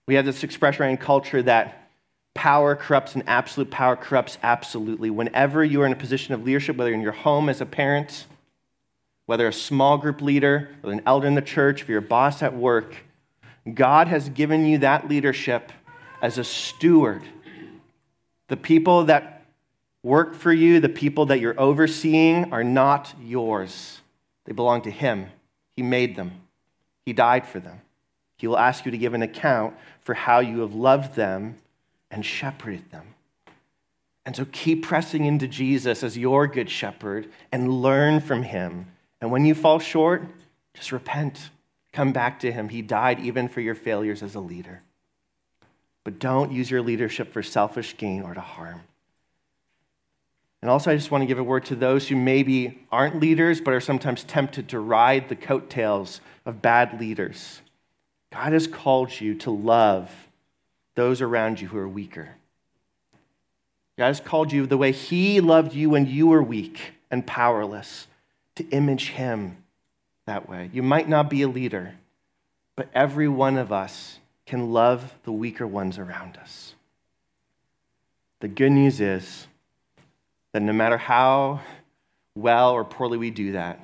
We 0.05 0.15
have 0.15 0.23
this 0.23 0.45
expression 0.45 0.85
in 0.85 0.95
culture 0.95 1.43
that 1.43 1.89
power 2.33 2.73
corrupts 2.73 3.13
and 3.13 3.23
absolute 3.27 3.69
power 3.69 3.97
corrupts 3.97 4.37
absolutely. 4.41 5.09
Whenever 5.09 5.61
you 5.61 5.81
are 5.81 5.85
in 5.85 5.91
a 5.91 5.97
position 5.97 6.35
of 6.35 6.45
leadership, 6.45 6.77
whether 6.77 6.93
in 6.93 7.01
your 7.01 7.11
home 7.11 7.49
as 7.49 7.59
a 7.59 7.65
parent, 7.65 8.27
whether 9.25 9.45
a 9.45 9.51
small 9.51 9.97
group 9.97 10.21
leader, 10.21 10.69
or 10.83 10.93
an 10.93 11.01
elder 11.05 11.27
in 11.27 11.35
the 11.35 11.41
church, 11.41 11.81
if 11.81 11.89
you're 11.89 11.99
a 11.99 12.01
boss 12.01 12.41
at 12.41 12.55
work, 12.55 12.95
God 13.73 14.07
has 14.07 14.29
given 14.29 14.65
you 14.65 14.79
that 14.79 15.07
leadership 15.07 15.71
as 16.21 16.37
a 16.37 16.43
steward. 16.43 17.23
The 18.47 18.57
people 18.57 19.05
that 19.05 19.45
work 20.03 20.35
for 20.35 20.53
you, 20.53 20.79
the 20.79 20.89
people 20.89 21.27
that 21.27 21.39
you're 21.39 21.59
overseeing, 21.59 22.53
are 22.53 22.63
not 22.63 23.13
yours. 23.21 23.99
They 24.45 24.53
belong 24.53 24.83
to 24.83 24.91
Him. 24.91 25.27
He 25.75 25.83
made 25.83 26.15
them, 26.15 26.31
He 27.05 27.13
died 27.13 27.45
for 27.45 27.59
them. 27.59 27.81
He 28.37 28.47
will 28.47 28.57
ask 28.57 28.85
you 28.85 28.91
to 28.91 28.97
give 28.97 29.13
an 29.13 29.23
account 29.23 29.75
for 30.01 30.13
how 30.13 30.39
you 30.39 30.59
have 30.61 30.73
loved 30.73 31.15
them 31.15 31.57
and 32.11 32.25
shepherded 32.25 32.91
them. 32.91 33.15
And 34.25 34.35
so 34.35 34.45
keep 34.51 34.83
pressing 34.83 35.25
into 35.25 35.47
Jesus 35.47 36.03
as 36.03 36.17
your 36.17 36.47
good 36.47 36.69
shepherd 36.69 37.29
and 37.51 37.81
learn 37.81 38.19
from 38.19 38.43
him. 38.43 38.87
And 39.21 39.31
when 39.31 39.45
you 39.45 39.55
fall 39.55 39.79
short, 39.79 40.23
just 40.73 40.91
repent. 40.91 41.49
Come 41.97 42.11
back 42.11 42.41
to 42.41 42.51
him. 42.51 42.69
He 42.69 42.83
died 42.83 43.21
even 43.21 43.49
for 43.49 43.59
your 43.59 43.73
failures 43.73 44.21
as 44.21 44.35
a 44.35 44.39
leader. 44.39 44.83
But 46.03 46.19
don't 46.19 46.51
use 46.51 46.69
your 46.69 46.83
leadership 46.83 47.33
for 47.33 47.41
selfish 47.41 47.97
gain 47.97 48.21
or 48.21 48.35
to 48.35 48.39
harm. 48.39 48.83
And 50.61 50.69
also, 50.69 50.91
I 50.91 50.95
just 50.95 51.09
want 51.09 51.23
to 51.23 51.25
give 51.25 51.39
a 51.39 51.43
word 51.43 51.65
to 51.65 51.75
those 51.75 52.07
who 52.07 52.15
maybe 52.15 52.85
aren't 52.91 53.19
leaders, 53.19 53.59
but 53.59 53.73
are 53.73 53.81
sometimes 53.81 54.23
tempted 54.23 54.69
to 54.69 54.79
ride 54.79 55.27
the 55.27 55.35
coattails 55.35 56.21
of 56.45 56.61
bad 56.61 56.99
leaders. 56.99 57.63
God 58.31 58.53
has 58.53 58.67
called 58.67 59.19
you 59.19 59.33
to 59.33 59.49
love 59.49 60.11
those 60.93 61.19
around 61.19 61.59
you 61.59 61.67
who 61.67 61.79
are 61.79 61.89
weaker. 61.89 62.29
God 63.97 64.09
has 64.09 64.19
called 64.19 64.51
you 64.51 64.67
the 64.67 64.77
way 64.77 64.91
He 64.91 65.41
loved 65.41 65.73
you 65.73 65.89
when 65.89 66.05
you 66.05 66.27
were 66.27 66.43
weak 66.43 66.79
and 67.09 67.25
powerless 67.25 68.05
to 68.53 68.69
image 68.69 69.09
Him 69.09 69.57
that 70.27 70.47
way. 70.47 70.69
You 70.71 70.83
might 70.83 71.09
not 71.09 71.29
be 71.29 71.41
a 71.41 71.47
leader, 71.47 71.95
but 72.75 72.89
every 72.93 73.27
one 73.27 73.57
of 73.57 73.71
us 73.71 74.19
can 74.45 74.71
love 74.71 75.15
the 75.23 75.31
weaker 75.31 75.67
ones 75.67 75.97
around 75.97 76.37
us. 76.37 76.75
The 78.39 78.47
good 78.47 78.71
news 78.71 79.01
is 79.01 79.47
that 80.53 80.61
no 80.61 80.71
matter 80.71 80.97
how 80.97 81.61
well 82.35 82.71
or 82.71 82.85
poorly 82.85 83.17
we 83.17 83.31
do 83.31 83.53
that, 83.53 83.79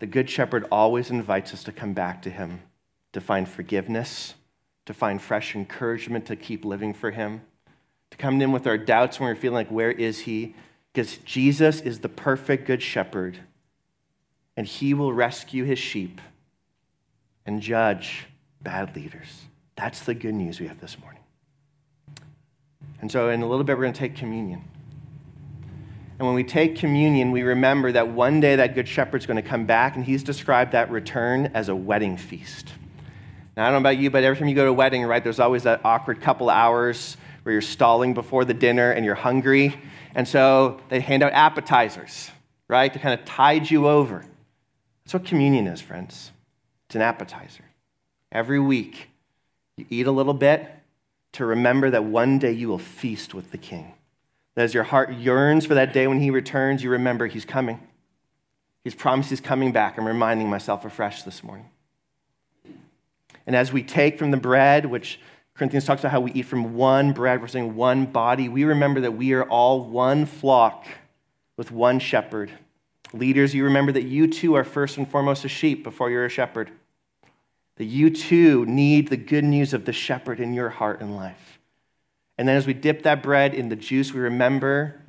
the 0.00 0.06
Good 0.06 0.28
Shepherd 0.28 0.66
always 0.72 1.10
invites 1.10 1.54
us 1.54 1.62
to 1.64 1.72
come 1.72 1.92
back 1.92 2.22
to 2.22 2.30
Him 2.30 2.60
to 3.12 3.20
find 3.20 3.48
forgiveness, 3.48 4.34
to 4.86 4.94
find 4.94 5.20
fresh 5.20 5.54
encouragement 5.54 6.26
to 6.26 6.36
keep 6.36 6.64
living 6.64 6.92
for 6.94 7.10
Him, 7.10 7.42
to 8.10 8.16
come 8.16 8.40
in 8.40 8.52
with 8.52 8.66
our 8.66 8.78
doubts 8.78 9.20
when 9.20 9.28
we're 9.28 9.36
feeling 9.36 9.54
like, 9.54 9.70
where 9.70 9.92
is 9.92 10.20
He? 10.20 10.54
Because 10.92 11.18
Jesus 11.18 11.80
is 11.80 12.00
the 12.00 12.08
perfect 12.08 12.66
good 12.66 12.82
shepherd, 12.82 13.38
and 14.56 14.66
He 14.66 14.94
will 14.94 15.12
rescue 15.12 15.64
His 15.64 15.78
sheep 15.78 16.20
and 17.46 17.60
judge 17.60 18.26
bad 18.60 18.94
leaders. 18.94 19.42
That's 19.76 20.00
the 20.00 20.14
good 20.14 20.34
news 20.34 20.60
we 20.60 20.68
have 20.68 20.80
this 20.80 20.98
morning. 20.98 21.22
And 23.00 23.10
so, 23.10 23.30
in 23.30 23.42
a 23.42 23.48
little 23.48 23.64
bit, 23.64 23.76
we're 23.76 23.84
going 23.84 23.94
to 23.94 23.98
take 23.98 24.14
communion. 24.14 24.64
And 26.18 26.26
when 26.28 26.36
we 26.36 26.44
take 26.44 26.76
communion, 26.76 27.32
we 27.32 27.42
remember 27.42 27.90
that 27.90 28.08
one 28.08 28.38
day 28.38 28.56
that 28.56 28.76
good 28.76 28.86
shepherd's 28.86 29.26
going 29.26 29.42
to 29.42 29.48
come 29.48 29.66
back, 29.66 29.96
and 29.96 30.04
he's 30.04 30.22
described 30.22 30.72
that 30.72 30.90
return 30.90 31.50
as 31.52 31.68
a 31.68 31.74
wedding 31.74 32.16
feast. 32.16 32.68
Now, 33.56 33.64
I 33.64 33.66
don't 33.66 33.82
know 33.82 33.88
about 33.88 33.98
you, 33.98 34.08
but 34.08 34.22
every 34.22 34.38
time 34.38 34.48
you 34.48 34.54
go 34.54 34.64
to 34.64 34.70
a 34.70 34.72
wedding, 34.72 35.02
right, 35.04 35.22
there's 35.22 35.40
always 35.40 35.64
that 35.64 35.84
awkward 35.84 36.20
couple 36.20 36.48
hours 36.48 37.16
where 37.42 37.52
you're 37.52 37.60
stalling 37.60 38.14
before 38.14 38.44
the 38.44 38.54
dinner 38.54 38.92
and 38.92 39.04
you're 39.04 39.16
hungry. 39.16 39.74
And 40.14 40.28
so 40.28 40.80
they 40.88 41.00
hand 41.00 41.22
out 41.22 41.32
appetizers, 41.32 42.30
right, 42.68 42.92
to 42.92 42.98
kind 42.98 43.18
of 43.18 43.26
tide 43.26 43.68
you 43.70 43.88
over. 43.88 44.24
That's 45.04 45.14
what 45.14 45.24
communion 45.24 45.66
is, 45.66 45.80
friends. 45.80 46.32
It's 46.86 46.94
an 46.94 47.02
appetizer. 47.02 47.64
Every 48.30 48.60
week, 48.60 49.08
you 49.76 49.86
eat 49.90 50.06
a 50.06 50.12
little 50.12 50.34
bit 50.34 50.68
to 51.32 51.44
remember 51.46 51.90
that 51.90 52.04
one 52.04 52.38
day 52.38 52.52
you 52.52 52.68
will 52.68 52.78
feast 52.78 53.34
with 53.34 53.50
the 53.50 53.58
King. 53.58 53.94
That 54.54 54.62
as 54.62 54.74
your 54.74 54.84
heart 54.84 55.12
yearns 55.14 55.64
for 55.64 55.74
that 55.74 55.92
day 55.92 56.06
when 56.06 56.20
he 56.20 56.30
returns, 56.30 56.82
you 56.82 56.90
remember 56.90 57.26
he's 57.26 57.44
coming. 57.44 57.80
He's 58.84 58.94
promised 58.94 59.30
he's 59.30 59.40
coming 59.40 59.72
back. 59.72 59.96
I'm 59.96 60.06
reminding 60.06 60.48
myself 60.48 60.84
afresh 60.84 61.22
this 61.22 61.42
morning. 61.42 61.68
And 63.46 63.56
as 63.56 63.72
we 63.72 63.82
take 63.82 64.18
from 64.18 64.30
the 64.30 64.36
bread, 64.36 64.86
which 64.86 65.18
Corinthians 65.54 65.84
talks 65.84 66.00
about 66.00 66.12
how 66.12 66.20
we 66.20 66.32
eat 66.32 66.46
from 66.46 66.74
one 66.74 67.12
bread, 67.12 67.40
we're 67.40 67.48
saying 67.48 67.74
one 67.74 68.06
body, 68.06 68.48
we 68.48 68.64
remember 68.64 69.00
that 69.00 69.12
we 69.12 69.32
are 69.32 69.44
all 69.44 69.84
one 69.84 70.26
flock 70.26 70.86
with 71.56 71.70
one 71.70 71.98
shepherd. 71.98 72.50
Leaders, 73.12 73.54
you 73.54 73.64
remember 73.64 73.92
that 73.92 74.04
you 74.04 74.26
too 74.26 74.54
are 74.54 74.64
first 74.64 74.96
and 74.96 75.08
foremost 75.08 75.44
a 75.44 75.48
sheep 75.48 75.84
before 75.84 76.10
you're 76.10 76.24
a 76.24 76.30
shepherd. 76.30 76.70
That 77.76 77.84
you 77.84 78.10
too 78.10 78.64
need 78.66 79.08
the 79.08 79.16
good 79.16 79.44
news 79.44 79.74
of 79.74 79.84
the 79.84 79.92
shepherd 79.92 80.40
in 80.40 80.54
your 80.54 80.70
heart 80.70 81.00
and 81.00 81.16
life. 81.16 81.58
And 82.38 82.48
then 82.48 82.56
as 82.56 82.66
we 82.66 82.74
dip 82.74 83.02
that 83.02 83.22
bread 83.22 83.54
in 83.54 83.68
the 83.68 83.76
juice, 83.76 84.12
we 84.12 84.20
remember 84.20 85.00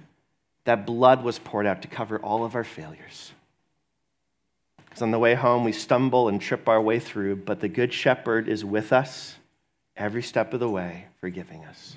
that 0.66 0.86
blood 0.86 1.24
was 1.24 1.39
poured 1.39 1.66
out 1.66 1.82
to 1.82 1.88
cover 1.88 2.20
all 2.20 2.43
of 2.45 2.56
our 2.56 2.64
failures. 2.64 3.32
Because 4.78 5.01
on 5.01 5.12
the 5.12 5.20
way 5.20 5.34
home, 5.34 5.64
we 5.64 5.72
stumble 5.72 6.28
and 6.28 6.39
trip 6.39 6.68
our 6.70 6.82
way 6.82 6.99
through, 6.99 7.38
but 7.38 7.60
the 7.60 7.68
Good 7.68 7.93
Shepherd 7.93 8.47
is 8.47 8.64
with 8.64 8.93
us 8.93 9.38
every 9.97 10.22
step 10.22 10.54
of 10.54 10.60
the 10.60 10.70
way, 10.70 11.08
forgiving 11.20 11.66
us. 11.66 11.95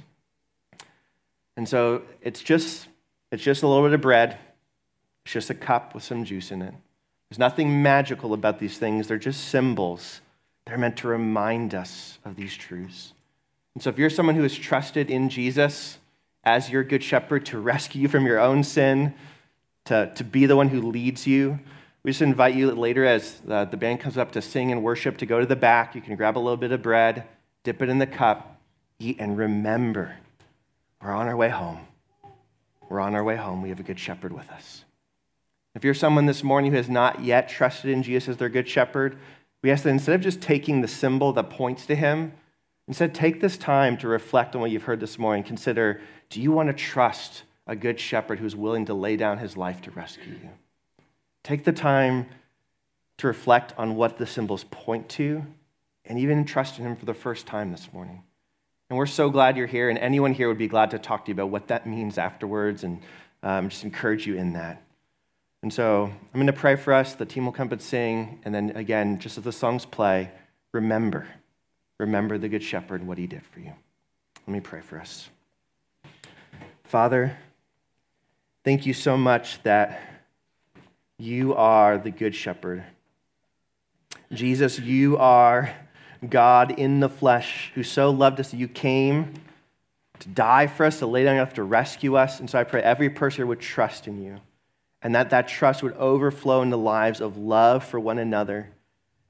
And 1.57 1.69
so 1.69 2.03
it's 2.23 2.43
just, 2.43 2.89
it's 3.31 3.43
just 3.43 3.63
a 3.63 3.69
little 3.69 3.85
bit 3.85 3.93
of 3.93 4.01
bread, 4.01 4.39
it's 5.27 5.33
just 5.33 5.51
a 5.51 5.55
cup 5.55 5.93
with 5.93 6.05
some 6.05 6.25
juice 6.25 6.53
in 6.53 6.63
it. 6.63 6.73
There's 7.29 7.41
nothing 7.41 7.83
magical 7.83 8.33
about 8.33 8.61
these 8.61 8.79
things, 8.79 9.09
they're 9.09 9.19
just 9.19 9.49
symbols. 9.49 10.21
They're 10.67 10.79
meant 10.79 10.99
to 10.99 11.09
remind 11.09 11.75
us 11.75 12.21
of 12.25 12.37
these 12.37 12.57
truths. 12.57 13.13
And 13.75 13.83
so 13.83 13.91
if 13.91 13.99
you're 13.99 14.09
someone 14.09 14.37
who 14.37 14.45
has 14.45 14.55
trusted 14.55 15.11
in 15.11 15.29
Jesus 15.29 15.99
as 16.45 16.71
your 16.71 16.85
good 16.85 17.03
shepherd 17.03 17.45
to 17.47 17.59
rescue 17.59 18.03
you 18.03 18.09
from 18.09 18.25
your 18.25 18.39
own 18.39 18.63
sin, 18.63 19.15
to, 19.87 20.13
to 20.15 20.23
be 20.23 20.47
the 20.47 20.55
one 20.55 20.69
who 20.69 20.81
leads 20.81 21.27
you, 21.27 21.59
we 22.05 22.13
just 22.13 22.23
invite 22.23 22.55
you 22.55 22.71
later 22.71 23.05
as 23.05 23.41
the, 23.41 23.65
the 23.65 23.77
band 23.77 23.99
comes 23.99 24.17
up 24.17 24.31
to 24.33 24.41
sing 24.41 24.71
and 24.71 24.85
worship 24.85 25.19
to 25.19 25.27
go 25.27 25.41
to 25.41 25.47
the 25.47 25.57
back. 25.57 25.97
You 25.97 26.01
can 26.01 26.15
grab 26.15 26.39
a 26.39 26.41
little 26.41 26.57
bit 26.57 26.71
of 26.71 26.83
bread, 26.83 27.25
dip 27.65 27.83
it 27.83 27.89
in 27.89 27.99
the 27.99 28.07
cup, 28.07 28.61
eat, 29.01 29.17
and 29.19 29.37
remember 29.37 30.15
we're 31.03 31.11
on 31.11 31.27
our 31.27 31.37
way 31.37 31.49
home. 31.49 31.81
We're 32.89 33.01
on 33.01 33.17
our 33.17 33.25
way 33.25 33.35
home. 33.35 33.61
We 33.61 33.71
have 33.71 33.81
a 33.81 33.85
good 33.85 33.99
shepherd 33.99 34.33
with 34.33 34.49
us. 34.51 34.85
If 35.77 35.85
you're 35.85 35.93
someone 35.93 36.25
this 36.25 36.43
morning 36.43 36.71
who 36.71 36.79
has 36.79 36.89
not 36.89 37.23
yet 37.23 37.51
trusted 37.51 37.91
in 37.91 38.03
Jesus 38.03 38.31
as 38.31 38.37
their 38.39 38.49
good 38.49 38.67
shepherd, 38.67 39.19
we 39.63 39.71
ask 39.71 39.83
that 39.83 39.91
instead 39.91 40.15
of 40.15 40.23
just 40.23 40.41
taking 40.41 40.81
the 40.81 40.89
symbol 40.89 41.35
that 41.35 41.51
points 41.51 41.85
to 41.85 41.95
him, 41.95 42.33
instead 42.89 43.15
take 43.15 43.43
this 43.43 43.59
time 43.59 43.99
to 43.99 44.09
reflect 44.09 44.55
on 44.55 44.63
what 44.63 44.71
you've 44.71 44.85
heard 44.85 45.01
this 45.01 45.19
morning. 45.19 45.45
Consider 45.45 46.01
do 46.31 46.41
you 46.41 46.51
want 46.51 46.71
to 46.71 46.73
trust 46.73 47.43
a 47.67 47.77
good 47.77 48.01
shepherd 48.01 48.39
who's 48.39 48.57
willing 48.57 48.87
to 48.87 48.95
lay 48.95 49.17
down 49.17 49.37
his 49.37 49.55
life 49.55 49.83
to 49.83 49.91
rescue 49.91 50.33
you? 50.43 50.49
Take 51.45 51.65
the 51.65 51.73
time 51.73 52.27
to 53.19 53.27
reflect 53.27 53.75
on 53.77 53.97
what 53.97 54.17
the 54.17 54.27
symbols 54.27 54.65
point 54.65 55.11
to 55.11 55.45
and 56.07 56.19
even 56.19 56.47
trust 56.47 56.79
in 56.79 56.87
Him 56.87 56.97
for 56.97 57.05
the 57.05 57.15
first 57.15 57.47
time 57.47 57.71
this 57.71 57.93
morning. 57.93 58.23
And 58.89 58.97
we're 58.97 59.07
so 59.07 59.29
glad 59.29 59.57
you're 59.57 59.67
here, 59.67 59.91
and 59.91 59.99
anyone 59.99 60.33
here 60.33 60.49
would 60.49 60.59
be 60.59 60.69
glad 60.69 60.93
to 60.93 60.99
talk 60.99 61.25
to 61.25 61.31
you 61.31 61.35
about 61.35 61.51
what 61.51 61.69
that 61.69 61.87
means 61.87 62.19
afterwards 62.19 62.85
and 62.85 63.03
um, 63.43 63.69
just 63.69 63.85
encourage 63.85 64.27
you 64.27 64.37
in 64.37 64.53
that. 64.55 64.86
And 65.67 65.75
so 65.75 66.05
I'm 66.05 66.33
going 66.35 66.47
to 66.47 66.53
pray 66.53 66.77
for 66.77 66.93
us. 66.93 67.15
The 67.15 67.27
team 67.27 67.45
will 67.45 67.51
come 67.51 67.73
and 67.73 67.83
sing. 67.83 68.39
And 68.45 68.55
then 68.55 68.71
again, 68.77 69.19
just 69.19 69.37
as 69.37 69.43
the 69.43 69.51
songs 69.51 69.85
play, 69.85 70.31
remember. 70.71 71.27
Remember 71.99 72.39
the 72.39 72.49
Good 72.49 72.63
Shepherd 72.63 73.01
and 73.01 73.09
what 73.09 73.19
he 73.19 73.27
did 73.27 73.45
for 73.47 73.59
you. 73.59 73.73
Let 74.47 74.53
me 74.53 74.61
pray 74.61 74.81
for 74.81 75.01
us. 75.01 75.29
Father, 76.85 77.37
thank 78.63 78.87
you 78.87 78.95
so 78.95 79.17
much 79.17 79.61
that 79.65 80.01
you 81.19 81.57
are 81.57 81.99
the 81.99 82.13
Good 82.13 82.37
Shepherd. 82.37 82.85
Jesus, 84.33 84.79
you 84.79 85.19
are 85.19 85.75
God 86.31 86.79
in 86.79 87.01
the 87.01 87.09
flesh 87.09 87.73
who 87.75 87.83
so 87.83 88.11
loved 88.11 88.39
us 88.39 88.53
that 88.53 88.59
you 88.59 88.69
came 88.69 89.35
to 90.21 90.29
die 90.29 90.69
for 90.69 90.87
us, 90.87 91.01
to 91.01 91.09
lay 91.09 91.25
down 91.25 91.39
life 91.39 91.55
to 91.55 91.65
rescue 91.65 92.15
us. 92.15 92.39
And 92.39 92.49
so 92.49 92.57
I 92.57 92.63
pray 92.63 92.83
every 92.83 93.11
person 93.11 93.49
would 93.49 93.59
trust 93.59 94.07
in 94.07 94.23
you 94.23 94.41
and 95.07 95.15
that 95.15 95.31
that 95.31 95.47
trust 95.47 95.85
would 95.85 95.97
overflow 95.99 96.63
into 96.63 96.77
lives 96.77 97.21
of 97.21 97.37
love 97.37 97.85
for 97.85 98.01
one 98.01 98.19
another. 98.19 98.69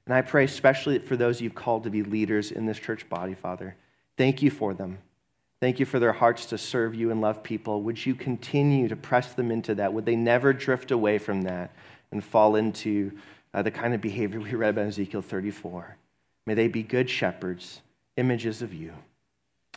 And 0.07 0.15
I 0.15 0.23
pray 0.23 0.43
especially 0.43 0.97
for 0.97 1.15
those 1.15 1.39
you've 1.39 1.53
called 1.53 1.83
to 1.83 1.91
be 1.91 2.01
leaders 2.01 2.51
in 2.51 2.65
this 2.65 2.79
church 2.79 3.07
body, 3.07 3.35
Father. 3.35 3.75
Thank 4.17 4.41
you 4.41 4.49
for 4.49 4.73
them. 4.73 4.97
Thank 5.59 5.79
you 5.79 5.85
for 5.85 5.99
their 5.99 6.13
hearts 6.13 6.47
to 6.47 6.57
serve 6.57 6.95
you 6.95 7.11
and 7.11 7.21
love 7.21 7.43
people. 7.43 7.83
Would 7.83 8.03
you 8.03 8.15
continue 8.15 8.87
to 8.87 8.95
press 8.95 9.33
them 9.33 9.51
into 9.51 9.75
that? 9.75 9.93
Would 9.93 10.07
they 10.07 10.15
never 10.15 10.51
drift 10.51 10.89
away 10.89 11.19
from 11.19 11.43
that 11.43 11.69
and 12.11 12.23
fall 12.23 12.55
into 12.55 13.11
uh, 13.53 13.61
the 13.61 13.69
kind 13.69 13.93
of 13.93 14.01
behavior 14.01 14.39
we 14.39 14.55
read 14.55 14.71
about 14.71 14.87
Ezekiel 14.87 15.21
34? 15.21 15.95
May 16.47 16.55
they 16.55 16.69
be 16.69 16.81
good 16.81 17.07
shepherds, 17.07 17.81
images 18.15 18.63
of 18.63 18.73
you. 18.73 18.93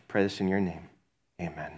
pray 0.08 0.22
this 0.22 0.40
in 0.40 0.48
your 0.48 0.60
name. 0.60 0.88
Amen. 1.42 1.72